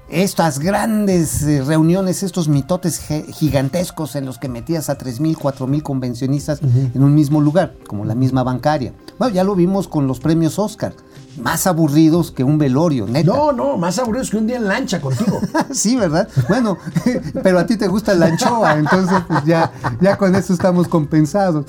estas 0.09 0.59
grandes 0.59 1.43
eh, 1.43 1.63
reuniones, 1.63 2.23
estos 2.23 2.47
mitotes 2.47 3.01
gigantescos 3.33 4.15
en 4.15 4.25
los 4.25 4.37
que 4.37 4.47
metías 4.47 4.89
a 4.89 4.97
3.000, 4.97 5.35
4.000 5.35 5.81
convencionistas 5.81 6.61
en 6.61 7.03
un 7.03 7.13
mismo 7.15 7.41
lugar, 7.41 7.75
como 7.87 8.05
la 8.05 8.15
misma 8.15 8.43
bancaria. 8.43 8.93
Bueno, 9.17 9.33
ya 9.33 9.43
lo 9.43 9.55
vimos 9.55 9.87
con 9.87 10.07
los 10.07 10.19
premios 10.19 10.59
Oscar, 10.59 10.93
más 11.37 11.67
aburridos 11.67 12.31
que 12.31 12.43
un 12.43 12.57
velorio, 12.57 13.07
neta. 13.07 13.31
No, 13.31 13.51
no, 13.51 13.77
más 13.77 13.99
aburridos 13.99 14.29
que 14.29 14.37
un 14.37 14.47
día 14.47 14.57
en 14.57 14.67
lancha 14.67 15.01
contigo. 15.01 15.39
sí, 15.71 15.95
¿verdad? 15.95 16.27
Bueno, 16.47 16.77
pero 17.43 17.59
a 17.59 17.65
ti 17.65 17.77
te 17.77 17.87
gusta 17.87 18.13
la 18.13 18.27
anchoa, 18.27 18.77
entonces 18.77 19.17
pues 19.27 19.43
ya, 19.45 19.71
ya 20.01 20.17
con 20.17 20.35
eso 20.35 20.53
estamos 20.53 20.87
compensados. 20.87 21.65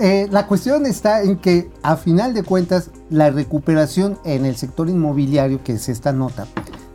Eh, 0.00 0.28
la 0.30 0.46
cuestión 0.46 0.86
está 0.86 1.22
en 1.22 1.36
que 1.36 1.70
a 1.82 1.96
final 1.96 2.32
de 2.32 2.42
cuentas 2.42 2.90
la 3.10 3.30
recuperación 3.30 4.18
en 4.24 4.46
el 4.46 4.56
sector 4.56 4.88
inmobiliario, 4.88 5.62
que 5.62 5.74
es 5.74 5.88
esta 5.88 6.12
nota, 6.12 6.46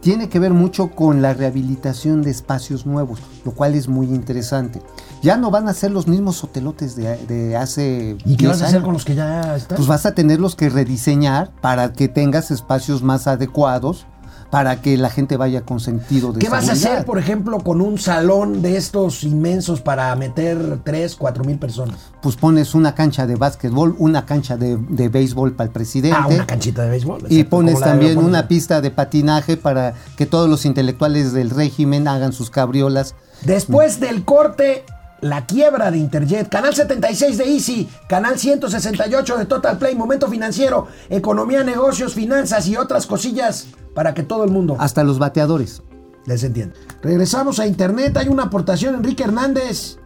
tiene 0.06 0.30
que 0.30 0.38
ver 0.38 0.54
mucho 0.54 0.92
con 0.92 1.24
la 1.24 1.34
rehabilitación 1.34 2.22
de 2.22 2.30
espacios 2.30 2.86
nuevos, 2.86 3.20
lo 3.44 3.54
cual 3.54 3.74
es 3.74 3.88
muy 3.88 4.06
interesante. 4.06 4.80
Ya 5.24 5.36
no 5.36 5.50
van 5.50 5.68
a 5.68 5.74
ser 5.74 5.90
los 5.90 6.08
mismos 6.08 6.44
hotelotes 6.44 6.96
de, 6.96 7.18
de 7.26 7.58
hace 7.58 8.16
¿Y 8.24 8.38
qué 8.38 8.46
10 8.46 8.52
vas 8.52 8.62
a 8.62 8.68
hacer 8.68 8.84
con 8.84 8.94
los 8.94 9.04
que 9.04 9.16
ya 9.16 9.56
están? 9.56 9.78
Pues 9.78 9.88
vas 9.88 10.06
a 10.06 10.14
tenerlos 10.14 10.56
que 10.56 10.70
rediseñar 10.70 11.52
para 11.60 11.92
que 11.92 12.08
tengas 12.16 12.50
espacios 12.50 13.04
más 13.04 13.28
adecuados, 13.28 14.08
para 14.50 14.82
que 14.82 14.96
la 14.96 15.10
gente 15.10 15.36
vaya 15.36 15.64
con 15.64 15.82
sentido 15.82 16.32
de 16.32 16.40
¿Qué 16.40 16.48
vas 16.48 16.70
a 16.70 16.74
hacer, 16.74 17.04
por 17.04 17.20
ejemplo, 17.20 17.60
con 17.60 17.82
un 17.82 17.98
salón 17.98 18.62
de 18.62 18.78
estos 18.78 19.24
inmensos 19.24 19.82
para 19.82 20.16
meter 20.16 20.80
3, 20.82 21.16
4 21.16 21.44
mil 21.44 21.58
personas? 21.58 21.98
Pues 22.22 22.38
pones 22.38 22.74
una 22.74 22.96
cancha 22.96 23.28
de 23.28 23.36
básquetbol, 23.36 23.96
una 24.00 24.26
cancha 24.26 24.56
de, 24.56 24.78
de 24.78 25.10
béisbol 25.10 25.56
para 25.56 25.68
el 25.68 25.74
presidente. 25.74 26.18
Ah, 26.18 26.28
una 26.28 26.48
canchita 26.48 26.84
de 26.84 26.90
béisbol. 26.90 27.26
y 27.28 27.44
pones 27.44 27.82
también 27.82 28.18
una 28.18 28.48
pista 28.48 28.80
de 28.80 28.92
patinaje 28.92 29.58
para 29.58 29.94
que 30.16 30.26
todos 30.26 30.50
los 30.50 30.66
intelectuales 30.66 31.34
del 31.34 31.50
régimen 31.50 32.08
hagan 32.08 32.32
sus 32.32 32.50
cabriolas. 32.50 33.16
Después 33.44 34.00
del 34.00 34.24
corte, 34.24 34.86
la 35.26 35.48
quiebra 35.48 35.90
de 35.90 35.98
Interjet, 35.98 36.50
Canal 36.50 36.76
76 36.76 37.40
de 37.40 37.52
Easy, 37.52 37.90
Canal 38.08 38.38
168 38.38 39.38
de 39.38 39.46
Total 39.46 39.78
Play, 39.80 39.96
Momento 39.96 40.28
Financiero, 40.28 40.88
Economía, 41.10 41.64
Negocios, 41.64 42.14
Finanzas 42.14 42.68
y 42.68 42.78
otras 42.78 43.08
cosillas 43.08 43.68
para 43.96 44.14
que 44.14 44.22
todo 44.22 44.44
el 44.44 44.52
mundo 44.52 44.78
Hasta 44.80 45.04
los 45.04 45.18
bateadores. 45.18 45.82
les 46.28 46.44
entienda. 46.44 46.76
Regresamos 47.02 47.60
a 47.60 47.66
Internet, 47.66 48.16
hay 48.18 48.28
una 48.28 48.44
aportación, 48.44 48.94
Enrique 48.94 49.24
Hernández, 49.24 49.98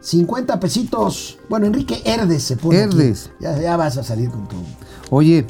50 0.00 0.58
pesitos. 0.58 1.38
Bueno, 1.48 1.66
Enrique 1.66 2.02
Herdes 2.04 2.42
se 2.42 2.56
pone. 2.56 2.78
Herdes. 2.78 3.30
Ya, 3.38 3.56
ya 3.56 3.76
vas 3.76 3.96
a 3.96 4.02
salir 4.02 4.28
con 4.30 4.48
tu... 4.48 4.56
Oye, 5.10 5.46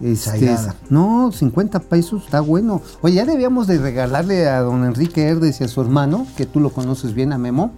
este, 0.00 0.56
no, 0.90 1.30
50 1.32 1.78
pesos 1.80 2.24
está 2.24 2.40
bueno. 2.40 2.82
Oye, 3.00 3.14
ya 3.14 3.26
debíamos 3.26 3.68
de 3.68 3.78
regalarle 3.78 4.48
a 4.48 4.60
don 4.60 4.84
Enrique 4.84 5.22
Herdes 5.22 5.60
y 5.60 5.64
a 5.64 5.68
su 5.68 5.80
hermano, 5.80 6.26
que 6.36 6.46
tú 6.46 6.58
lo 6.58 6.70
conoces 6.70 7.14
bien, 7.14 7.32
a 7.32 7.38
Memo. 7.38 7.72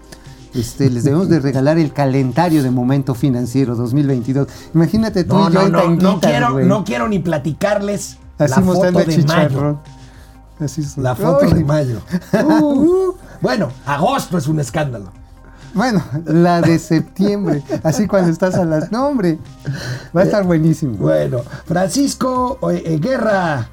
Este, 0.58 0.90
les 0.90 1.04
debemos 1.04 1.28
de 1.28 1.38
regalar 1.40 1.78
el 1.78 1.92
calendario 1.92 2.62
de 2.62 2.70
Momento 2.70 3.14
Financiero 3.14 3.76
2022. 3.76 4.48
Imagínate 4.74 5.24
tú 5.24 5.34
No, 5.34 5.48
y 5.48 5.52
yo 5.52 5.68
no, 5.68 5.82
en 5.84 5.98
no, 5.98 6.14
no 6.14 6.20
quiero, 6.20 6.52
güey. 6.52 6.66
no 6.66 6.84
quiero 6.84 7.08
ni 7.08 7.20
platicarles 7.20 8.18
Así 8.38 8.54
la 8.54 8.62
foto 8.62 8.82
de 8.82 9.24
mayo. 9.24 9.80
Así 10.60 10.80
es. 10.80 10.96
La 10.96 11.14
foto 11.14 11.46
de 11.46 11.64
mayo. 11.64 12.00
Uh, 12.44 13.14
bueno, 13.40 13.70
agosto 13.86 14.38
es 14.38 14.46
un 14.46 14.60
escándalo. 14.60 15.12
Bueno, 15.74 16.02
la 16.24 16.60
de 16.60 16.78
septiembre. 16.78 17.62
Así 17.82 18.06
cuando 18.06 18.30
estás 18.30 18.54
a 18.54 18.64
las. 18.64 18.90
No, 18.90 19.06
hombre. 19.06 19.38
Va 20.16 20.22
a 20.22 20.24
estar 20.24 20.44
buenísimo. 20.44 20.96
Bueno, 20.96 21.42
Francisco 21.66 22.58
eh, 22.70 22.82
eh, 22.84 22.98
Guerra. 22.98 23.68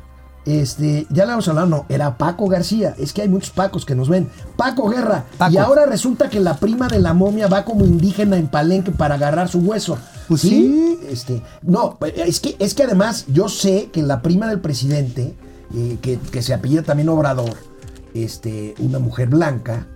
Este, 0.45 1.07
ya 1.09 1.25
le 1.25 1.31
vamos 1.31 1.47
a 1.47 1.51
hablar, 1.51 1.67
no, 1.67 1.85
era 1.89 2.17
Paco 2.17 2.47
García. 2.47 2.95
Es 2.99 3.13
que 3.13 3.23
hay 3.23 3.29
muchos 3.29 3.49
Pacos 3.49 3.85
que 3.85 3.95
nos 3.95 4.09
ven. 4.09 4.29
Paco 4.55 4.87
Guerra. 4.89 5.25
Paco. 5.37 5.53
Y 5.53 5.57
ahora 5.57 5.85
resulta 5.85 6.29
que 6.29 6.39
la 6.39 6.57
prima 6.57 6.87
de 6.87 6.99
la 6.99 7.13
momia 7.13 7.47
va 7.47 7.65
como 7.65 7.85
indígena 7.85 8.37
en 8.37 8.47
Palenque 8.47 8.91
para 8.91 9.15
agarrar 9.15 9.49
su 9.49 9.59
hueso. 9.59 9.97
Pues 10.27 10.41
sí. 10.41 10.99
Este, 11.09 11.41
no, 11.61 11.97
es 12.01 12.39
que, 12.39 12.55
es 12.59 12.73
que 12.73 12.83
además 12.83 13.25
yo 13.27 13.49
sé 13.49 13.89
que 13.91 14.03
la 14.03 14.21
prima 14.21 14.47
del 14.47 14.59
presidente, 14.59 15.35
eh, 15.73 15.97
que, 16.01 16.19
que 16.19 16.41
se 16.41 16.53
apellida 16.53 16.83
también 16.83 17.09
Obrador, 17.09 17.55
este, 18.13 18.75
una 18.79 18.99
mujer 18.99 19.29
blanca, 19.29 19.87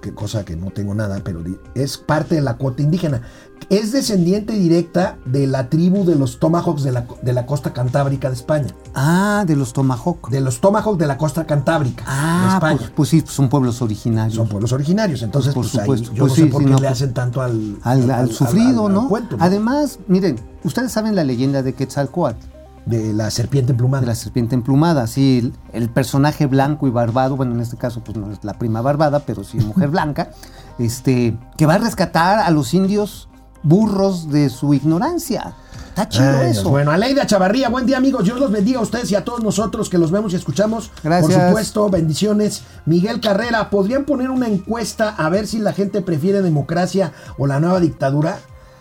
que 0.00 0.12
cosa 0.14 0.44
que 0.44 0.56
no 0.56 0.70
tengo 0.70 0.94
nada, 0.94 1.20
pero 1.24 1.42
es 1.74 1.96
parte 1.98 2.34
de 2.36 2.40
la 2.40 2.56
cuota 2.56 2.82
indígena. 2.82 3.22
Es 3.70 3.90
descendiente 3.90 4.52
directa 4.52 5.16
de 5.24 5.46
la 5.46 5.68
tribu 5.70 6.04
de 6.04 6.14
los 6.14 6.38
Tomahawks 6.38 6.82
de 6.82 6.92
la, 6.92 7.06
de 7.22 7.32
la 7.32 7.46
costa 7.46 7.72
cantábrica 7.72 8.28
de 8.28 8.34
España. 8.34 8.68
Ah, 8.94 9.44
de 9.46 9.56
los 9.56 9.72
Tomahawk. 9.72 10.28
De 10.28 10.40
los 10.40 10.60
Tomahawks 10.60 10.98
de 10.98 11.06
la 11.06 11.16
costa 11.16 11.46
cantábrica 11.46 12.04
de 12.04 12.10
Ah, 12.10 12.50
España. 12.54 12.76
pues, 12.78 12.90
pues 12.94 13.08
sí, 13.08 13.24
son 13.26 13.48
pueblos 13.48 13.80
originarios. 13.82 14.34
Son 14.36 14.46
pueblos 14.48 14.72
originarios, 14.72 15.22
entonces 15.22 15.54
Por 15.54 15.64
pues, 15.64 15.74
ahí 15.74 15.80
supuesto. 15.80 16.12
yo 16.12 16.26
Pues 16.26 16.32
no 16.32 16.36
sé 16.36 16.46
por 16.46 16.60
qué 16.62 16.66
no, 16.70 16.76
le 16.76 16.80
pues, 16.82 16.92
hacen 16.92 17.14
tanto 17.14 17.40
al, 17.40 17.76
al, 17.82 18.10
al 18.10 18.30
sufrido, 18.30 18.86
al 18.88 18.92
¿no? 18.92 19.08
cuento, 19.08 19.36
¿no? 19.38 19.44
Además, 19.44 19.98
miren, 20.06 20.38
ustedes 20.62 20.92
saben 20.92 21.14
la 21.16 21.24
leyenda 21.24 21.62
de 21.62 21.72
Quetzalcoatl, 21.72 22.38
de 22.86 23.12
la 23.12 23.30
serpiente 23.30 23.72
emplumada. 23.72 24.00
de 24.00 24.06
la 24.06 24.14
serpiente 24.14 24.54
emplumada, 24.54 25.06
sí, 25.06 25.52
el, 25.72 25.90
personaje 25.90 26.46
blanco 26.46 26.86
y 26.86 26.90
barbado, 26.90 27.36
bueno, 27.36 27.54
en 27.54 27.60
este 27.60 27.76
caso 27.76 28.02
pues 28.02 28.16
no 28.16 28.32
es 28.32 28.42
la 28.44 28.54
prima 28.54 28.80
barbada, 28.80 29.20
pero 29.20 29.44
sí 29.44 29.58
mujer 29.58 29.88
blanca, 29.90 30.30
este, 30.78 31.36
que 31.58 31.66
va 31.66 31.74
a 31.74 31.78
rescatar 31.78 32.38
a 32.38 32.50
los 32.50 32.72
indios 32.72 33.28
burros 33.62 34.30
de 34.30 34.48
su 34.48 34.72
ignorancia. 34.72 35.56
Está 35.88 36.08
chido 36.08 36.38
Ay, 36.40 36.50
eso. 36.50 36.68
Bueno, 36.68 36.90
Aleida 36.90 37.26
Chavarría, 37.26 37.70
buen 37.70 37.86
día 37.86 37.96
amigos, 37.96 38.24
Dios 38.24 38.38
los 38.38 38.52
bendiga 38.52 38.78
a 38.78 38.82
ustedes 38.82 39.10
y 39.10 39.14
a 39.14 39.24
todos 39.24 39.42
nosotros 39.42 39.88
que 39.88 39.98
los 39.98 40.10
vemos 40.10 40.32
y 40.34 40.36
escuchamos. 40.36 40.90
Gracias. 41.02 41.32
Por 41.32 41.46
supuesto, 41.48 41.88
bendiciones. 41.88 42.64
Miguel 42.84 43.20
Carrera, 43.20 43.70
¿podrían 43.70 44.04
poner 44.04 44.30
una 44.30 44.46
encuesta 44.46 45.08
a 45.08 45.28
ver 45.30 45.46
si 45.46 45.58
la 45.58 45.72
gente 45.72 46.02
prefiere 46.02 46.42
democracia 46.42 47.12
o 47.38 47.46
la 47.46 47.60
nueva 47.60 47.80
dictadura? 47.80 48.38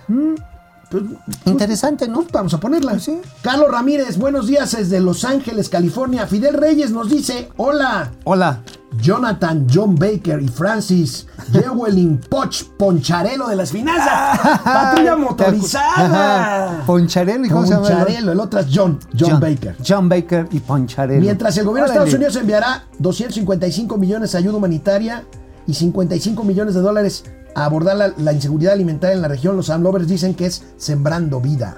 Pues, 0.08 0.42
Interesante, 1.46 2.08
¿no? 2.08 2.22
pues, 2.22 2.32
vamos 2.32 2.54
a 2.54 2.60
ponerla. 2.60 3.00
Sí. 3.00 3.20
Carlos 3.42 3.70
Ramírez, 3.72 4.18
buenos 4.18 4.48
días 4.48 4.76
desde 4.76 5.00
Los 5.00 5.26
Ángeles, 5.26 5.70
California. 5.70 6.28
Fidel 6.28 6.56
Reyes 6.56 6.92
nos 6.92 7.10
dice, 7.10 7.50
hola. 7.58 8.12
Hola. 8.24 8.62
Jonathan, 9.02 9.68
John 9.72 9.96
Baker 9.96 10.42
y 10.42 10.48
Francis 10.48 11.28
Jewelin 11.52 12.18
Poch 12.30 12.64
Poncharelo 12.78 13.48
de 13.48 13.56
las 13.56 13.72
finanzas. 13.72 14.40
Patrulla 14.64 15.16
motorizada. 15.18 16.84
Poncharelo, 16.86 17.46
¿y 17.46 17.50
cómo 17.50 17.66
se 17.66 17.74
llama? 17.74 17.88
Poncharelo, 17.88 18.32
el 18.32 18.40
otro 18.40 18.60
es 18.60 18.68
John, 18.74 19.00
John, 19.18 19.40
Baker. 19.40 19.76
John 19.86 20.08
Baker 20.08 20.48
y 20.52 20.60
Poncharelo. 20.60 21.22
Mientras 21.22 21.58
el 21.58 21.66
gobierno 21.66 21.90
de. 21.90 21.94
Estados 21.94 22.14
Unidos 22.14 22.36
enviará 22.38 22.86
255 23.00 23.98
millones 23.98 24.32
de 24.32 24.38
ayuda 24.38 24.58
humanitaria 24.58 25.26
y 25.68 25.74
55 25.74 26.44
millones 26.44 26.76
de 26.76 26.82
dólares 26.82 27.26
a 27.56 27.66
abordar 27.66 27.96
la, 27.96 28.14
la 28.18 28.34
inseguridad 28.34 28.74
alimentaria 28.74 29.16
en 29.16 29.22
la 29.22 29.28
región, 29.28 29.56
los 29.56 29.70
AMLovers 29.70 30.08
dicen 30.08 30.36
que 30.36 30.46
es 30.46 30.64
sembrando 30.78 31.42
vida. 31.42 31.78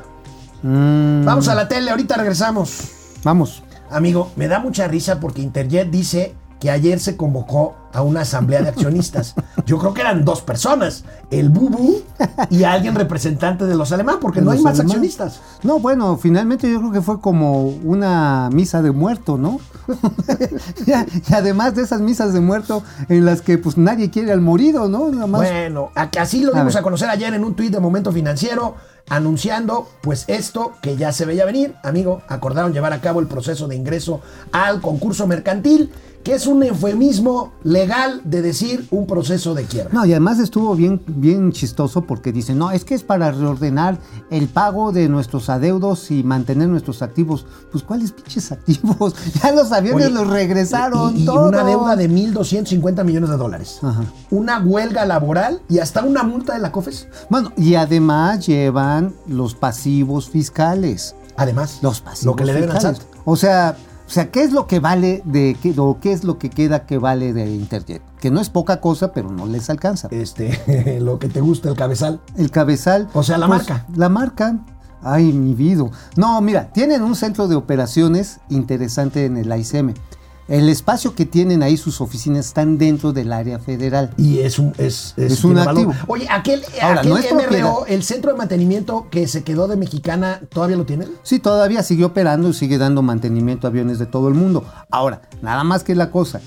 Mm, 0.64 1.24
Vamos 1.24 1.48
a 1.48 1.56
la 1.56 1.68
tele, 1.68 1.92
ahorita 1.92 2.16
regresamos. 2.18 2.80
Vamos. 3.24 3.64
Amigo, 3.90 4.32
me 4.36 4.48
da 4.48 4.60
mucha 4.60 4.88
risa 4.88 5.20
porque 5.20 5.42
Interjet 5.42 5.90
dice 5.90 6.36
que 6.60 6.72
ayer 6.72 7.00
se 7.00 7.16
convocó 7.18 7.76
a 7.94 8.02
una 8.02 8.22
asamblea 8.22 8.62
de 8.62 8.70
accionistas. 8.70 9.34
Yo 9.66 9.78
creo 9.80 9.94
que 9.94 10.02
eran 10.02 10.24
dos 10.26 10.42
personas, 10.42 11.04
el 11.32 11.50
Bubu 11.50 12.02
y 12.50 12.64
alguien 12.64 12.96
representante 12.96 13.66
de 13.66 13.76
los 13.76 13.92
alemanes, 13.92 14.20
porque 14.22 14.42
no 14.42 14.52
hay 14.52 14.60
más 14.62 14.80
accionistas. 14.80 15.40
No, 15.64 15.80
bueno, 15.80 16.18
finalmente 16.18 16.72
yo 16.72 16.80
creo 16.80 16.92
que 16.92 17.02
fue 17.02 17.20
como 17.22 17.64
una 17.68 18.50
misa 18.52 18.82
de 18.82 18.92
muerto, 18.92 19.38
¿no? 19.38 19.60
y 21.28 21.34
además 21.34 21.76
de 21.76 21.84
esas 21.84 22.02
misas 22.02 22.34
de 22.34 22.40
muerto 22.42 22.84
en 23.10 23.26
las 23.26 23.42
que 23.42 23.58
pues 23.58 23.78
nadie 23.78 24.10
quiere 24.10 24.32
al 24.32 24.42
morido, 24.42 24.88
¿no? 24.90 25.10
Nada 25.10 25.28
más. 25.28 25.42
Bueno, 25.42 25.90
a- 25.96 26.10
así 26.20 26.42
lo 26.44 26.54
A 26.56 26.60
dimos 26.60 26.74
ver. 26.74 26.82
a 26.82 26.84
conocer 26.84 27.10
ayer 27.10 27.34
en 27.34 27.44
un 27.44 27.56
tuit 27.56 27.72
de 27.72 27.80
Momento 27.80 28.12
Financiero. 28.12 28.76
anunciando 29.10 29.88
pues 30.02 30.26
esto 30.28 30.74
que 30.82 30.98
ya 30.98 31.14
se 31.14 31.24
veía 31.26 31.46
venir, 31.46 31.76
amigo, 31.82 32.22
acordaron 32.28 32.74
llevar 32.74 32.92
a 32.92 33.00
cabo 33.00 33.22
el 33.22 33.28
proceso 33.28 33.70
de 33.70 33.76
ingreso 33.78 34.20
al 34.52 34.82
concurso 34.82 35.28
mercantil, 35.28 35.94
que 36.28 36.36
es 36.36 36.46
un 36.46 36.62
eufemismo 36.62 37.54
legal 37.64 38.20
de 38.26 38.42
decir 38.42 38.86
un 38.92 39.08
proceso 39.08 39.56
de 39.56 39.64
quiebra. 39.64 39.94
No, 39.94 40.06
y 40.06 40.12
además 40.12 40.40
estuvo 40.40 40.76
bien, 40.76 41.02
bien 41.08 41.54
chistoso 41.54 42.02
porque 42.02 42.34
dicen, 42.34 42.58
no, 42.58 42.70
es 42.72 42.84
que 42.84 42.96
es 42.96 43.04
para 43.04 43.32
reordenar 43.32 43.98
el 44.30 44.50
pago 44.50 44.92
de 44.92 45.08
nuestros 45.08 45.50
adeudos 45.50 46.12
y 46.12 46.26
mantener 46.26 46.68
nuestros 46.68 47.02
activos. 47.02 47.46
Pues, 47.72 47.82
¿cuáles 47.86 48.12
pinches 48.12 48.52
activos? 48.52 49.16
Ya 49.42 49.54
los 49.54 49.72
aviones 49.72 50.08
Oye, 50.08 50.16
los 50.16 50.28
regresaron. 50.28 51.16
Y, 51.16 51.30
una 51.30 51.64
deuda 51.64 51.96
de 51.96 52.10
1.250 52.10 53.06
millones 53.06 53.30
de 53.30 53.38
dólares. 53.38 53.80
Ajá. 53.82 54.04
Una 54.30 54.60
huelga 54.60 55.06
laboral 55.06 55.62
y 55.70 55.80
hasta 55.80 56.04
una 56.04 56.24
multa 56.24 56.56
de 56.56 56.60
la 56.60 56.74
COFES. 56.74 57.08
Bueno, 57.30 57.54
y 57.56 57.76
además 57.76 58.46
llevan 58.46 59.14
los 59.28 59.56
pasivos 59.56 60.30
fiscales. 60.30 61.16
Además, 61.38 61.80
Los 61.82 62.02
pasivos 62.02 62.26
lo 62.26 62.36
que 62.36 62.44
le 62.44 62.54
deben 62.54 62.72
al. 62.72 62.98
O 63.24 63.38
sea, 63.38 63.78
o 64.08 64.10
sea, 64.10 64.32
¿qué 64.32 64.42
es 64.42 64.54
lo 64.54 64.68
que 64.68 64.80
vale 64.80 65.22
de 65.26 65.58
qué, 65.62 65.74
o 65.78 66.00
qué 66.00 66.14
es 66.14 66.24
lo 66.24 66.38
que 66.40 66.50
queda 66.50 66.86
que 66.86 66.98
vale 66.98 67.34
de 67.34 67.54
Interjet? 67.54 68.02
Que 68.22 68.32
no 68.32 68.40
es 68.40 68.50
poca 68.50 68.80
cosa, 68.80 69.12
pero 69.12 69.30
no 69.30 69.46
les 69.46 69.70
alcanza. 69.70 70.08
Este, 70.12 71.00
lo 71.02 71.20
que 71.20 71.28
te 71.28 71.42
gusta, 71.42 71.68
el 71.68 71.76
cabezal. 71.76 72.22
El 72.38 72.50
cabezal. 72.50 73.10
O 73.14 73.22
sea, 73.22 73.38
la 73.38 73.48
pues, 73.48 73.68
marca. 73.68 73.86
La 73.96 74.08
marca. 74.08 74.60
Ay, 75.04 75.34
mi 75.34 75.54
vida. 75.54 75.84
No, 76.16 76.40
mira, 76.40 76.70
tienen 76.72 77.04
un 77.04 77.16
centro 77.16 77.50
de 77.50 77.56
operaciones 77.56 78.40
interesante 78.50 79.26
en 79.26 79.36
el 79.36 79.54
ICM. 79.54 79.94
El 80.48 80.70
espacio 80.70 81.14
que 81.14 81.26
tienen 81.26 81.62
ahí, 81.62 81.76
sus 81.78 82.00
oficinas, 82.00 82.46
están 82.48 82.78
dentro 82.78 83.12
del 83.14 83.34
área 83.34 83.60
federal. 83.60 84.12
Y 84.18 84.40
es 84.40 84.60
un, 84.60 84.74
es, 84.78 85.14
Es 85.18 85.44
un 85.44 85.56
valor. 85.56 85.70
activo. 85.70 85.94
Oye, 86.08 86.28
aquel, 86.30 86.64
Ahora, 86.82 87.02
aquel 87.02 87.10
no 87.12 87.18
es 87.18 87.32
MRO, 87.32 87.42
propiedad. 87.42 87.74
el 87.88 88.04
centro 88.04 88.32
de 88.32 88.38
mantenimiento 88.38 89.08
que 89.12 89.28
se 89.28 89.44
quedó 89.44 89.68
de 89.68 89.76
Mexicana, 89.76 90.42
¿todavía 90.50 90.78
lo 90.78 90.86
tienen? 90.86 91.10
Sí, 91.24 91.40
todavía 91.40 91.84
sigue 91.84 92.06
operando 92.06 92.50
y 92.50 92.54
sigue 92.54 92.78
dando 92.78 93.02
mantenimiento 93.02 93.68
a 93.68 93.70
aviones 93.70 94.00
de 94.00 94.06
todo 94.06 94.30
el 94.30 94.36
mundo. 94.36 94.64
Ahora, 94.90 95.22
nada 95.42 95.64
más 95.66 95.84
que 95.84 95.96
la 95.96 96.12
cosa, 96.12 96.40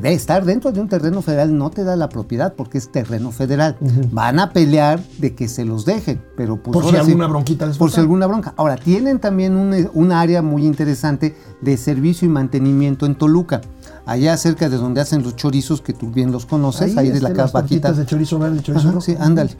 de 0.00 0.14
estar 0.14 0.44
dentro 0.46 0.72
de 0.72 0.80
un 0.80 0.88
terreno 0.88 1.20
federal 1.20 1.56
no 1.56 1.70
te 1.70 1.84
da 1.84 1.96
la 1.96 2.08
propiedad 2.08 2.54
porque 2.54 2.78
es 2.78 2.90
terreno 2.90 3.30
federal. 3.30 3.76
Van 4.10 4.38
a 4.38 4.50
pelear 4.50 5.02
de 5.18 5.34
que 5.34 5.48
se 5.48 5.66
los 5.66 5.84
dejen, 5.84 6.22
pero 6.34 6.56
pues 6.62 6.72
Por 6.72 6.84
si 6.84 6.90
sí- 6.90 6.96
alguna 6.96 7.26
bronquita 7.26 7.66
les 7.66 7.76
Por 7.76 7.90
si 7.90 8.00
alguna 8.00 8.26
bronca. 8.26 8.54
Ahora, 8.56 8.76
tienen 8.76 9.18
también 9.18 9.54
un, 9.54 9.90
un 9.92 10.12
área 10.12 10.40
muy 10.40 10.64
interesante 10.64 11.36
de 11.60 11.76
servicio 11.76 12.26
y 12.26 12.30
mantenimiento 12.30 13.04
en 13.04 13.16
Toluca. 13.16 13.60
Allá 14.06 14.36
cerca 14.36 14.68
de 14.68 14.78
donde 14.78 15.00
hacen 15.00 15.22
los 15.22 15.36
chorizos, 15.36 15.82
que 15.82 15.92
tú 15.92 16.10
bien 16.10 16.32
los 16.32 16.46
conoces, 16.46 16.96
ahí, 16.96 17.10
de 17.10 17.20
la 17.20 17.32
tortitas 17.46 17.96
de 17.98 18.06
chorizo 18.06 18.38
verde, 18.38 18.60
chorizo 18.62 18.88
Ajá, 18.88 19.00
sí, 19.00 19.14
ándale. 19.20 19.50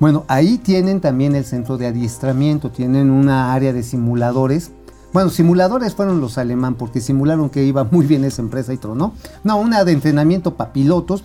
Bueno, 0.00 0.24
ahí 0.26 0.58
tienen 0.58 1.00
también 1.00 1.36
el 1.36 1.44
centro 1.44 1.76
de 1.78 1.86
adiestramiento, 1.86 2.70
tienen 2.70 3.10
una 3.10 3.52
área 3.52 3.72
de 3.72 3.82
simuladores. 3.82 4.72
Bueno, 5.12 5.30
simuladores 5.30 5.94
fueron 5.94 6.20
los 6.20 6.38
alemán 6.38 6.74
porque 6.74 7.00
simularon 7.00 7.50
que 7.50 7.64
iba 7.64 7.84
muy 7.84 8.06
bien 8.06 8.24
esa 8.24 8.42
empresa 8.42 8.72
y 8.72 8.78
tronó. 8.78 9.12
No, 9.44 9.58
una 9.58 9.84
de 9.84 9.92
entrenamiento 9.92 10.54
para 10.54 10.72
pilotos 10.72 11.24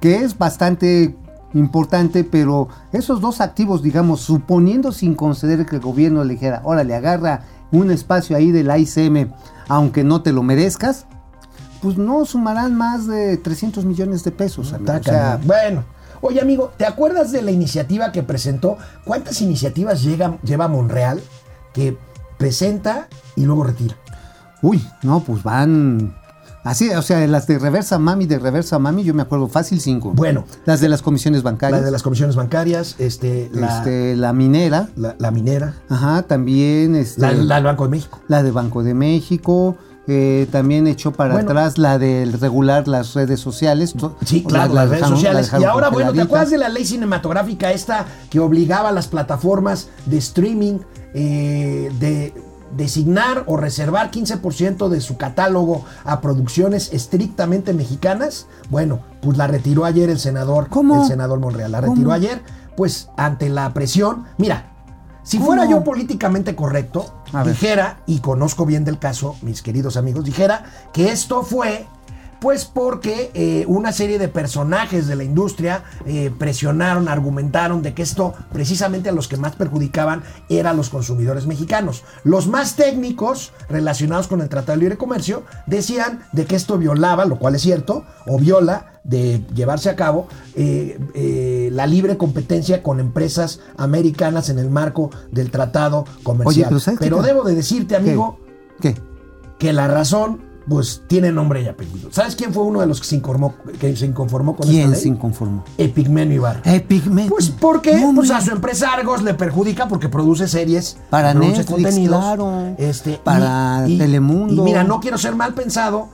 que 0.00 0.16
es 0.16 0.36
bastante 0.36 1.16
importante, 1.54 2.24
pero 2.24 2.68
esos 2.92 3.20
dos 3.20 3.40
activos, 3.40 3.82
digamos, 3.82 4.20
suponiendo 4.20 4.92
sin 4.92 5.14
conceder 5.14 5.64
que 5.66 5.76
el 5.76 5.82
gobierno 5.82 6.24
le 6.24 6.34
dijera, 6.34 6.60
órale, 6.64 6.94
agarra 6.94 7.42
un 7.70 7.90
espacio 7.90 8.36
ahí 8.36 8.50
del 8.50 8.70
ICM, 8.76 9.32
aunque 9.68 10.04
no 10.04 10.22
te 10.22 10.32
lo 10.32 10.42
merezcas, 10.42 11.06
pues 11.80 11.96
no 11.96 12.24
sumarán 12.24 12.74
más 12.74 13.06
de 13.06 13.36
300 13.36 13.84
millones 13.84 14.24
de 14.24 14.30
pesos. 14.30 14.72
amigo. 14.72 14.92
Está 14.92 15.00
O 15.00 15.12
sea, 15.14 15.22
cañón. 15.32 15.46
bueno. 15.46 15.84
Oye, 16.24 16.40
amigo, 16.40 16.72
¿te 16.76 16.86
acuerdas 16.86 17.32
de 17.32 17.42
la 17.42 17.50
iniciativa 17.50 18.12
que 18.12 18.22
presentó? 18.22 18.76
¿Cuántas 19.04 19.40
iniciativas 19.42 20.02
llega, 20.04 20.38
lleva 20.42 20.68
Monreal 20.68 21.20
que 21.72 21.96
presenta 22.42 23.08
y 23.36 23.44
luego 23.44 23.64
retira? 23.64 23.96
Uy, 24.62 24.84
no, 25.02 25.20
pues 25.20 25.42
van. 25.42 26.14
Así, 26.64 26.90
o 26.90 27.02
sea, 27.02 27.26
las 27.26 27.48
de 27.48 27.58
reversa 27.58 27.98
mami, 27.98 28.26
de 28.26 28.38
reversa 28.38 28.78
mami, 28.78 29.02
yo 29.02 29.14
me 29.14 29.22
acuerdo 29.22 29.48
fácil 29.48 29.80
cinco. 29.80 30.12
Bueno. 30.14 30.44
Las 30.64 30.80
de 30.80 30.88
las 30.88 31.02
comisiones 31.02 31.42
bancarias. 31.42 31.80
La 31.80 31.84
de 31.84 31.90
las 31.90 32.04
comisiones 32.04 32.36
bancarias, 32.36 32.94
este, 32.98 33.50
la, 33.52 33.78
este, 33.78 34.14
la 34.14 34.32
minera. 34.32 34.88
la- 34.94 35.16
la 35.18 35.32
minera, 35.32 35.74
Ajá, 35.88 36.22
también. 36.22 36.94
Este, 36.94 37.20
la, 37.20 37.32
la 37.32 37.54
del 37.56 37.64
Banco 37.64 37.84
de 37.84 37.90
México. 37.90 38.20
la 38.28 38.42
de 38.44 38.50
Banco 38.52 38.82
de 38.84 38.94
México. 38.94 39.76
Eh, 40.08 40.48
también 40.50 40.86
echó 40.88 41.12
para 41.12 41.34
Bueno. 41.34 41.50
atrás 41.50 41.78
la 41.78 41.98
del 41.98 42.32
regular 42.32 42.88
las 42.88 43.14
redes 43.14 43.38
sociales. 43.40 43.94
Sí, 44.24 44.42
la- 44.42 44.48
claro, 44.48 44.74
la 44.74 44.80
las 44.82 44.88
redes 44.90 45.02
la 45.02 45.08
sociales. 45.08 45.52
Y 45.60 45.64
ahora, 45.64 45.90
bueno, 45.90 46.12
¿te 46.12 46.20
acuerdas 46.22 46.50
de 46.50 46.58
la 46.58 46.68
ley 46.68 46.84
cinematográfica 46.84 47.70
esta 47.72 48.06
que 48.30 48.40
obligaba 48.40 48.88
a 48.88 48.92
las 48.92 49.06
plataformas 49.08 49.88
de 50.06 50.18
streaming 50.18 50.78
eh, 51.14 51.92
de 52.00 52.34
designar 52.76 53.44
o 53.46 53.56
reservar 53.58 54.10
15% 54.10 54.88
de 54.88 55.00
su 55.02 55.18
catálogo 55.18 55.84
a 56.04 56.20
producciones 56.20 56.92
estrictamente 56.92 57.72
mexicanas? 57.74 58.46
Bueno, 58.70 59.00
pues 59.20 59.36
la 59.36 59.46
retiró 59.46 59.84
ayer 59.84 60.08
el 60.10 60.18
senador, 60.18 60.68
¿Cómo? 60.68 61.02
el 61.02 61.06
senador 61.08 61.38
Monreal. 61.38 61.70
La 61.70 61.80
retiró 61.82 62.04
¿Cómo? 62.04 62.12
ayer, 62.12 62.42
pues 62.76 63.08
ante 63.16 63.48
la 63.50 63.72
presión. 63.74 64.24
Mira, 64.38 64.71
si 65.22 65.38
¿Cómo? 65.38 65.48
fuera 65.48 65.68
yo 65.68 65.84
políticamente 65.84 66.54
correcto, 66.54 67.22
A 67.32 67.44
dijera, 67.44 68.00
y 68.06 68.20
conozco 68.20 68.66
bien 68.66 68.84
del 68.84 68.98
caso, 68.98 69.36
mis 69.42 69.62
queridos 69.62 69.96
amigos, 69.96 70.24
dijera 70.24 70.64
que 70.92 71.10
esto 71.10 71.42
fue 71.42 71.86
pues 72.42 72.64
porque 72.64 73.30
eh, 73.34 73.64
una 73.68 73.92
serie 73.92 74.18
de 74.18 74.26
personajes 74.26 75.06
de 75.06 75.14
la 75.14 75.22
industria 75.22 75.84
eh, 76.06 76.32
presionaron, 76.36 77.08
argumentaron 77.08 77.82
de 77.82 77.94
que 77.94 78.02
esto 78.02 78.34
precisamente 78.52 79.08
a 79.08 79.12
los 79.12 79.28
que 79.28 79.36
más 79.36 79.54
perjudicaban 79.54 80.24
eran 80.48 80.76
los 80.76 80.90
consumidores 80.90 81.46
mexicanos. 81.46 82.02
Los 82.24 82.48
más 82.48 82.74
técnicos 82.74 83.52
relacionados 83.68 84.26
con 84.26 84.40
el 84.40 84.48
Tratado 84.48 84.72
de 84.72 84.78
Libre 84.78 84.98
Comercio 84.98 85.44
decían 85.66 86.24
de 86.32 86.44
que 86.44 86.56
esto 86.56 86.78
violaba, 86.78 87.26
lo 87.26 87.38
cual 87.38 87.54
es 87.54 87.62
cierto, 87.62 88.04
o 88.26 88.40
viola 88.40 88.92
de 89.04 89.42
llevarse 89.54 89.90
a 89.90 89.96
cabo 89.96 90.28
eh, 90.54 90.98
eh, 91.14 91.51
la 91.72 91.86
libre 91.86 92.16
competencia 92.16 92.82
con 92.82 93.00
empresas 93.00 93.60
americanas 93.76 94.48
en 94.48 94.58
el 94.58 94.70
marco 94.70 95.10
del 95.30 95.50
Tratado 95.50 96.04
Comercial. 96.22 96.66
pero 96.68 96.80
¿sabes 96.80 96.98
qué 97.00 97.04
pero 97.06 97.22
debo 97.22 97.42
de 97.44 97.54
decirte, 97.54 97.96
amigo, 97.96 98.38
¿Qué? 98.80 98.94
que 99.58 99.72
la 99.72 99.86
razón, 99.88 100.40
pues, 100.68 101.02
tiene 101.08 101.32
nombre 101.32 101.62
y 101.62 101.66
apellido. 101.68 102.10
¿Sabes 102.12 102.36
quién 102.36 102.52
fue 102.52 102.62
uno 102.64 102.80
de 102.80 102.86
los 102.86 103.00
que 103.00 103.06
se 103.06 103.16
inconformó, 103.16 103.54
que 103.80 103.96
se 103.96 104.06
inconformó 104.06 104.54
con 104.56 104.66
¿Quién 104.68 104.84
esta 104.90 104.96
se 104.96 105.04
ley? 105.04 105.12
inconformó? 105.14 105.64
Epigmenio 105.78 106.36
Ibarra. 106.36 106.60
Epigmen. 106.64 107.28
Pues 107.28 107.48
porque 107.50 107.98
No, 108.00 108.12
pues, 108.14 108.30
a 108.30 108.40
su 108.40 108.50
empresa 108.52 108.92
Argos 108.92 109.22
le 109.22 109.34
perjudica 109.34 109.88
porque 109.88 110.08
produce 110.08 110.46
series, 110.48 110.98
Para 111.10 111.32
produce 111.32 111.58
Netflix, 111.64 112.08
claro. 112.08 112.74
este, 112.78 113.20
Para 113.22 113.84
Telemundo. 113.86 114.62
Y 114.62 114.64
mira, 114.64 114.84
no 114.84 115.00
quiero 115.00 115.18
ser 115.18 115.34
mal 115.34 115.54
pensado. 115.54 116.08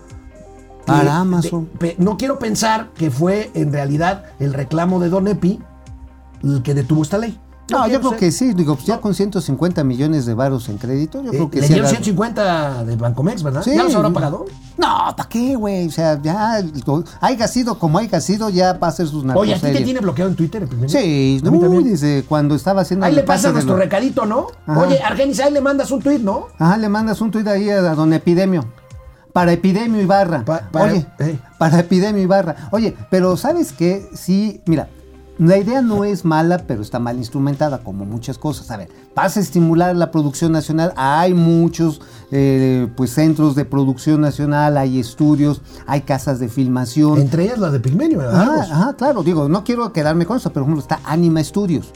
Para 0.88 1.16
Amazon. 1.18 1.68
no 1.98 2.16
quiero 2.16 2.38
pensar 2.38 2.88
que 2.96 3.10
fue 3.10 3.50
en 3.54 3.72
realidad 3.72 4.24
el 4.40 4.52
reclamo 4.54 4.98
de 5.00 5.08
Don 5.08 5.28
Epi 5.28 5.60
el 6.42 6.62
que 6.62 6.74
detuvo 6.74 7.02
esta 7.02 7.18
ley. 7.18 7.38
No, 7.70 7.86
yo 7.86 7.98
creo 7.98 8.10
ser- 8.12 8.18
que 8.20 8.32
sí, 8.32 8.54
digo, 8.54 8.76
pues 8.76 8.86
ya 8.86 8.94
No. 8.94 9.02
con 9.02 9.12
150 9.12 9.84
millones 9.84 10.24
de 10.24 10.32
varos 10.32 10.70
en 10.70 10.78
crédito, 10.78 11.22
yo 11.22 11.32
Eh, 11.32 11.34
creo 11.36 11.50
que 11.50 11.60
le 11.60 11.66
sí. 11.66 11.74
dieron 11.74 11.84
haga- 11.86 11.96
150 11.96 12.82
de 12.84 12.96
Bancomex, 12.96 13.42
¿verdad? 13.42 13.60
Sí. 13.62 13.72
¿Ya 13.76 13.82
los 13.84 13.94
habrá 13.94 14.08
pagado? 14.08 14.46
No, 14.78 14.86
¿para 15.14 15.28
qué, 15.28 15.54
güey? 15.54 15.86
O 15.86 15.90
sea, 15.90 16.18
ya, 16.22 16.62
haya 17.20 17.46
sido 17.46 17.78
como 17.78 17.98
haya 17.98 18.22
sido, 18.22 18.48
ya 18.48 18.72
va 18.72 18.88
a 18.88 18.90
ser 18.92 19.06
sus 19.06 19.22
Oye, 19.34 19.52
¿a 19.54 19.56
ti 19.60 19.66
te 19.70 19.82
tiene 19.82 20.00
bloqueado 20.00 20.30
en 20.30 20.36
Twitter? 20.36 20.62
Epigmenio? 20.62 20.88
Sí, 20.88 21.42
mí 21.44 21.48
uy, 21.58 21.84
desde 21.84 22.22
cuando 22.22 22.54
estaba 22.54 22.80
haciendo 22.80 23.04
Ahí 23.04 23.10
el 23.12 23.16
le 23.16 23.22
pasa 23.24 23.52
nuestro 23.52 23.74
lo- 23.74 23.80
recadito, 23.82 24.24
¿no? 24.24 24.46
Ajá. 24.66 24.80
Oye, 24.80 25.02
Argenis, 25.02 25.38
ahí 25.40 25.52
le 25.52 25.60
mandas 25.60 25.90
un 25.90 26.00
tuit, 26.00 26.22
¿no? 26.22 26.46
Ajá, 26.58 26.78
le 26.78 26.88
mandas 26.88 27.20
un 27.20 27.30
tuit 27.30 27.46
ahí 27.48 27.68
a 27.68 27.82
don 27.94 28.14
Epidemio. 28.14 28.64
Para 29.32 29.52
Epidemio 29.52 30.00
Ibarra. 30.00 30.44
Pa- 30.44 30.68
para- 30.72 30.92
Oye, 30.92 31.06
eh. 31.20 31.38
para 31.58 31.80
Epidemio 31.80 32.22
Ibarra. 32.22 32.68
Oye, 32.72 32.96
pero 33.10 33.36
¿sabes 33.36 33.72
qué? 33.72 34.08
Sí, 34.14 34.60
mira, 34.66 34.88
la 35.38 35.56
idea 35.56 35.82
no 35.82 36.04
es 36.04 36.24
mala, 36.24 36.58
pero 36.66 36.82
está 36.82 36.98
mal 36.98 37.16
instrumentada, 37.16 37.78
como 37.84 38.04
muchas 38.04 38.38
cosas. 38.38 38.70
A 38.72 38.76
ver, 38.76 38.88
vas 39.14 39.36
a 39.36 39.40
estimular 39.40 39.94
la 39.94 40.10
producción 40.10 40.50
nacional. 40.50 40.92
Hay 40.96 41.32
muchos 41.34 42.00
eh, 42.32 42.88
pues, 42.96 43.12
centros 43.12 43.54
de 43.54 43.64
producción 43.64 44.20
nacional, 44.20 44.76
hay 44.76 44.98
estudios, 44.98 45.62
hay 45.86 46.00
casas 46.00 46.40
de 46.40 46.48
filmación. 46.48 47.20
Entre 47.20 47.44
ellas 47.44 47.58
las 47.58 47.72
de 47.72 47.78
Pigmenio, 47.80 48.18
¿verdad? 48.18 48.34
Ajá, 48.40 48.52
Argos. 48.52 48.70
ajá, 48.72 48.92
claro, 48.96 49.22
digo, 49.22 49.48
no 49.48 49.62
quiero 49.62 49.92
quedarme 49.92 50.26
con 50.26 50.38
eso, 50.38 50.50
pero 50.52 50.64
por 50.66 50.72
ejemplo 50.74 50.82
está 50.82 51.08
Anima 51.08 51.42
Studios. 51.44 51.92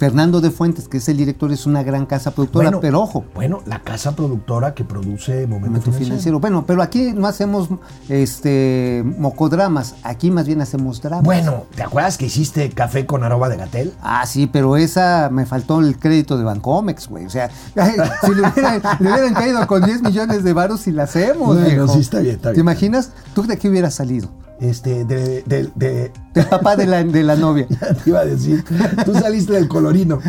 Fernando 0.00 0.40
de 0.40 0.50
Fuentes, 0.50 0.88
que 0.88 0.96
es 0.96 1.06
el 1.10 1.18
director, 1.18 1.52
es 1.52 1.66
una 1.66 1.82
gran 1.82 2.06
casa 2.06 2.30
productora, 2.30 2.68
Bueno, 2.70 2.80
pero 2.80 3.02
ojo, 3.02 3.22
Bueno, 3.34 3.60
la 3.66 3.80
casa 3.80 4.16
productora 4.16 4.72
que 4.72 4.82
produce 4.82 5.46
Momento, 5.46 5.58
momento 5.66 5.80
Financiero. 5.84 6.04
financiero. 6.06 6.40
Bueno, 6.40 6.64
pero 6.66 6.80
aquí 6.82 7.12
no 7.14 7.26
hacemos 7.26 7.68
este 8.08 9.04
mocodramas, 9.18 9.96
aquí 10.02 10.30
más 10.30 10.46
bien 10.46 10.62
hacemos 10.62 11.02
dramas. 11.02 11.22
Bueno, 11.24 11.66
¿te 11.74 11.82
acuerdas 11.82 12.16
que 12.16 12.24
hiciste 12.24 12.70
café 12.70 13.04
con 13.04 13.24
arroba 13.24 13.50
de 13.50 13.58
Gatel? 13.58 13.92
Ah, 14.00 14.24
sí, 14.24 14.46
pero 14.46 14.78
esa 14.78 15.28
me 15.30 15.44
faltó 15.44 15.80
el 15.80 15.98
crédito 15.98 16.38
de 16.38 16.44
Bancomex, 16.44 17.06
güey. 17.06 17.26
O 17.26 17.30
sea, 17.30 17.50
si 17.50 18.34
le 18.34 18.40
hubieran, 18.40 18.82
le 19.00 19.12
hubieran 19.12 19.34
caído 19.34 19.66
con 19.66 19.84
10 19.84 20.00
millones 20.00 20.42
de 20.44 20.52
varos 20.54 20.86
y 20.86 20.92
la 20.92 21.02
hacemos, 21.02 21.60
Bueno, 21.60 21.88
sí, 21.88 22.00
está 22.00 22.20
bien, 22.20 22.36
está 22.36 22.48
¿Te 22.48 22.54
bien. 22.54 22.64
imaginas? 22.64 23.12
¿Tú 23.34 23.42
de 23.42 23.58
qué 23.58 23.68
hubieras 23.68 23.94
salido? 23.94 24.30
Este, 24.60 25.04
de, 25.04 25.42
de, 25.42 25.70
de- 25.74 26.12
papá 26.50 26.76
de 26.76 26.86
la, 26.86 27.02
de 27.02 27.22
la 27.22 27.36
novia. 27.36 27.66
te 28.04 28.10
iba 28.10 28.20
a 28.20 28.24
decir, 28.24 28.64
tú 29.04 29.14
saliste 29.14 29.54
del 29.54 29.68
colorino. 29.68 30.20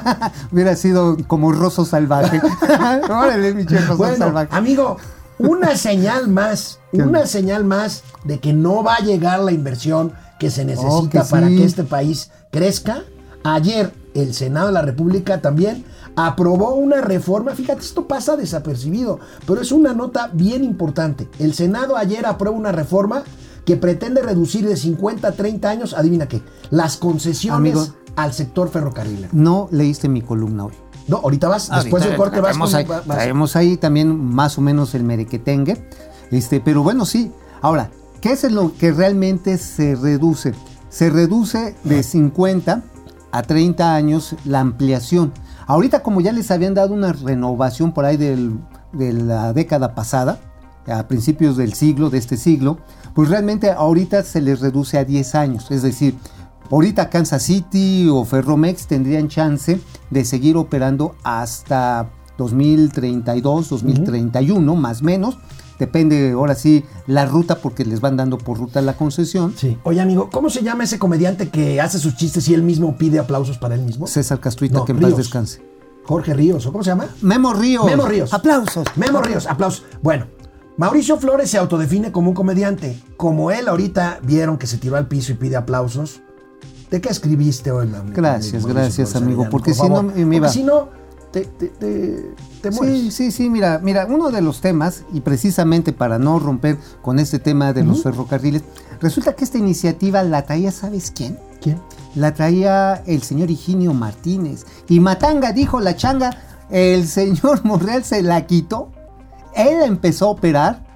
Hubiera 0.52 0.76
sido 0.76 1.16
como 1.26 1.52
roso 1.52 1.84
salvaje. 1.84 2.40
Órale, 3.10 3.54
mi 3.54 3.66
chico, 3.66 3.96
Bueno, 3.96 4.16
salvaje. 4.16 4.48
amigo, 4.54 4.96
una 5.38 5.76
señal 5.76 6.28
más, 6.28 6.80
una 6.92 7.26
señal 7.26 7.64
más 7.64 8.02
de 8.24 8.38
que 8.40 8.52
no 8.52 8.82
va 8.82 8.96
a 8.96 9.00
llegar 9.04 9.40
la 9.40 9.52
inversión 9.52 10.12
que 10.38 10.50
se 10.50 10.64
necesita 10.64 10.92
Oh, 10.94 11.08
que 11.10 11.20
para 11.30 11.48
sí. 11.48 11.56
que 11.56 11.64
este 11.64 11.84
país 11.84 12.30
crezca. 12.50 13.02
Ayer 13.44 13.92
el 14.14 14.34
Senado 14.34 14.66
de 14.66 14.72
la 14.72 14.82
República 14.82 15.40
también 15.40 15.84
aprobó 16.16 16.74
una 16.74 17.00
reforma, 17.00 17.52
fíjate, 17.52 17.80
esto 17.80 18.08
pasa 18.08 18.36
desapercibido, 18.36 19.20
pero 19.46 19.60
es 19.60 19.70
una 19.70 19.92
nota 19.94 20.28
bien 20.32 20.64
importante. 20.64 21.28
El 21.38 21.54
Senado 21.54 21.96
ayer 21.96 22.26
aprueba 22.26 22.56
una 22.56 22.72
reforma 22.72 23.22
que 23.68 23.76
pretende 23.76 24.22
reducir 24.22 24.66
de 24.66 24.78
50 24.78 25.28
a 25.28 25.32
30 25.32 25.68
años, 25.68 25.92
adivina 25.92 26.26
qué, 26.26 26.40
las 26.70 26.96
concesiones 26.96 27.74
Amigo. 27.74 27.94
al 28.16 28.32
sector 28.32 28.70
ferrocarrilero. 28.70 29.28
No 29.32 29.68
leíste 29.70 30.08
mi 30.08 30.22
columna 30.22 30.64
hoy. 30.64 30.72
No, 31.06 31.18
ahorita 31.18 31.48
vas, 31.48 31.68
después 31.68 32.02
del 32.02 32.16
corte 32.16 32.40
vas 32.40 32.56
con... 32.56 32.74
ahí, 32.74 32.86
vas- 32.86 33.04
traemos 33.04 33.56
ahí 33.56 33.76
también 33.76 34.18
más 34.18 34.56
o 34.56 34.62
menos 34.62 34.94
el 34.94 35.04
merequetengue. 35.04 35.86
Este, 36.30 36.60
pero 36.60 36.82
bueno, 36.82 37.04
sí. 37.04 37.30
Ahora, 37.60 37.90
¿qué 38.22 38.32
es 38.32 38.50
lo 38.50 38.72
que 38.74 38.90
realmente 38.90 39.58
se 39.58 39.94
reduce? 39.96 40.54
Se 40.88 41.10
reduce 41.10 41.74
de 41.84 42.02
50 42.02 42.82
a 43.32 43.42
30 43.42 43.94
años 43.94 44.34
la 44.46 44.60
ampliación. 44.60 45.30
Ahorita, 45.66 46.02
como 46.02 46.22
ya 46.22 46.32
les 46.32 46.50
habían 46.50 46.72
dado 46.72 46.94
una 46.94 47.12
renovación 47.12 47.92
por 47.92 48.06
ahí 48.06 48.16
del- 48.16 48.58
de 48.94 49.12
la 49.12 49.52
década 49.52 49.94
pasada, 49.94 50.38
a 50.90 51.06
principios 51.08 51.56
del 51.56 51.74
siglo, 51.74 52.10
de 52.10 52.18
este 52.18 52.36
siglo, 52.36 52.78
pues 53.14 53.28
realmente 53.28 53.70
ahorita 53.70 54.22
se 54.22 54.40
les 54.40 54.60
reduce 54.60 54.98
a 54.98 55.04
10 55.04 55.34
años. 55.34 55.70
Es 55.70 55.82
decir, 55.82 56.14
ahorita 56.70 57.10
Kansas 57.10 57.42
City 57.42 58.08
o 58.10 58.24
Ferromex 58.24 58.86
tendrían 58.86 59.28
chance 59.28 59.80
de 60.10 60.24
seguir 60.24 60.56
operando 60.56 61.14
hasta 61.22 62.10
2032, 62.38 63.68
2031, 63.68 64.76
más 64.76 65.02
o 65.02 65.04
menos. 65.04 65.38
Depende 65.78 66.32
ahora 66.32 66.56
sí 66.56 66.84
la 67.06 67.24
ruta 67.24 67.56
porque 67.60 67.84
les 67.84 68.00
van 68.00 68.16
dando 68.16 68.36
por 68.36 68.58
ruta 68.58 68.82
la 68.82 68.96
concesión. 68.96 69.54
Sí. 69.56 69.78
Oye, 69.84 70.00
amigo, 70.00 70.28
¿cómo 70.30 70.50
se 70.50 70.62
llama 70.62 70.84
ese 70.84 70.98
comediante 70.98 71.50
que 71.50 71.80
hace 71.80 71.98
sus 71.98 72.16
chistes 72.16 72.48
y 72.48 72.54
él 72.54 72.62
mismo 72.62 72.96
pide 72.98 73.20
aplausos 73.20 73.58
para 73.58 73.76
él 73.76 73.82
mismo? 73.82 74.06
César 74.06 74.40
Castruita, 74.40 74.78
No, 74.78 74.84
que 74.84 74.92
en 74.92 75.00
paz 75.00 75.16
descanse. 75.16 75.62
Jorge 76.04 76.32
Ríos, 76.34 76.66
¿o 76.66 76.72
cómo 76.72 76.82
se 76.82 76.90
llama? 76.90 77.06
Memo 77.20 77.52
Ríos. 77.52 77.84
Memo 77.84 78.06
Ríos. 78.06 78.32
Aplausos. 78.32 78.86
Memo 78.96 79.20
Ríos, 79.20 79.46
aplausos. 79.46 79.84
Bueno, 80.02 80.26
Mauricio 80.78 81.18
Flores 81.18 81.50
se 81.50 81.58
autodefine 81.58 82.12
como 82.12 82.30
un 82.30 82.34
comediante. 82.34 82.98
Como 83.16 83.50
él 83.50 83.66
ahorita 83.68 84.20
vieron 84.22 84.56
que 84.58 84.66
se 84.68 84.78
tiró 84.78 84.96
al 84.96 85.08
piso 85.08 85.32
y 85.32 85.34
pide 85.34 85.56
aplausos. 85.56 86.20
¿De 86.90 87.00
qué 87.00 87.08
escribiste 87.10 87.70
hoy, 87.72 87.88
amigo? 87.88 88.14
Gracias, 88.14 88.62
Mauricio 88.62 88.74
gracias, 88.74 89.10
Flores 89.10 89.26
amigo, 89.26 89.46
porque 89.50 89.72
Por 89.72 89.76
si 89.84 89.88
no, 89.90 89.96
favor. 89.96 90.14
me- 90.14 90.24
me 90.24 90.36
iba- 90.36 90.46
Porque 90.46 90.58
si 90.58 90.64
no, 90.64 90.88
te, 91.32 91.40
te, 91.46 91.66
te, 91.68 92.30
te 92.62 92.70
mueres. 92.70 93.00
Sí, 93.00 93.10
sí, 93.10 93.30
sí, 93.32 93.50
mira, 93.50 93.80
mira, 93.82 94.06
uno 94.08 94.30
de 94.30 94.40
los 94.40 94.60
temas, 94.60 95.02
y 95.12 95.20
precisamente 95.20 95.92
para 95.92 96.18
no 96.20 96.38
romper 96.38 96.78
con 97.02 97.18
este 97.18 97.40
tema 97.40 97.72
de 97.72 97.82
los 97.84 98.02
ferrocarriles, 98.04 98.62
resulta 99.00 99.34
que 99.34 99.42
esta 99.44 99.58
iniciativa 99.58 100.22
la 100.22 100.42
traía, 100.46 100.70
¿sabes 100.70 101.10
quién? 101.10 101.38
¿Quién? 101.60 101.78
La 102.14 102.32
traía 102.34 103.02
el 103.04 103.22
señor 103.22 103.50
Higinio 103.50 103.92
Martínez. 103.94 104.64
Y 104.88 105.00
Matanga 105.00 105.52
dijo 105.52 105.80
la 105.80 105.96
changa, 105.96 106.30
el 106.70 107.06
señor 107.08 107.64
Monreal 107.64 108.04
se 108.04 108.22
la 108.22 108.46
quitó. 108.46 108.92
Él 109.58 109.82
empezó 109.82 110.26
a 110.26 110.30
operar 110.30 110.86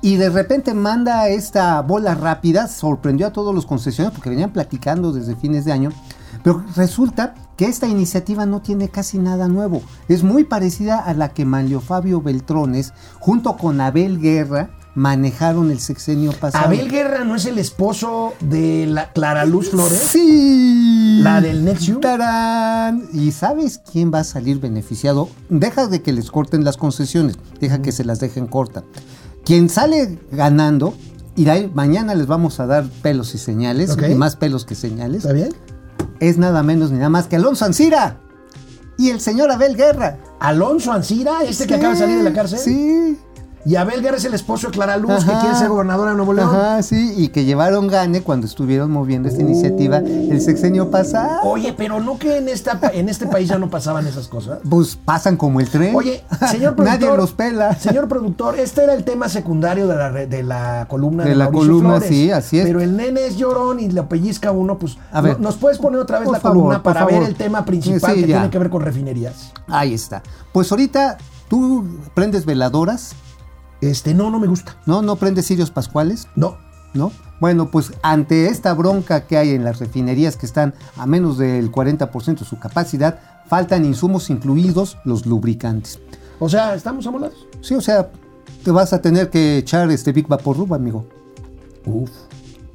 y 0.00 0.14
de 0.16 0.30
repente 0.30 0.72
manda 0.72 1.28
esta 1.28 1.82
bola 1.82 2.14
rápida, 2.14 2.68
sorprendió 2.68 3.26
a 3.26 3.32
todos 3.32 3.52
los 3.52 3.66
concesionarios 3.66 4.14
porque 4.14 4.30
venían 4.30 4.52
platicando 4.52 5.12
desde 5.12 5.34
fines 5.34 5.64
de 5.64 5.72
año. 5.72 5.90
Pero 6.44 6.64
resulta 6.76 7.34
que 7.56 7.66
esta 7.66 7.88
iniciativa 7.88 8.46
no 8.46 8.62
tiene 8.62 8.88
casi 8.88 9.18
nada 9.18 9.48
nuevo. 9.48 9.82
Es 10.08 10.22
muy 10.22 10.44
parecida 10.44 11.00
a 11.00 11.12
la 11.12 11.30
que 11.30 11.44
Manlio 11.44 11.80
Fabio 11.80 12.20
Beltrones, 12.20 12.92
junto 13.18 13.56
con 13.56 13.80
Abel 13.80 14.20
Guerra, 14.20 14.70
manejaron 14.94 15.70
el 15.70 15.80
sexenio 15.80 16.32
pasado. 16.32 16.66
Abel 16.66 16.90
Guerra 16.90 17.24
no 17.24 17.36
es 17.36 17.46
el 17.46 17.58
esposo 17.58 18.34
de 18.40 18.86
la 18.86 19.12
Clara 19.12 19.44
Luz 19.44 19.70
Flores. 19.70 19.98
Sí. 19.98 21.20
¿La 21.22 21.40
del 21.40 21.64
Nexium? 21.64 22.00
¡Tarán! 22.00 23.08
¿Y 23.12 23.32
sabes 23.32 23.80
quién 23.90 24.12
va 24.12 24.20
a 24.20 24.24
salir 24.24 24.60
beneficiado? 24.60 25.28
Deja 25.48 25.86
de 25.86 26.02
que 26.02 26.12
les 26.12 26.30
corten 26.30 26.64
las 26.64 26.76
concesiones, 26.76 27.36
deja 27.60 27.82
que 27.82 27.92
se 27.92 28.04
las 28.04 28.20
dejen 28.20 28.46
corta. 28.46 28.84
Quien 29.44 29.68
sale 29.68 30.18
ganando, 30.30 30.94
y 31.36 31.48
ahí 31.48 31.70
mañana 31.74 32.14
les 32.14 32.26
vamos 32.26 32.60
a 32.60 32.66
dar 32.66 32.84
pelos 33.02 33.34
y 33.34 33.38
señales, 33.38 33.96
y 34.08 34.14
más 34.14 34.36
pelos 34.36 34.64
que 34.64 34.74
señales, 34.74 35.18
¿Está 35.24 35.32
bien? 35.32 35.54
es 36.20 36.38
nada 36.38 36.62
menos 36.62 36.90
ni 36.90 36.98
nada 36.98 37.10
más 37.10 37.26
que 37.26 37.36
Alonso 37.36 37.64
Ancira 37.64 38.20
y 38.96 39.10
el 39.10 39.20
señor 39.20 39.50
Abel 39.50 39.76
Guerra. 39.76 40.18
Alonso 40.40 40.92
Ancira, 40.92 41.42
este 41.42 41.66
que 41.66 41.74
acaba 41.74 41.94
de 41.94 41.98
salir 41.98 42.16
de 42.18 42.22
la 42.22 42.32
cárcel. 42.32 42.58
Sí. 42.58 43.18
Y 43.66 43.76
Abel 43.76 44.02
Guerra 44.02 44.18
es 44.18 44.24
el 44.26 44.34
esposo 44.34 44.66
de 44.66 44.74
Clara 44.74 44.98
Luz, 44.98 45.24
que 45.24 45.32
quiere 45.32 45.54
ser 45.56 45.68
gobernadora 45.70 46.10
de 46.10 46.16
Nuevo 46.16 46.34
León. 46.34 46.50
Ajá, 46.50 46.82
sí, 46.82 47.14
y 47.16 47.28
que 47.28 47.44
llevaron 47.46 47.86
gane 47.86 48.20
cuando 48.20 48.46
estuvieron 48.46 48.90
moviendo 48.90 49.26
esta 49.28 49.40
iniciativa 49.40 49.98
el 49.98 50.38
sexenio 50.42 50.90
pasado. 50.90 51.40
Oye, 51.44 51.72
pero 51.74 51.98
no 52.00 52.18
que 52.18 52.36
en, 52.36 52.48
esta, 52.48 52.78
en 52.92 53.08
este 53.08 53.26
país 53.26 53.48
ya 53.48 53.58
no 53.58 53.70
pasaban 53.70 54.06
esas 54.06 54.28
cosas. 54.28 54.58
Pues 54.68 54.96
pasan 55.02 55.38
como 55.38 55.60
el 55.60 55.70
tren. 55.70 55.96
Oye, 55.96 56.22
señor 56.50 56.74
productor. 56.76 57.00
Nadie 57.00 57.16
los 57.16 57.32
pela. 57.32 57.74
Señor 57.74 58.06
productor, 58.06 58.58
este 58.58 58.84
era 58.84 58.92
el 58.92 59.02
tema 59.02 59.30
secundario 59.30 59.86
de 59.88 59.96
la, 59.96 60.10
de 60.12 60.42
la 60.42 60.86
columna 60.88 61.24
de, 61.24 61.30
De 61.30 61.36
la 61.36 61.44
Mauricio 61.44 61.68
columna, 61.68 61.90
Flores. 62.00 62.08
sí, 62.08 62.30
así 62.30 62.58
es. 62.58 62.66
Pero 62.66 62.82
el 62.82 62.94
nene 62.96 63.26
es 63.26 63.36
llorón 63.38 63.80
y 63.80 63.88
le 63.90 64.02
pellizca 64.02 64.50
a 64.50 64.52
uno, 64.52 64.78
pues. 64.78 64.98
A 65.10 65.22
ver. 65.22 65.40
¿Nos 65.40 65.56
puedes 65.56 65.78
poner 65.78 66.00
otra 66.00 66.18
vez 66.18 66.30
la 66.30 66.38
favor, 66.38 66.58
columna 66.58 66.82
para 66.82 67.06
ver 67.06 67.22
el 67.22 67.34
tema 67.34 67.64
principal 67.64 68.14
Sí, 68.14 68.20
que 68.22 68.28
ya. 68.28 68.36
tiene 68.36 68.50
que 68.50 68.58
ver 68.58 68.68
con 68.68 68.82
refinerías? 68.82 69.52
Ahí 69.68 69.94
está. 69.94 70.22
Pues 70.52 70.70
ahorita 70.70 71.16
tú 71.48 71.84
prendes 72.12 72.44
veladoras, 72.44 73.14
Este, 73.90 74.14
no, 74.14 74.30
no 74.30 74.38
me 74.40 74.46
gusta. 74.46 74.76
¿no? 74.86 75.02
No 75.02 75.16
prendes 75.16 75.46
cirios 75.46 75.70
pascuales, 75.70 76.28
No. 76.36 76.56
¿no? 76.94 77.12
Bueno, 77.40 77.70
pues 77.70 77.92
ante 78.02 78.46
esta 78.46 78.72
bronca 78.72 79.26
que 79.26 79.36
hay 79.36 79.50
en 79.50 79.64
las 79.64 79.80
refinerías 79.80 80.36
que 80.36 80.46
están 80.46 80.74
a 80.96 81.06
menos 81.06 81.36
del 81.36 81.70
40% 81.70 82.38
de 82.38 82.44
su 82.44 82.58
capacidad, 82.58 83.18
faltan 83.48 83.84
insumos 83.84 84.30
incluidos 84.30 84.96
los 85.04 85.26
lubricantes. 85.26 85.98
O 86.38 86.48
sea, 86.48 86.74
estamos 86.74 87.06
amolados. 87.06 87.46
Sí, 87.60 87.74
o 87.74 87.80
sea, 87.80 88.10
te 88.62 88.70
vas 88.70 88.92
a 88.92 89.02
tener 89.02 89.28
que 89.30 89.58
echar 89.58 89.90
este 89.90 90.12
Big 90.12 90.28
Vaporub, 90.28 90.72
amigo. 90.72 91.06
Uf. 91.84 92.10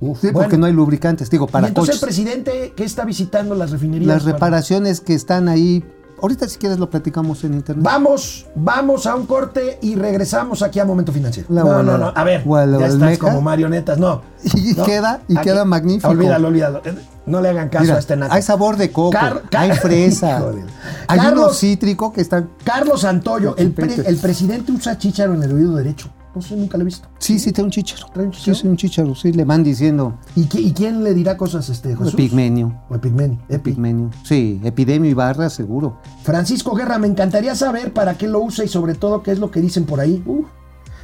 Uf. 0.01 0.19
Sí, 0.21 0.29
porque 0.31 0.57
no 0.57 0.65
hay 0.65 0.73
lubricantes, 0.73 1.29
digo, 1.29 1.45
y 1.49 1.51
para 1.51 1.67
entonces 1.69 1.99
coches. 1.99 2.03
el 2.03 2.07
presidente 2.25 2.73
que 2.75 2.83
está 2.83 3.05
visitando 3.05 3.55
las 3.55 3.71
refinerías. 3.71 4.07
Las 4.07 4.23
reparaciones 4.25 5.01
que 5.01 5.13
están 5.13 5.47
ahí, 5.49 5.83
ahorita 6.21 6.47
si 6.47 6.57
quieres 6.57 6.79
lo 6.79 6.89
platicamos 6.89 7.43
en 7.43 7.53
internet. 7.53 7.83
Vamos, 7.83 8.45
vamos 8.55 9.05
a 9.05 9.15
un 9.15 9.25
corte 9.25 9.79
y 9.81 9.95
regresamos 9.95 10.61
aquí 10.61 10.79
a 10.79 10.85
Momento 10.85 11.11
Financiero. 11.11 11.47
La 11.51 11.63
no, 11.63 11.83
no, 11.83 11.97
no. 11.97 12.11
A 12.15 12.23
ver, 12.23 12.43
ya 12.45 12.87
estás 12.87 13.17
como 13.17 13.41
marionetas. 13.41 13.97
No. 13.97 14.21
Y 14.55 14.73
No. 14.73 14.85
queda- 14.85 15.21
y 15.27 15.35
queda 15.37 15.65
magnífico. 15.65 16.07
Olvídalo, 16.09 16.47
olvídalo. 16.47 16.81
No 17.25 17.41
le 17.41 17.49
hagan 17.49 17.69
caso 17.69 17.83
Mira, 17.83 17.95
a 17.97 17.99
este 17.99 18.15
naco. 18.15 18.33
hay 18.33 18.41
sabor 18.41 18.75
de 18.77 18.91
coco, 18.91 19.11
Car- 19.11 19.43
hay 19.55 19.71
fresa, 19.73 20.37
hay 21.07 21.19
uno 21.19 21.29
Carlos- 21.29 21.59
cítrico 21.59 22.11
que 22.11 22.21
está... 22.21 22.43
Carlos 22.63 23.01
Santoyo, 23.01 23.55
el, 23.57 23.71
pre- 23.71 23.93
el 24.07 24.17
presidente 24.17 24.71
usa 24.71 24.97
chícharo 24.97 25.33
en 25.35 25.43
el 25.43 25.53
oído 25.53 25.75
derecho. 25.75 26.09
No 26.35 26.41
sé, 26.43 26.55
nunca 26.55 26.77
lo 26.77 26.83
he 26.83 26.85
visto. 26.85 27.07
Sí, 27.17 27.39
sí, 27.39 27.51
trae 27.51 27.65
un 27.65 27.71
chícharo. 27.71 28.07
¿Trae 28.13 28.25
un 28.25 28.31
chícharo? 28.31 28.55
Sí, 28.55 28.61
sí, 28.61 28.67
un 28.67 28.77
chícharo, 28.77 29.15
sí, 29.15 29.31
le 29.31 29.45
van 29.45 29.63
diciendo 29.63 30.17
¿Y, 30.35 30.41
qui- 30.43 30.59
y 30.67 30.73
quién 30.73 31.03
le 31.03 31.13
dirá 31.15 31.35
cosas, 31.37 31.69
este, 31.69 31.95
Jesús? 31.97 32.13
epigmenio. 32.13 32.79
O 32.89 32.95
epigmenio. 32.95 33.39
Epi. 33.49 33.71
Epigmenio. 33.71 34.11
Sí, 34.23 34.61
epidemio 34.63 35.09
y 35.09 35.13
barra, 35.15 35.49
seguro. 35.49 35.97
Francisco 36.23 36.75
Guerra, 36.75 36.99
me 36.99 37.07
encantaría 37.07 37.55
saber 37.55 37.93
para 37.93 38.15
qué 38.17 38.27
lo 38.27 38.41
usa 38.41 38.63
y 38.63 38.67
sobre 38.67 38.93
todo 38.93 39.23
qué 39.23 39.31
es 39.31 39.39
lo 39.39 39.49
que 39.49 39.59
dicen 39.59 39.85
por 39.85 39.99
ahí. 39.99 40.21
Uh. 40.25 40.43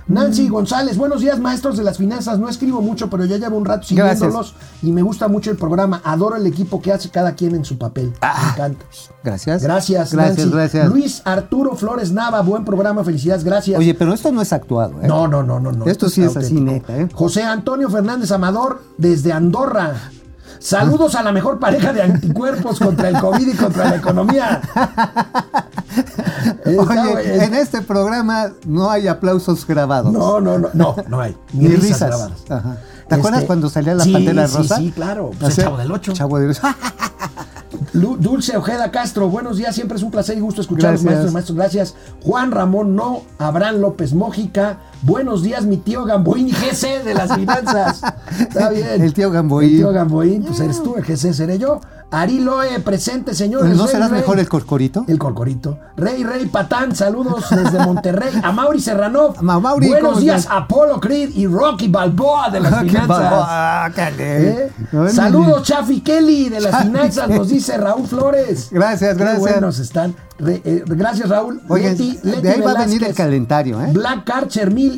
Nancy 0.07 0.49
González, 0.49 0.97
buenos 0.97 1.21
días 1.21 1.39
maestros 1.39 1.77
de 1.77 1.83
las 1.83 1.97
finanzas. 1.97 2.37
No 2.37 2.47
escribo 2.47 2.79
mucho, 2.79 3.09
pero 3.09 3.25
ya 3.25 3.37
llevo 3.37 3.57
un 3.57 3.65
rato 3.65 3.87
Gracias. 3.89 4.19
siguiéndolos 4.19 4.53
y 4.83 4.91
me 4.91 5.01
gusta 5.01 5.27
mucho 5.27 5.49
el 5.49 5.57
programa. 5.57 5.99
Adoro 6.03 6.35
el 6.35 6.45
equipo 6.45 6.79
que 6.79 6.91
hace 6.93 7.09
cada 7.09 7.33
quien 7.33 7.55
en 7.55 7.65
su 7.65 7.79
papel. 7.79 8.13
Me 8.21 8.51
encanta. 8.51 8.85
Gracias. 9.23 9.63
Gracias, 9.63 10.13
Gracias, 10.13 10.13
Nancy. 10.13 10.51
gracias. 10.51 10.89
Luis 10.89 11.21
Arturo 11.25 11.75
Flores 11.75 12.11
Nava, 12.11 12.41
buen 12.41 12.63
programa, 12.63 13.03
felicidades, 13.03 13.43
gracias. 13.43 13.79
Oye, 13.79 13.95
pero 13.95 14.13
esto 14.13 14.31
no 14.31 14.43
es 14.43 14.53
actuado, 14.53 15.01
¿eh? 15.01 15.07
No, 15.07 15.27
no, 15.27 15.41
no, 15.41 15.59
no, 15.59 15.71
no. 15.71 15.85
Esto 15.85 16.07
sí 16.07 16.21
es 16.21 16.37
así, 16.37 16.55
auténtico. 16.57 16.71
neta, 16.91 16.97
¿eh? 17.01 17.09
José 17.11 17.41
Antonio 17.41 17.89
Fernández 17.89 18.31
Amador, 18.31 18.83
desde 18.99 19.33
Andorra. 19.33 20.11
Saludos 20.59 21.15
a 21.15 21.23
la 21.23 21.31
mejor 21.31 21.59
pareja 21.59 21.93
de 21.93 22.01
anticuerpos 22.01 22.79
contra 22.79 23.09
el 23.09 23.19
COVID 23.19 23.47
y 23.47 23.53
contra 23.55 23.89
la 23.89 23.95
economía. 23.97 24.61
Oye, 26.65 27.45
en 27.45 27.53
este 27.53 27.81
programa 27.81 28.51
no 28.65 28.89
hay 28.89 29.07
aplausos 29.07 29.65
grabados. 29.67 30.11
No, 30.11 30.39
no, 30.41 30.57
no, 30.57 30.69
no, 30.73 30.95
no 31.07 31.19
hay. 31.21 31.35
Ni, 31.53 31.67
Ni 31.69 31.75
risas, 31.75 32.09
grabadas. 32.09 32.39
Ajá. 32.49 32.77
¿Te 33.07 33.15
acuerdas 33.15 33.39
Este, 33.41 33.47
cuando 33.47 33.69
salía 33.69 33.93
la 33.93 34.03
sí, 34.03 34.11
pantera 34.13 34.47
sí, 34.47 34.57
rosa? 34.57 34.77
Sí, 34.77 34.91
claro. 34.91 35.31
Pues 35.39 35.51
Así- 35.51 35.61
el 35.61 35.65
Chavo 35.67 35.77
del 35.77 35.91
Ocho. 35.91 36.13
Chavo 36.13 36.39
del 36.39 36.49
Ocho. 36.51 36.61
Lu- 37.93 38.17
Dulce 38.17 38.57
Ojeda 38.57 38.89
Castro, 38.91 39.29
buenos 39.29 39.57
días, 39.57 39.75
siempre 39.75 39.97
es 39.97 40.03
un 40.03 40.09
placer 40.11 40.37
y 40.37 40.41
gusto 40.41 40.61
escuchar 40.61 40.89
a 40.89 40.91
los 40.93 41.03
Gracias. 41.03 41.31
maestros, 41.33 41.57
maestros, 41.57 41.93
gracias. 41.93 41.95
Juan 42.23 42.51
Ramón 42.51 42.95
No, 42.95 43.21
Abraham 43.37 43.77
López 43.81 44.13
Mójica, 44.13 44.79
Buenos 45.05 45.43
días, 45.43 45.65
mi 45.65 45.77
tío 45.77 46.03
Gamboín 46.03 46.47
y 46.47 46.51
GC 46.51 47.03
de 47.03 47.13
las 47.13 47.33
finanzas. 47.35 48.01
Está 48.39 48.69
bien. 48.71 49.01
El 49.01 49.13
tío 49.13 49.29
Gamboín. 49.29 49.69
El 49.69 49.75
tío 49.77 49.91
Gamboín, 49.91 50.43
pues 50.43 50.59
eres 50.59 50.81
tú, 50.81 50.95
el 50.97 51.03
GC 51.03 51.31
seré 51.33 51.59
yo. 51.59 51.79
Ari 52.11 52.39
Loe, 52.39 52.79
presente, 52.79 53.33
señores. 53.35 53.75
¿No 53.75 53.87
serás 53.87 54.09
Rey. 54.09 54.21
mejor 54.21 54.39
el 54.39 54.47
corcorito? 54.47 55.05
El 55.07 55.19
corcorito. 55.19 55.77
Rey, 55.97 56.23
Rey, 56.23 56.45
Patán, 56.47 56.95
saludos 56.95 57.45
desde 57.51 57.79
Monterrey. 57.79 58.31
A 58.43 58.51
Mauri 58.51 58.79
Serranov. 58.79 59.41
Ma- 59.43 59.59
Mauri, 59.59 59.89
Buenos 59.89 60.09
¿cómo 60.09 60.21
días? 60.21 60.47
Apolo 60.49 60.99
Creed 60.99 61.31
y 61.35 61.45
Rocky 61.45 61.87
Balboa 61.87 62.49
de 62.49 62.59
las 62.61 62.73
qué 62.75 62.89
finanzas. 62.89 63.93
caray. 63.95 64.15
¿Eh? 64.19 64.71
Saludos, 65.11 65.63
Chafi 65.63 66.01
Kelly 66.01 66.49
de 66.49 66.61
las 66.61 66.71
Chafi 66.71 66.85
finanzas, 66.87 67.29
nos 67.29 67.49
dice 67.49 67.77
Raúl 67.77 68.07
Flores. 68.07 68.69
Gracias, 68.71 69.11
Qué 69.17 69.23
gracias. 69.23 69.39
buenos 69.39 69.79
están. 69.79 70.15
Re- 70.37 70.61
eh, 70.65 70.83
gracias, 70.85 71.27
Raúl. 71.29 71.61
Oigan, 71.69 71.97
Leti- 71.97 72.19
de 72.21 72.31
Leti 72.31 72.47
ahí 72.49 72.61
va 72.61 72.71
a 72.71 72.85
venir 72.85 73.03
el 73.03 73.15
calendario, 73.15 73.81
¿eh? 73.81 73.89
Black 73.93 74.25
Card 74.25 74.47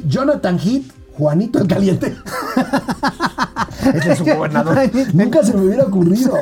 Jonathan 0.08 0.60
Heath, 0.60 0.92
Juanito 1.18 1.60
el 1.60 1.68
Caliente. 1.68 2.16
Ese 3.94 4.12
es 4.12 4.18
su 4.18 4.26
gobernador. 4.26 4.78
Nunca 5.14 5.44
se 5.44 5.54
me 5.54 5.66
hubiera 5.66 5.86
ocurrido. 5.86 6.34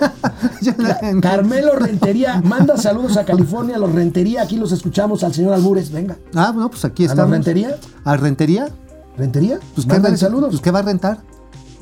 Carmelo 1.22 1.76
Rentería, 1.76 2.41
manda 2.43 2.78
saludos 2.78 3.18
a 3.18 3.26
California, 3.26 3.78
los 3.78 3.91
Rentería, 3.91 4.41
aquí 4.41 4.58
los 4.58 4.72
escuchamos 4.72 5.24
al 5.24 5.34
señor 5.34 5.53
Albures, 5.53 5.91
venga. 5.91 6.18
Ah, 6.34 6.53
no, 6.56 6.70
pues 6.70 6.86
aquí 6.86 7.03
¿A 7.03 7.08
la 7.08 7.14
estamos. 7.14 7.32
rentería? 7.32 7.76
¿A 8.03 8.18
rentería? 8.18 8.70
¿Rentería? 9.18 9.60
Pues, 9.76 9.88
¿qué, 9.88 10.18
saludos. 10.18 10.49
pues, 10.49 10.62
¿qué 10.62 10.72
va 10.72 10.80
a 10.80 10.84
rentar? 10.84 11.20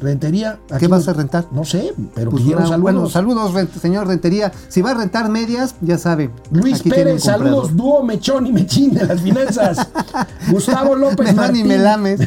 Rentería. 0.04 0.60
¿Qué 0.80 0.88
vas 0.88 1.08
a 1.08 1.14
rentar? 1.14 1.48
No 1.52 1.64
sé, 1.66 1.94
pero 2.14 2.30
Pues 2.32 2.44
una- 2.44 2.58
saludos. 2.62 2.82
Bueno, 2.82 3.10
saludos, 3.10 3.54
rent- 3.54 3.72
señor 3.80 4.06
Rentería. 4.08 4.52
Si 4.68 4.82
va 4.82 4.92
a 4.92 4.94
rentar 4.94 5.30
medias, 5.30 5.76
ya 5.82 5.98
sabe. 5.98 6.30
Luis 6.52 6.84
Pérez, 6.84 7.24
saludos, 7.24 7.76
dúo 7.76 8.04
Mechón 8.04 8.46
y 8.46 8.52
Mechín 8.52 8.94
de 8.94 9.06
las 9.08 9.22
finanzas. 9.22 9.88
Gustavo 10.50 10.96
López 10.96 11.28
Me 11.28 11.34
Martín. 11.34 11.68
me 11.68 11.78
lames. 11.78 12.20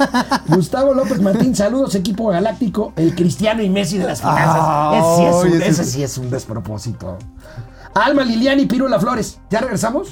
Gustavo 0.48 0.94
López 0.94 1.20
Martín, 1.20 1.54
saludos, 1.54 1.94
equipo 1.94 2.28
galáctico, 2.28 2.92
el 2.96 3.14
Cristiano 3.14 3.62
y 3.62 3.68
Messi 3.70 3.98
de 3.98 4.06
las 4.06 4.20
finanzas. 4.20 4.46
Ah, 4.48 4.92
ese, 4.96 5.16
sí 5.16 5.24
es 5.24 5.34
un, 5.54 5.60
ese- 5.62 5.68
ese 5.70 5.84
sí 5.84 6.02
es 6.02 6.18
un 6.18 6.30
despropósito. 6.30 7.18
Alma 7.94 8.24
Liliani 8.24 8.62
y 8.62 8.66
Pirula 8.66 8.98
Flores, 8.98 9.38
¿ya 9.50 9.60
regresamos? 9.60 10.08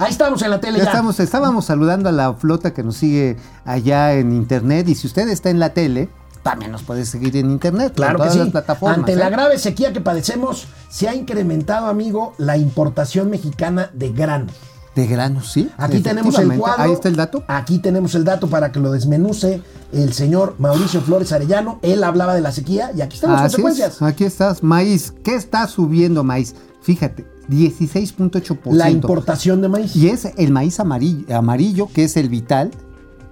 Ahí 0.00 0.10
estamos 0.10 0.40
en 0.42 0.50
la 0.50 0.60
tele 0.60 0.78
Ya 0.78 0.84
ya. 0.84 0.90
estamos, 0.90 1.18
estábamos 1.18 1.64
saludando 1.64 2.08
a 2.08 2.12
la 2.12 2.32
flota 2.34 2.72
que 2.72 2.84
nos 2.84 2.96
sigue 2.96 3.36
allá 3.64 4.14
en 4.14 4.32
internet. 4.32 4.88
Y 4.88 4.94
si 4.94 5.08
usted 5.08 5.28
está 5.28 5.50
en 5.50 5.58
la 5.58 5.70
tele, 5.74 6.08
también 6.42 6.72
nos 6.72 6.82
puede 6.82 7.04
seguir 7.04 7.36
en 7.36 7.50
internet. 7.50 7.92
Claro 7.94 8.22
en 8.22 8.30
que 8.30 8.44
sí. 8.44 8.50
plataformas. 8.50 8.98
Ante 8.98 9.12
¿eh? 9.12 9.16
la 9.16 9.30
grave 9.30 9.58
sequía 9.58 9.92
que 9.92 10.00
padecemos, 10.00 10.66
se 10.88 11.08
ha 11.08 11.14
incrementado, 11.14 11.86
amigo, 11.86 12.34
la 12.38 12.56
importación 12.56 13.30
mexicana 13.30 13.90
de 13.92 14.12
granos. 14.12 14.52
De 14.94 15.06
granos, 15.06 15.52
sí. 15.52 15.70
Aquí 15.76 16.00
tenemos 16.00 16.36
el 16.38 16.58
cuadro. 16.58 16.82
Ahí 16.82 16.92
está 16.92 17.08
el 17.08 17.16
dato. 17.16 17.44
Aquí 17.46 17.78
tenemos 17.78 18.14
el 18.14 18.24
dato 18.24 18.48
para 18.48 18.72
que 18.72 18.80
lo 18.80 18.90
desmenuce 18.90 19.62
el 19.92 20.12
señor 20.12 20.56
Mauricio 20.58 21.00
Flores 21.00 21.30
Arellano. 21.32 21.78
Él 21.82 22.02
hablaba 22.02 22.34
de 22.34 22.40
la 22.40 22.50
sequía 22.50 22.90
y 22.96 23.00
aquí 23.00 23.14
están 23.14 23.32
las 23.32 23.42
Así 23.42 23.46
es, 23.46 23.62
consecuencias. 23.62 24.02
Aquí 24.02 24.24
estás. 24.24 24.62
Maíz. 24.62 25.14
¿Qué 25.22 25.36
está 25.36 25.68
subiendo 25.68 26.24
maíz? 26.24 26.56
Fíjate, 26.82 27.26
16.8%. 27.48 28.72
La 28.72 28.90
importación 28.90 29.60
de 29.60 29.68
maíz. 29.68 29.94
Y 29.94 30.08
es 30.08 30.24
el 30.36 30.50
maíz 30.50 30.80
amarillo, 30.80 31.36
amarillo, 31.36 31.88
que 31.92 32.04
es 32.04 32.16
el 32.16 32.28
vital 32.28 32.72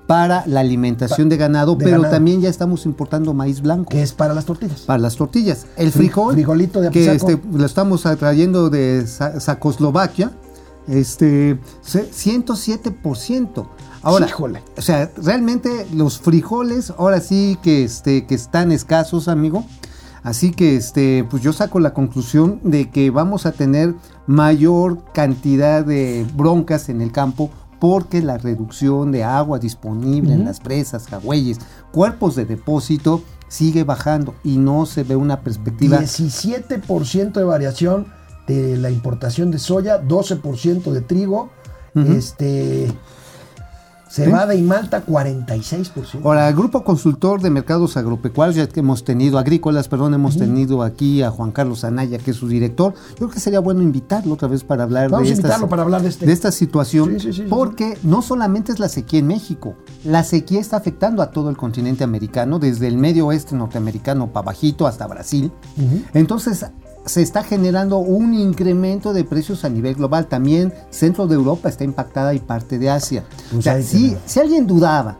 para 0.06 0.46
la 0.46 0.60
alimentación 0.60 1.28
de 1.28 1.36
ganado, 1.36 1.74
de 1.74 1.84
pero 1.84 1.96
ganado. 1.98 2.14
también 2.14 2.40
ya 2.40 2.48
estamos 2.48 2.86
importando 2.86 3.34
maíz 3.34 3.60
blanco. 3.60 3.90
que 3.90 4.02
es 4.02 4.12
para 4.12 4.34
las 4.34 4.44
tortillas. 4.44 4.82
Para 4.82 4.98
las 5.00 5.16
tortillas. 5.16 5.66
El 5.76 5.88
Fri- 5.88 5.96
frijol, 5.96 6.34
frijolito 6.34 6.80
de 6.80 6.90
que 6.90 7.12
este, 7.12 7.40
lo 7.52 7.66
estamos 7.66 8.02
trayendo 8.02 8.70
de 8.70 9.06
Sa- 9.06 9.40
Sacoslovaquia, 9.40 10.30
este, 10.86 11.58
se- 11.82 12.08
107%. 12.12 13.66
Ahora, 14.02 14.26
Híjole. 14.26 14.62
o 14.78 14.82
sea, 14.82 15.10
realmente 15.16 15.86
los 15.92 16.20
frijoles 16.20 16.92
ahora 16.96 17.20
sí 17.20 17.58
que, 17.62 17.82
este, 17.84 18.26
que 18.26 18.34
están 18.36 18.70
escasos, 18.70 19.26
amigo. 19.28 19.64
Así 20.22 20.50
que 20.52 20.76
este, 20.76 21.24
pues 21.28 21.42
yo 21.42 21.52
saco 21.52 21.78
la 21.80 21.92
conclusión 21.94 22.60
de 22.64 22.90
que 22.90 23.10
vamos 23.10 23.46
a 23.46 23.52
tener 23.52 23.94
mayor 24.26 24.98
cantidad 25.12 25.84
de 25.84 26.26
broncas 26.34 26.88
en 26.88 27.00
el 27.00 27.12
campo 27.12 27.50
porque 27.78 28.22
la 28.22 28.38
reducción 28.38 29.12
de 29.12 29.24
agua 29.24 29.58
disponible 29.58 30.32
en 30.32 30.44
las 30.44 30.60
presas, 30.60 31.06
jagüeyes, 31.06 31.58
cuerpos 31.92 32.36
de 32.36 32.44
depósito 32.46 33.22
sigue 33.48 33.84
bajando 33.84 34.34
y 34.42 34.56
no 34.56 34.86
se 34.86 35.04
ve 35.04 35.16
una 35.16 35.40
perspectiva 35.40 36.00
17% 36.00 37.32
de 37.32 37.44
variación 37.44 38.06
de 38.46 38.76
la 38.76 38.90
importación 38.90 39.50
de 39.50 39.58
soya, 39.58 40.02
12% 40.02 40.92
de 40.92 41.00
trigo, 41.00 41.50
este 41.94 42.92
cebada 44.08 44.54
y 44.54 44.62
malta 44.62 45.04
46%. 45.04 46.20
Ahora, 46.24 46.48
el 46.48 46.54
grupo 46.54 46.84
consultor 46.84 47.40
de 47.40 47.50
mercados 47.50 47.96
agropecuarios, 47.96 48.56
ya 48.56 48.66
que 48.68 48.80
hemos 48.80 49.04
tenido, 49.04 49.38
agrícolas, 49.38 49.88
perdón, 49.88 50.14
hemos 50.14 50.36
tenido 50.38 50.82
aquí 50.82 51.22
a 51.22 51.30
Juan 51.30 51.50
Carlos 51.52 51.84
Anaya, 51.84 52.18
que 52.18 52.30
es 52.30 52.36
su 52.36 52.48
director. 52.48 52.94
Yo 53.10 53.16
creo 53.16 53.30
que 53.30 53.40
sería 53.40 53.60
bueno 53.60 53.82
invitarlo 53.82 54.34
otra 54.34 54.48
vez 54.48 54.62
para 54.64 54.84
hablar 54.84 55.10
Vamos 55.10 55.26
de, 55.28 55.32
a 55.32 55.34
estas- 55.34 55.44
invitarlo 55.50 55.68
para 55.68 55.82
hablar 55.82 56.02
de 56.02 56.08
este. 56.08 56.26
de 56.26 56.32
esta 56.32 56.52
situación, 56.52 57.10
Sí, 57.14 57.20
sí, 57.20 57.32
sí, 57.32 57.42
sí, 57.42 57.46
porque 57.48 57.98
no 58.02 58.22
solamente 58.22 58.72
es 58.72 58.78
la 58.78 58.88
sequía 58.88 59.20
en 59.20 59.26
México, 59.26 59.74
la 60.04 60.22
sequía 60.24 60.60
está 60.60 60.76
afectando 60.76 61.22
a 61.22 61.30
todo 61.30 61.50
el 61.50 61.56
continente 61.56 62.04
americano, 62.04 62.58
desde 62.58 62.86
el 62.88 62.96
medio 62.98 63.26
oeste 63.26 63.54
norteamericano 63.56 64.32
para 64.32 64.46
bajito 64.46 64.86
hasta 64.86 65.06
Brasil. 65.06 65.50
Entonces, 66.14 66.64
se 67.06 67.22
está 67.22 67.42
generando 67.42 67.98
un 67.98 68.34
incremento 68.34 69.12
de 69.12 69.24
precios 69.24 69.64
a 69.64 69.68
nivel 69.68 69.94
global. 69.94 70.26
También 70.26 70.74
centro 70.90 71.26
de 71.26 71.36
Europa 71.36 71.68
está 71.68 71.84
impactada 71.84 72.34
y 72.34 72.40
parte 72.40 72.78
de 72.78 72.90
Asia. 72.90 73.24
Pues 73.50 73.58
o 73.58 73.62
sea, 73.62 73.82
si, 73.82 74.16
si 74.26 74.40
alguien 74.40 74.66
dudaba 74.66 75.16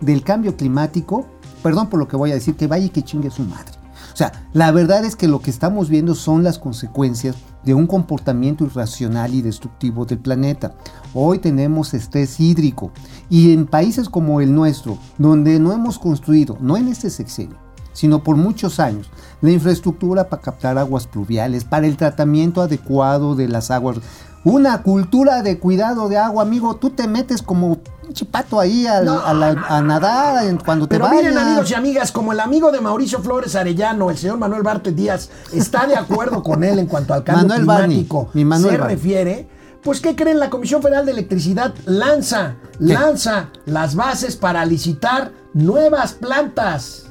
del 0.00 0.22
cambio 0.22 0.56
climático, 0.56 1.26
perdón 1.62 1.88
por 1.88 1.98
lo 1.98 2.08
que 2.08 2.16
voy 2.16 2.30
a 2.30 2.34
decir, 2.34 2.54
que 2.56 2.66
vaya 2.66 2.86
y 2.86 2.90
que 2.90 3.02
chingue 3.02 3.30
su 3.30 3.42
madre. 3.42 3.72
O 4.12 4.16
sea, 4.16 4.48
la 4.52 4.70
verdad 4.70 5.04
es 5.04 5.16
que 5.16 5.26
lo 5.26 5.40
que 5.40 5.50
estamos 5.50 5.88
viendo 5.88 6.14
son 6.14 6.44
las 6.44 6.60
consecuencias 6.60 7.34
de 7.64 7.74
un 7.74 7.88
comportamiento 7.88 8.64
irracional 8.64 9.34
y 9.34 9.42
destructivo 9.42 10.04
del 10.04 10.18
planeta. 10.18 10.74
Hoy 11.14 11.40
tenemos 11.40 11.94
estrés 11.94 12.38
hídrico 12.38 12.92
y 13.28 13.52
en 13.52 13.66
países 13.66 14.08
como 14.08 14.40
el 14.40 14.54
nuestro, 14.54 14.98
donde 15.18 15.58
no 15.58 15.72
hemos 15.72 15.98
construido, 15.98 16.56
no 16.60 16.76
en 16.76 16.88
este 16.88 17.10
sexenio, 17.10 17.56
sino 17.92 18.22
por 18.22 18.36
muchos 18.36 18.78
años, 18.78 19.10
la 19.40 19.50
infraestructura 19.50 20.28
para 20.28 20.42
captar 20.42 20.78
aguas 20.78 21.06
pluviales, 21.06 21.64
para 21.64 21.86
el 21.86 21.96
tratamiento 21.96 22.62
adecuado 22.62 23.34
de 23.34 23.48
las 23.48 23.70
aguas. 23.70 23.98
Una 24.44 24.82
cultura 24.82 25.42
de 25.42 25.58
cuidado 25.58 26.08
de 26.10 26.18
agua, 26.18 26.42
amigo. 26.42 26.76
Tú 26.76 26.90
te 26.90 27.08
metes 27.08 27.40
como 27.40 27.78
pinche 27.78 28.26
pato 28.26 28.60
ahí 28.60 28.86
al- 28.86 29.06
No, 29.06 29.18
a, 29.24 29.32
la- 29.32 29.64
a 29.68 29.80
nadar 29.80 30.44
cuando 30.64 30.86
te 30.86 30.96
Pero 30.96 31.06
vayas. 31.08 31.22
miren 31.22 31.38
amigos 31.38 31.70
y 31.70 31.74
amigas, 31.74 32.12
como 32.12 32.32
el 32.32 32.40
amigo 32.40 32.70
de 32.70 32.80
Mauricio 32.82 33.20
Flores 33.20 33.54
Arellano, 33.56 34.10
el 34.10 34.18
señor 34.18 34.36
Manuel 34.38 34.62
Bartes 34.62 34.94
Díaz, 34.94 35.30
está 35.52 35.86
de 35.86 35.96
acuerdo 35.96 36.42
con 36.42 36.62
él 36.62 36.78
en 36.78 36.86
cuanto 36.86 37.14
al 37.14 37.24
cambio 37.24 37.48
Manuel 37.48 37.64
Barney, 37.64 37.88
climático 38.04 38.28
mi 38.34 38.44
Manuel 38.44 38.72
se 38.72 38.78
Barney. 38.78 38.96
refiere, 38.96 39.48
pues 39.82 40.02
¿qué 40.02 40.14
creen? 40.14 40.38
La 40.38 40.50
Comisión 40.50 40.82
Federal 40.82 41.06
de 41.06 41.12
Electricidad 41.12 41.72
lanza, 41.86 42.56
lanza 42.78 43.48
las 43.64 43.94
bases 43.94 44.36
para 44.36 44.66
licitar 44.66 45.32
nuevas 45.54 46.12
plantas. 46.12 47.06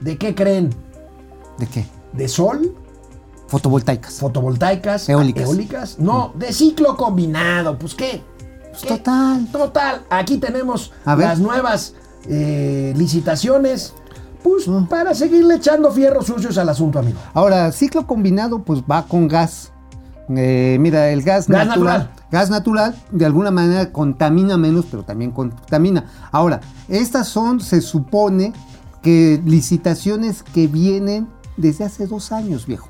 ¿De 0.00 0.18
qué 0.18 0.34
creen? 0.34 0.74
¿De 1.58 1.66
qué? 1.66 1.86
¿De 2.12 2.28
sol? 2.28 2.74
Fotovoltaicas. 3.48 4.14
¿Fotovoltaicas? 4.18 5.08
Eólicas. 5.08 5.98
No, 5.98 6.32
de 6.34 6.52
ciclo 6.52 6.96
combinado. 6.96 7.78
Pues 7.78 7.94
¿qué? 7.94 8.22
Pues 8.70 8.82
¿Qué? 8.82 8.88
total. 8.88 9.46
Total, 9.52 10.02
aquí 10.10 10.38
tenemos 10.38 10.92
las 11.04 11.38
nuevas 11.38 11.94
eh, 12.28 12.92
licitaciones, 12.96 13.94
pues 14.42 14.66
Ah. 14.68 14.84
para 14.90 15.14
seguirle 15.14 15.54
echando 15.56 15.92
fierros 15.92 16.26
sucios 16.26 16.58
al 16.58 16.68
asunto, 16.68 16.98
amigo. 16.98 17.18
Ahora, 17.34 17.70
ciclo 17.72 18.06
combinado, 18.06 18.62
pues 18.62 18.82
va 18.82 19.06
con 19.06 19.28
gas. 19.28 19.70
Eh, 20.28 20.76
mira, 20.80 21.10
el 21.10 21.22
gas, 21.22 21.46
Gas 21.46 21.68
natural, 21.68 21.98
natural. 22.00 22.10
Gas 22.32 22.50
natural, 22.50 22.96
de 23.12 23.26
alguna 23.26 23.52
manera 23.52 23.92
contamina 23.92 24.56
menos, 24.56 24.86
pero 24.90 25.04
también 25.04 25.30
contamina. 25.30 26.06
Ahora, 26.32 26.60
estas 26.88 27.28
son, 27.28 27.60
se 27.60 27.80
supone, 27.80 28.52
que 29.02 29.40
licitaciones 29.44 30.42
que 30.42 30.66
vienen 30.66 31.28
desde 31.56 31.84
hace 31.84 32.06
dos 32.06 32.32
años, 32.32 32.66
viejo. 32.66 32.88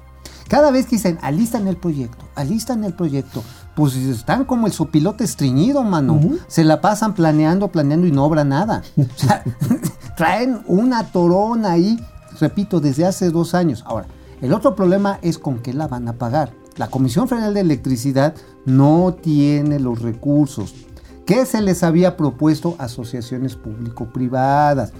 Cada 0.48 0.70
vez 0.70 0.86
que 0.86 0.96
dicen, 0.96 1.18
alistan 1.22 1.66
el 1.66 1.76
proyecto, 1.76 2.24
alistan 2.36 2.84
el 2.84 2.94
proyecto, 2.94 3.42
pues 3.74 3.96
están 3.96 4.44
como 4.44 4.66
el 4.66 4.72
sopilote 4.72 5.24
estreñido, 5.24 5.82
mano. 5.82 6.20
Se 6.46 6.62
la 6.62 6.80
pasan 6.80 7.14
planeando, 7.14 7.68
planeando 7.68 8.06
y 8.06 8.12
no 8.12 8.24
obra 8.24 8.44
nada. 8.44 8.82
O 8.96 9.18
sea, 9.18 9.42
traen 10.16 10.62
una 10.66 11.10
torona 11.10 11.72
ahí, 11.72 11.98
repito, 12.40 12.80
desde 12.80 13.06
hace 13.06 13.30
dos 13.30 13.54
años. 13.54 13.82
Ahora, 13.86 14.06
el 14.40 14.52
otro 14.52 14.76
problema 14.76 15.18
es 15.22 15.38
con 15.38 15.58
qué 15.58 15.72
la 15.72 15.88
van 15.88 16.08
a 16.08 16.12
pagar. 16.12 16.52
La 16.76 16.88
Comisión 16.88 17.26
Federal 17.26 17.54
de 17.54 17.60
Electricidad 17.60 18.34
no 18.66 19.16
tiene 19.20 19.80
los 19.80 20.00
recursos 20.00 20.74
que 21.24 21.44
se 21.44 21.60
les 21.60 21.82
había 21.82 22.16
propuesto 22.16 22.76
asociaciones 22.78 23.56
público-privadas. 23.56 24.92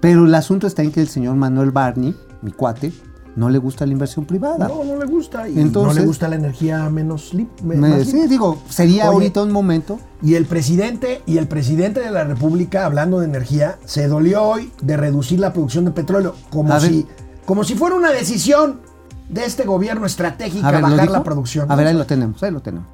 Pero 0.00 0.26
el 0.26 0.34
asunto 0.34 0.66
está 0.66 0.82
en 0.82 0.92
que 0.92 1.00
el 1.00 1.08
señor 1.08 1.34
Manuel 1.36 1.72
Barney, 1.72 2.16
mi 2.44 2.52
cuate, 2.52 2.92
no 3.36 3.48
le 3.48 3.58
gusta 3.58 3.84
la 3.84 3.92
inversión 3.92 4.24
privada. 4.26 4.68
No, 4.68 4.84
no 4.84 4.96
le 4.96 5.06
gusta. 5.06 5.48
Y 5.48 5.58
Entonces- 5.58 5.94
no 5.94 6.00
le 6.00 6.06
gusta 6.06 6.28
la 6.28 6.36
energía 6.36 6.88
menos 6.88 7.34
lim- 7.34 7.48
me- 7.64 7.74
Me- 7.74 7.88
más 7.88 8.02
sí, 8.02 8.12
limpia. 8.12 8.28
digo, 8.28 8.62
sería 8.68 9.04
Oye, 9.06 9.12
ahorita 9.14 9.42
un 9.42 9.50
momento. 9.50 9.98
Y 10.22 10.34
el 10.36 10.46
presidente 10.46 11.22
y 11.26 11.38
el 11.38 11.48
presidente 11.48 11.98
de 12.00 12.12
la 12.12 12.22
República, 12.22 12.84
hablando 12.86 13.18
de 13.18 13.26
energía, 13.26 13.76
se 13.86 14.06
dolió 14.06 14.42
hoy 14.44 14.70
de 14.82 14.96
reducir 14.96 15.40
la 15.40 15.52
producción 15.52 15.84
de 15.84 15.90
petróleo, 15.90 16.36
como 16.50 16.72
A 16.72 16.78
ver. 16.78 16.90
si, 16.92 17.06
como 17.44 17.64
si 17.64 17.74
fuera 17.74 17.96
una 17.96 18.12
decisión 18.12 18.80
de 19.28 19.44
este 19.44 19.64
gobierno 19.64 20.06
estratégica 20.06 20.68
A 20.68 20.70
ver, 20.70 20.80
¿lo 20.82 20.90
bajar 20.90 21.10
la 21.10 21.22
producción. 21.24 21.72
A 21.72 21.74
ver, 21.74 21.88
ahí 21.88 21.94
lo 21.94 22.06
tenemos, 22.06 22.40
ahí 22.42 22.52
lo 22.52 22.60
tenemos. 22.60 22.86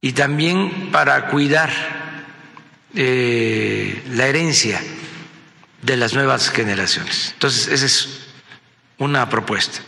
y 0.00 0.12
también 0.12 0.90
para 0.92 1.28
cuidar 1.30 1.70
eh, 2.94 4.02
la 4.12 4.26
herencia 4.26 4.78
de 5.82 5.96
las 5.96 6.14
nuevas 6.14 6.50
generaciones. 6.50 7.30
Entonces, 7.34 7.68
esa 7.68 7.86
es 7.86 8.08
una 8.98 9.28
propuesta. 9.28 9.80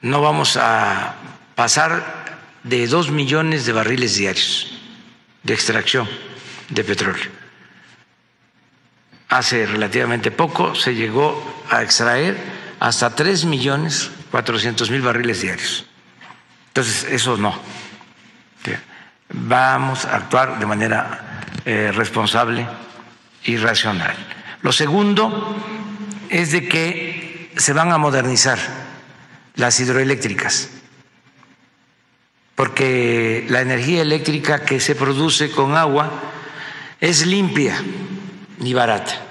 No 0.00 0.20
vamos 0.20 0.56
a 0.56 1.14
pasar 1.54 2.38
de 2.62 2.86
dos 2.86 3.10
millones 3.10 3.66
de 3.66 3.72
barriles 3.72 4.16
diarios 4.16 4.72
de 5.42 5.54
extracción 5.54 6.08
de 6.68 6.84
petróleo. 6.84 7.30
Hace 9.28 9.66
relativamente 9.66 10.30
poco 10.30 10.74
se 10.74 10.94
llegó 10.94 11.64
a 11.70 11.82
extraer 11.82 12.36
hasta 12.80 13.14
3 13.14 13.44
millones 13.44 14.10
400 14.30 14.90
mil 14.90 15.02
barriles 15.02 15.40
diarios. 15.40 15.86
Entonces, 16.68 17.04
eso 17.04 17.36
no. 17.36 17.58
Vamos 19.30 20.06
a 20.06 20.16
actuar 20.16 20.58
de 20.58 20.66
manera 20.66 21.44
eh, 21.64 21.92
responsable 21.92 22.66
y 23.44 23.56
racional. 23.56 24.14
Lo 24.62 24.72
segundo 24.72 25.54
es 26.30 26.52
de 26.52 26.66
que 26.66 27.17
se 27.58 27.72
van 27.72 27.92
a 27.92 27.98
modernizar 27.98 28.58
las 29.56 29.78
hidroeléctricas, 29.80 30.70
porque 32.54 33.44
la 33.48 33.60
energía 33.60 34.02
eléctrica 34.02 34.64
que 34.64 34.80
se 34.80 34.94
produce 34.94 35.50
con 35.50 35.76
agua 35.76 36.10
es 37.00 37.26
limpia 37.26 37.76
y 38.60 38.72
barata. 38.72 39.22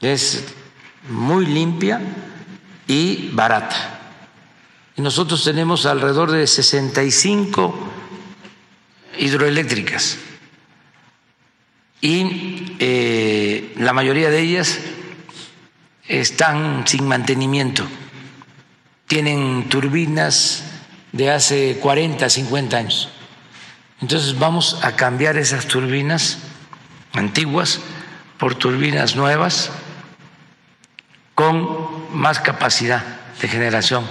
Es 0.00 0.44
muy 1.08 1.46
limpia 1.46 2.00
y 2.86 3.30
barata. 3.32 4.00
Y 4.96 5.02
nosotros 5.02 5.44
tenemos 5.44 5.84
alrededor 5.86 6.30
de 6.30 6.46
65 6.46 7.92
hidroeléctricas 9.18 10.18
y 12.00 12.76
eh, 12.78 13.74
la 13.78 13.92
mayoría 13.92 14.30
de 14.30 14.40
ellas 14.40 14.78
están 16.08 16.86
sin 16.86 17.06
mantenimiento. 17.06 17.84
Tienen 19.06 19.68
turbinas 19.68 20.64
de 21.12 21.30
hace 21.30 21.78
40, 21.80 22.28
50 22.28 22.76
años. 22.76 23.08
Entonces 24.00 24.38
vamos 24.38 24.78
a 24.82 24.92
cambiar 24.92 25.36
esas 25.36 25.66
turbinas 25.66 26.38
antiguas 27.12 27.80
por 28.38 28.54
turbinas 28.54 29.16
nuevas 29.16 29.70
con 31.34 31.68
más 32.12 32.40
capacidad 32.40 33.02
de 33.40 33.48
generación 33.48 34.04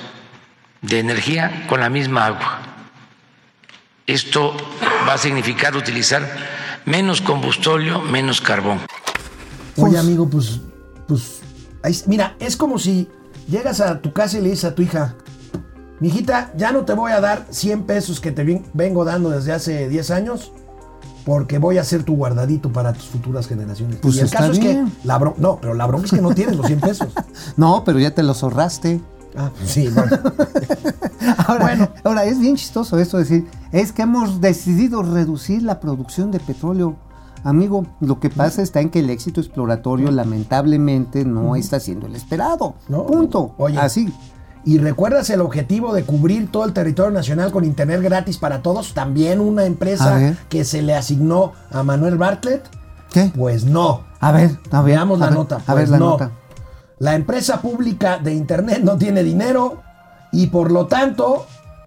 de 0.81 0.99
energía 0.99 1.65
con 1.67 1.79
la 1.79 1.89
misma 1.89 2.25
agua. 2.25 2.59
Esto 4.07 4.55
va 5.07 5.13
a 5.13 5.17
significar 5.17 5.75
utilizar 5.75 6.27
menos 6.85 7.21
combustorio, 7.21 8.01
menos 8.01 8.41
carbón. 8.41 8.81
Oye, 9.77 9.97
amigo, 9.97 10.29
pues, 10.29 10.61
pues, 11.07 11.41
ahí- 11.85 12.01
mira, 12.07 12.35
es 12.39 12.57
como 12.57 12.79
si 12.79 13.07
llegas 13.49 13.79
a 13.81 14.01
tu 14.01 14.11
casa 14.13 14.37
y 14.37 14.41
le 14.41 14.49
dices 14.49 14.65
a 14.65 14.75
tu 14.75 14.81
hija, 14.81 15.15
mijita, 15.99 16.51
ya 16.57 16.71
no 16.71 16.83
te 16.85 16.93
voy 16.93 17.11
a 17.11 17.21
dar 17.21 17.45
100 17.49 17.83
pesos 17.83 18.19
que 18.19 18.31
te 18.31 18.43
ven- 18.43 18.65
vengo 18.73 19.05
dando 19.05 19.29
desde 19.29 19.53
hace 19.53 19.87
10 19.89 20.11
años, 20.11 20.51
porque 21.25 21.57
voy 21.57 21.77
a 21.77 21.83
ser 21.83 22.03
tu 22.03 22.15
guardadito 22.15 22.71
para 22.71 22.93
tus 22.93 23.05
futuras 23.05 23.47
generaciones. 23.47 23.97
Pues 24.01 24.15
y 24.15 24.19
el 24.19 24.29
caso 24.29 24.51
es 24.51 24.59
que, 24.59 24.85
la 25.03 25.19
bron- 25.19 25.35
no, 25.37 25.57
pero 25.61 25.73
la 25.73 25.85
bronca 25.87 26.05
es 26.05 26.11
que 26.11 26.21
no 26.21 26.33
tienes 26.35 26.55
los 26.57 26.67
100 26.67 26.79
pesos. 26.79 27.07
No, 27.57 27.83
pero 27.85 27.99
ya 27.99 28.13
te 28.13 28.21
los 28.23 28.43
ahorraste. 28.43 29.01
Ah, 29.37 29.49
pues 29.57 29.69
sí, 29.71 29.87
bueno. 29.89 30.17
Ahora, 31.47 31.65
Bueno. 31.65 31.89
ahora 32.03 32.23
es 32.25 32.39
bien 32.39 32.55
chistoso 32.55 32.97
esto 32.99 33.17
decir, 33.17 33.47
es 33.71 33.91
que 33.91 34.03
hemos 34.03 34.39
decidido 34.39 35.01
reducir 35.03 35.63
la 35.63 35.79
producción 35.79 36.31
de 36.31 36.39
petróleo. 36.39 36.95
Amigo, 37.45 37.85
lo 37.99 38.19
que 38.19 38.29
pasa 38.29 38.61
está 38.61 38.81
en 38.81 38.89
que 38.89 38.99
el 38.99 39.09
éxito 39.09 39.39
exploratorio 39.39 40.09
lamentablemente 40.11 41.23
no 41.25 41.55
está 41.55 41.79
siendo 41.79 42.07
el 42.07 42.15
esperado. 42.15 42.73
No. 42.89 43.05
Punto. 43.05 43.53
Oye. 43.57 43.77
Así. 43.77 44.11
¿Y 44.65 44.79
recuerdas 44.79 45.29
el 45.29 45.41
objetivo 45.41 45.93
de 45.93 46.03
cubrir 46.03 46.51
todo 46.51 46.65
el 46.65 46.73
territorio 46.73 47.11
nacional 47.11 47.51
con 47.51 47.63
internet 47.63 48.01
gratis 48.01 48.39
para 48.39 48.63
todos? 48.63 48.95
También 48.95 49.39
una 49.39 49.65
empresa 49.65 50.35
que 50.49 50.65
se 50.65 50.81
le 50.81 50.95
asignó 50.95 51.53
a 51.71 51.83
Manuel 51.83 52.17
Bartlett. 52.17 52.63
¿Qué? 53.11 53.31
Pues 53.35 53.63
no. 53.63 54.01
A 54.19 54.31
ver, 54.31 54.57
a 54.71 54.81
ver. 54.81 54.95
Veamos 54.95 55.21
a 55.21 55.25
la 55.25 55.29
ver, 55.29 55.37
nota. 55.37 55.55
A 55.67 55.73
ver 55.75 55.83
Pues 55.83 55.89
la 55.91 55.99
no. 55.99 56.09
nota. 56.09 56.31
La 56.97 57.13
empresa 57.13 57.61
pública 57.61 58.17
de 58.17 58.33
Internet 58.33 58.81
no 58.83 58.97
tiene 58.97 59.21
dinero 59.21 59.83
y 60.31 60.47
por 60.47 60.71
lo 60.71 60.87
tanto 60.87 61.45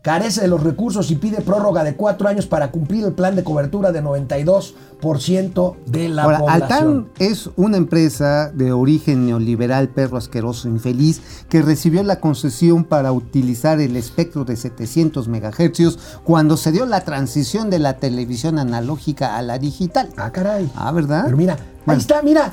carece 0.09 0.40
de 0.40 0.48
los 0.48 0.62
recursos 0.62 1.11
y 1.11 1.16
pide 1.16 1.42
prórroga 1.42 1.84
de 1.84 1.94
cuatro 1.94 2.28
años 2.28 2.46
para 2.46 2.70
cumplir 2.70 3.04
el 3.04 3.12
plan 3.12 3.36
de 3.36 3.44
cobertura 3.44 3.92
de 3.92 4.02
92% 4.02 5.76
de 5.84 6.09
la 6.09 6.22
Ahora, 6.22 6.38
población. 6.38 6.62
Altán 6.62 7.09
es 7.18 7.50
una 7.56 7.76
empresa 7.76 8.50
de 8.50 8.72
origen 8.72 9.26
neoliberal, 9.26 9.90
perro 9.90 10.16
asqueroso, 10.16 10.66
infeliz, 10.66 11.20
que 11.50 11.61
recibió 11.61 12.02
la 12.04 12.20
concesión 12.20 12.84
para 12.84 13.12
utilizar 13.12 13.82
el 13.82 13.96
espectro 13.96 14.46
de 14.46 14.56
700 14.56 15.28
megahercios 15.28 15.98
cuando 16.24 16.56
se 16.56 16.72
dio 16.72 16.86
la 16.86 17.02
transición 17.02 17.68
de 17.68 17.78
la 17.78 17.98
televisión 17.98 18.59
analógica 18.59 19.36
a 19.36 19.42
la 19.42 19.59
digital. 19.59 20.09
Ah, 20.16 20.32
caray. 20.32 20.72
Ah, 20.74 20.90
¿verdad? 20.90 21.24
Pero 21.26 21.36
mira, 21.36 21.59
ahí 21.84 21.98
está, 21.98 22.22
mira. 22.22 22.50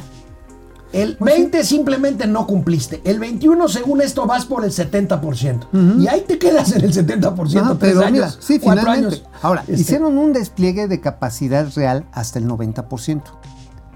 El 0.93 1.17
20 1.19 1.63
simplemente 1.65 2.25
no 2.27 2.47
cumpliste. 2.47 3.01
El 3.03 3.19
21, 3.19 3.67
según 3.67 4.01
esto, 4.01 4.25
vas 4.25 4.45
por 4.45 4.63
el 4.63 4.71
70%. 4.71 5.99
Y 5.99 6.07
ahí 6.07 6.23
te 6.27 6.37
quedas 6.39 6.71
en 6.71 6.85
el 6.85 6.93
70%. 6.93 7.61
Ah, 7.63 7.75
tres 7.77 7.93
pero 7.93 7.99
años, 8.01 8.11
mira, 8.11 8.31
sí, 8.39 8.59
cuatro 8.59 8.83
finalmente. 8.83 9.15
años. 9.17 9.29
Ahora, 9.41 9.61
Este, 9.67 9.81
hicieron 9.81 10.17
un 10.17 10.31
despliegue 10.31 10.87
de 10.87 11.01
capacidad 11.01 11.67
real 11.75 12.05
hasta 12.13 12.39
el 12.39 12.47
90%. 12.47 13.21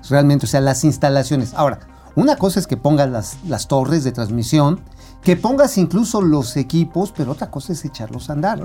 Realmente, 0.10 0.46
o 0.46 0.50
sea, 0.50 0.60
las 0.62 0.84
instalaciones. 0.84 1.54
Ahora, 1.54 1.80
una 2.16 2.36
cosa 2.36 2.60
es 2.60 2.68
que 2.68 2.76
pongas 2.78 3.10
las, 3.10 3.38
las 3.48 3.68
torres 3.68 4.04
de 4.04 4.12
transmisión, 4.12 4.82
que 5.22 5.36
pongas 5.36 5.78
incluso 5.78 6.22
los 6.22 6.58
equipos, 6.58 7.14
pero 7.16 7.34
otra 7.34 7.52
cosa 7.52 7.74
es 7.74 7.84
echarlos 7.86 8.30
a 8.30 8.34
andar. 8.34 8.62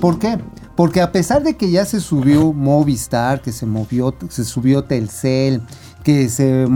¿Por 0.00 0.18
qué? 0.18 0.38
Porque 0.76 1.00
a 1.02 1.12
pesar 1.12 1.42
de 1.42 1.56
que 1.56 1.70
ya 1.70 1.84
se 1.86 2.00
subió 2.00 2.52
Movistar, 2.52 3.40
que 3.40 3.52
se 3.52 3.66
movió, 3.66 4.14
se 4.28 4.44
subió 4.44 4.84
Telcel, 4.84 5.62
que 6.04 6.28
se, 6.28 6.66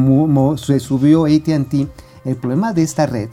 subió 0.81 1.26
AT&T, 1.26 1.87
el 2.24 2.37
problema 2.37 2.72
de 2.72 2.83
esta 2.83 3.07
red 3.07 3.29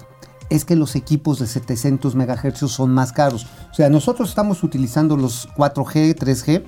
es 0.49 0.65
que 0.65 0.75
los 0.75 0.95
equipos 0.95 1.39
de 1.39 1.47
700 1.47 2.15
MHz 2.15 2.69
son 2.69 2.91
más 2.91 3.11
caros. 3.11 3.47
O 3.71 3.73
sea, 3.73 3.89
nosotros 3.89 4.29
estamos 4.29 4.63
utilizando 4.63 5.17
los 5.17 5.49
4G, 5.55 6.15
3G, 6.15 6.63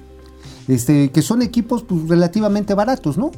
este, 0.67 1.11
que 1.11 1.21
son 1.21 1.41
equipos 1.41 1.83
pues, 1.83 2.07
relativamente 2.09 2.73
baratos, 2.73 3.17
¿no? 3.17 3.31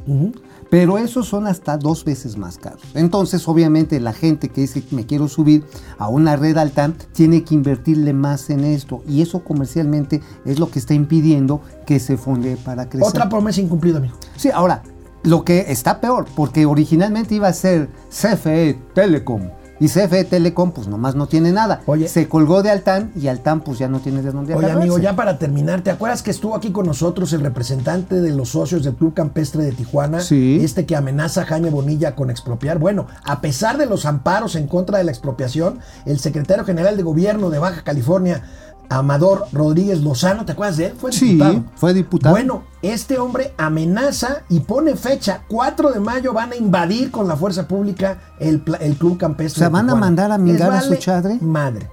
Pero 0.70 0.98
esos 0.98 1.28
son 1.28 1.46
hasta 1.46 1.76
dos 1.76 2.04
veces 2.04 2.36
más 2.36 2.56
caros. 2.56 2.82
Entonces, 2.94 3.46
obviamente, 3.48 4.00
la 4.00 4.12
gente 4.12 4.48
que 4.48 4.62
dice 4.62 4.82
me 4.92 5.04
quiero 5.04 5.28
subir 5.28 5.64
a 5.98 6.08
una 6.08 6.36
red 6.36 6.56
alta 6.56 6.92
tiene 7.12 7.44
que 7.44 7.54
invertirle 7.54 8.12
más 8.12 8.50
en 8.50 8.64
esto. 8.64 9.02
Y 9.06 9.22
eso 9.22 9.44
comercialmente 9.44 10.20
es 10.44 10.58
lo 10.58 10.70
que 10.70 10.78
está 10.78 10.94
impidiendo 10.94 11.60
que 11.86 12.00
se 12.00 12.16
fonde 12.16 12.56
para 12.56 12.88
crecer. 12.88 13.08
Otra 13.08 13.28
promesa 13.28 13.60
incumplida, 13.60 13.98
amigo. 13.98 14.14
Sí, 14.36 14.50
ahora, 14.52 14.82
lo 15.22 15.44
que 15.44 15.66
está 15.68 16.00
peor, 16.00 16.26
porque 16.34 16.66
originalmente 16.66 17.34
iba 17.34 17.48
a 17.48 17.52
ser 17.52 17.88
CFE 18.10 18.78
Telecom. 18.94 19.50
Y 19.80 19.88
CFE 19.88 20.24
Telecom, 20.24 20.72
pues 20.72 20.88
nomás 20.88 21.14
no 21.14 21.26
tiene 21.26 21.52
nada. 21.52 21.80
Oye. 21.86 22.06
Se 22.06 22.28
colgó 22.28 22.62
de 22.62 22.70
Altán 22.70 23.12
y 23.16 23.28
Altán, 23.28 23.62
pues 23.62 23.78
ya 23.78 23.88
no 23.88 24.00
tiene 24.00 24.20
de 24.20 24.30
dónde 24.30 24.54
Oye, 24.54 24.66
agarrarse. 24.66 24.82
amigo, 24.82 24.98
ya 24.98 25.16
para 25.16 25.38
terminar, 25.38 25.80
¿te 25.80 25.90
acuerdas 25.90 26.22
que 26.22 26.30
estuvo 26.30 26.54
aquí 26.54 26.70
con 26.70 26.84
nosotros 26.84 27.32
el 27.32 27.40
representante 27.40 28.20
de 28.20 28.30
los 28.32 28.50
socios 28.50 28.84
del 28.84 28.94
Club 28.94 29.14
Campestre 29.14 29.64
de 29.64 29.72
Tijuana? 29.72 30.20
Sí. 30.20 30.58
Este 30.62 30.84
que 30.84 30.96
amenaza 30.96 31.42
a 31.42 31.46
Jaime 31.46 31.70
Bonilla 31.70 32.14
con 32.14 32.28
expropiar. 32.28 32.78
Bueno, 32.78 33.06
a 33.24 33.40
pesar 33.40 33.78
de 33.78 33.86
los 33.86 34.04
amparos 34.04 34.54
en 34.54 34.66
contra 34.66 34.98
de 34.98 35.04
la 35.04 35.12
expropiación, 35.12 35.78
el 36.04 36.18
secretario 36.18 36.66
general 36.66 36.98
de 36.98 37.02
gobierno 37.02 37.48
de 37.48 37.58
Baja 37.58 37.82
California, 37.82 38.42
Amador 38.90 39.46
Rodríguez 39.52 40.02
Lozano, 40.02 40.44
¿te 40.44 40.52
acuerdas 40.52 40.76
de 40.76 40.86
él? 40.86 40.92
Fue 40.98 41.12
Sí, 41.12 41.34
diputado. 41.34 41.64
fue 41.76 41.94
diputado. 41.94 42.34
Bueno, 42.34 42.64
este 42.82 43.18
hombre 43.18 43.54
amenaza 43.56 44.42
y 44.48 44.60
pone 44.60 44.96
fecha. 44.96 45.44
4 45.48 45.92
de 45.92 46.00
mayo 46.00 46.32
van 46.32 46.52
a 46.52 46.56
invadir 46.56 47.12
con 47.12 47.28
la 47.28 47.36
fuerza 47.36 47.68
pública 47.68 48.18
el, 48.40 48.60
Club 48.62 49.16
Campestre. 49.16 49.60
O 49.60 49.62
sea, 49.62 49.68
¿van 49.68 49.88
a 49.88 49.94
mandar 49.94 50.32
a 50.32 50.38
mingar 50.38 50.72
a 50.72 50.80
su 50.80 50.96
chadre? 50.96 51.38
Madre. 51.40 51.88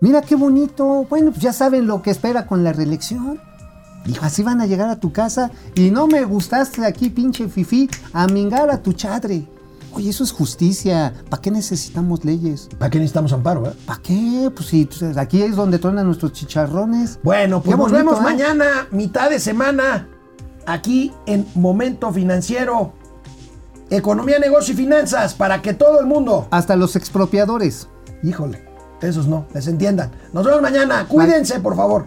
Mira 0.00 0.20
qué 0.20 0.36
bonito. 0.36 1.06
Bueno, 1.08 1.30
pues 1.30 1.42
ya 1.42 1.54
saben 1.54 1.86
lo 1.86 2.02
que 2.02 2.10
espera 2.10 2.46
con 2.46 2.62
la 2.62 2.72
reelección. 2.74 3.40
Así 4.20 4.42
van 4.42 4.60
a 4.60 4.66
llegar 4.66 4.88
a 4.90 5.00
tu 5.00 5.12
casa 5.12 5.50
y 5.74 5.90
no 5.90 6.06
me 6.06 6.22
gustaste 6.24 6.84
aquí, 6.84 7.10
pinche 7.10 7.48
fifí, 7.48 7.90
a 8.12 8.26
mingar 8.26 8.70
a 8.70 8.82
tu 8.82 8.92
chadre. 8.92 9.48
Oye, 9.96 10.10
eso 10.10 10.24
es 10.24 10.30
justicia. 10.30 11.14
¿Para 11.30 11.40
qué 11.40 11.50
necesitamos 11.50 12.22
leyes? 12.22 12.68
¿Para 12.78 12.90
qué 12.90 12.98
necesitamos 12.98 13.32
amparo, 13.32 13.66
eh? 13.66 13.72
¿Para 13.86 14.02
qué? 14.02 14.52
Pues 14.54 14.68
sí, 14.68 14.86
pues, 14.86 15.16
aquí 15.16 15.40
es 15.40 15.56
donde 15.56 15.78
truenan 15.78 16.04
nuestros 16.04 16.34
chicharrones. 16.34 17.18
Bueno, 17.22 17.62
pues 17.62 17.78
nos 17.78 17.90
vemos 17.90 18.18
¿eh? 18.18 18.22
mañana, 18.22 18.88
mitad 18.90 19.30
de 19.30 19.40
semana, 19.40 20.06
aquí 20.66 21.14
en 21.24 21.46
Momento 21.54 22.12
Financiero. 22.12 22.92
Economía, 23.88 24.38
negocio 24.38 24.74
y 24.74 24.76
finanzas, 24.76 25.32
para 25.32 25.62
que 25.62 25.72
todo 25.72 25.98
el 26.00 26.06
mundo, 26.06 26.46
Hasta 26.50 26.76
los 26.76 26.94
expropiadores. 26.94 27.88
híjole, 28.22 28.68
esos 29.00 29.26
no, 29.26 29.46
les 29.54 29.66
entiendan. 29.66 30.10
Nos 30.34 30.44
vemos 30.44 30.60
mañana, 30.60 31.06
cuídense, 31.08 31.58
por 31.60 31.74
favor. 31.74 32.06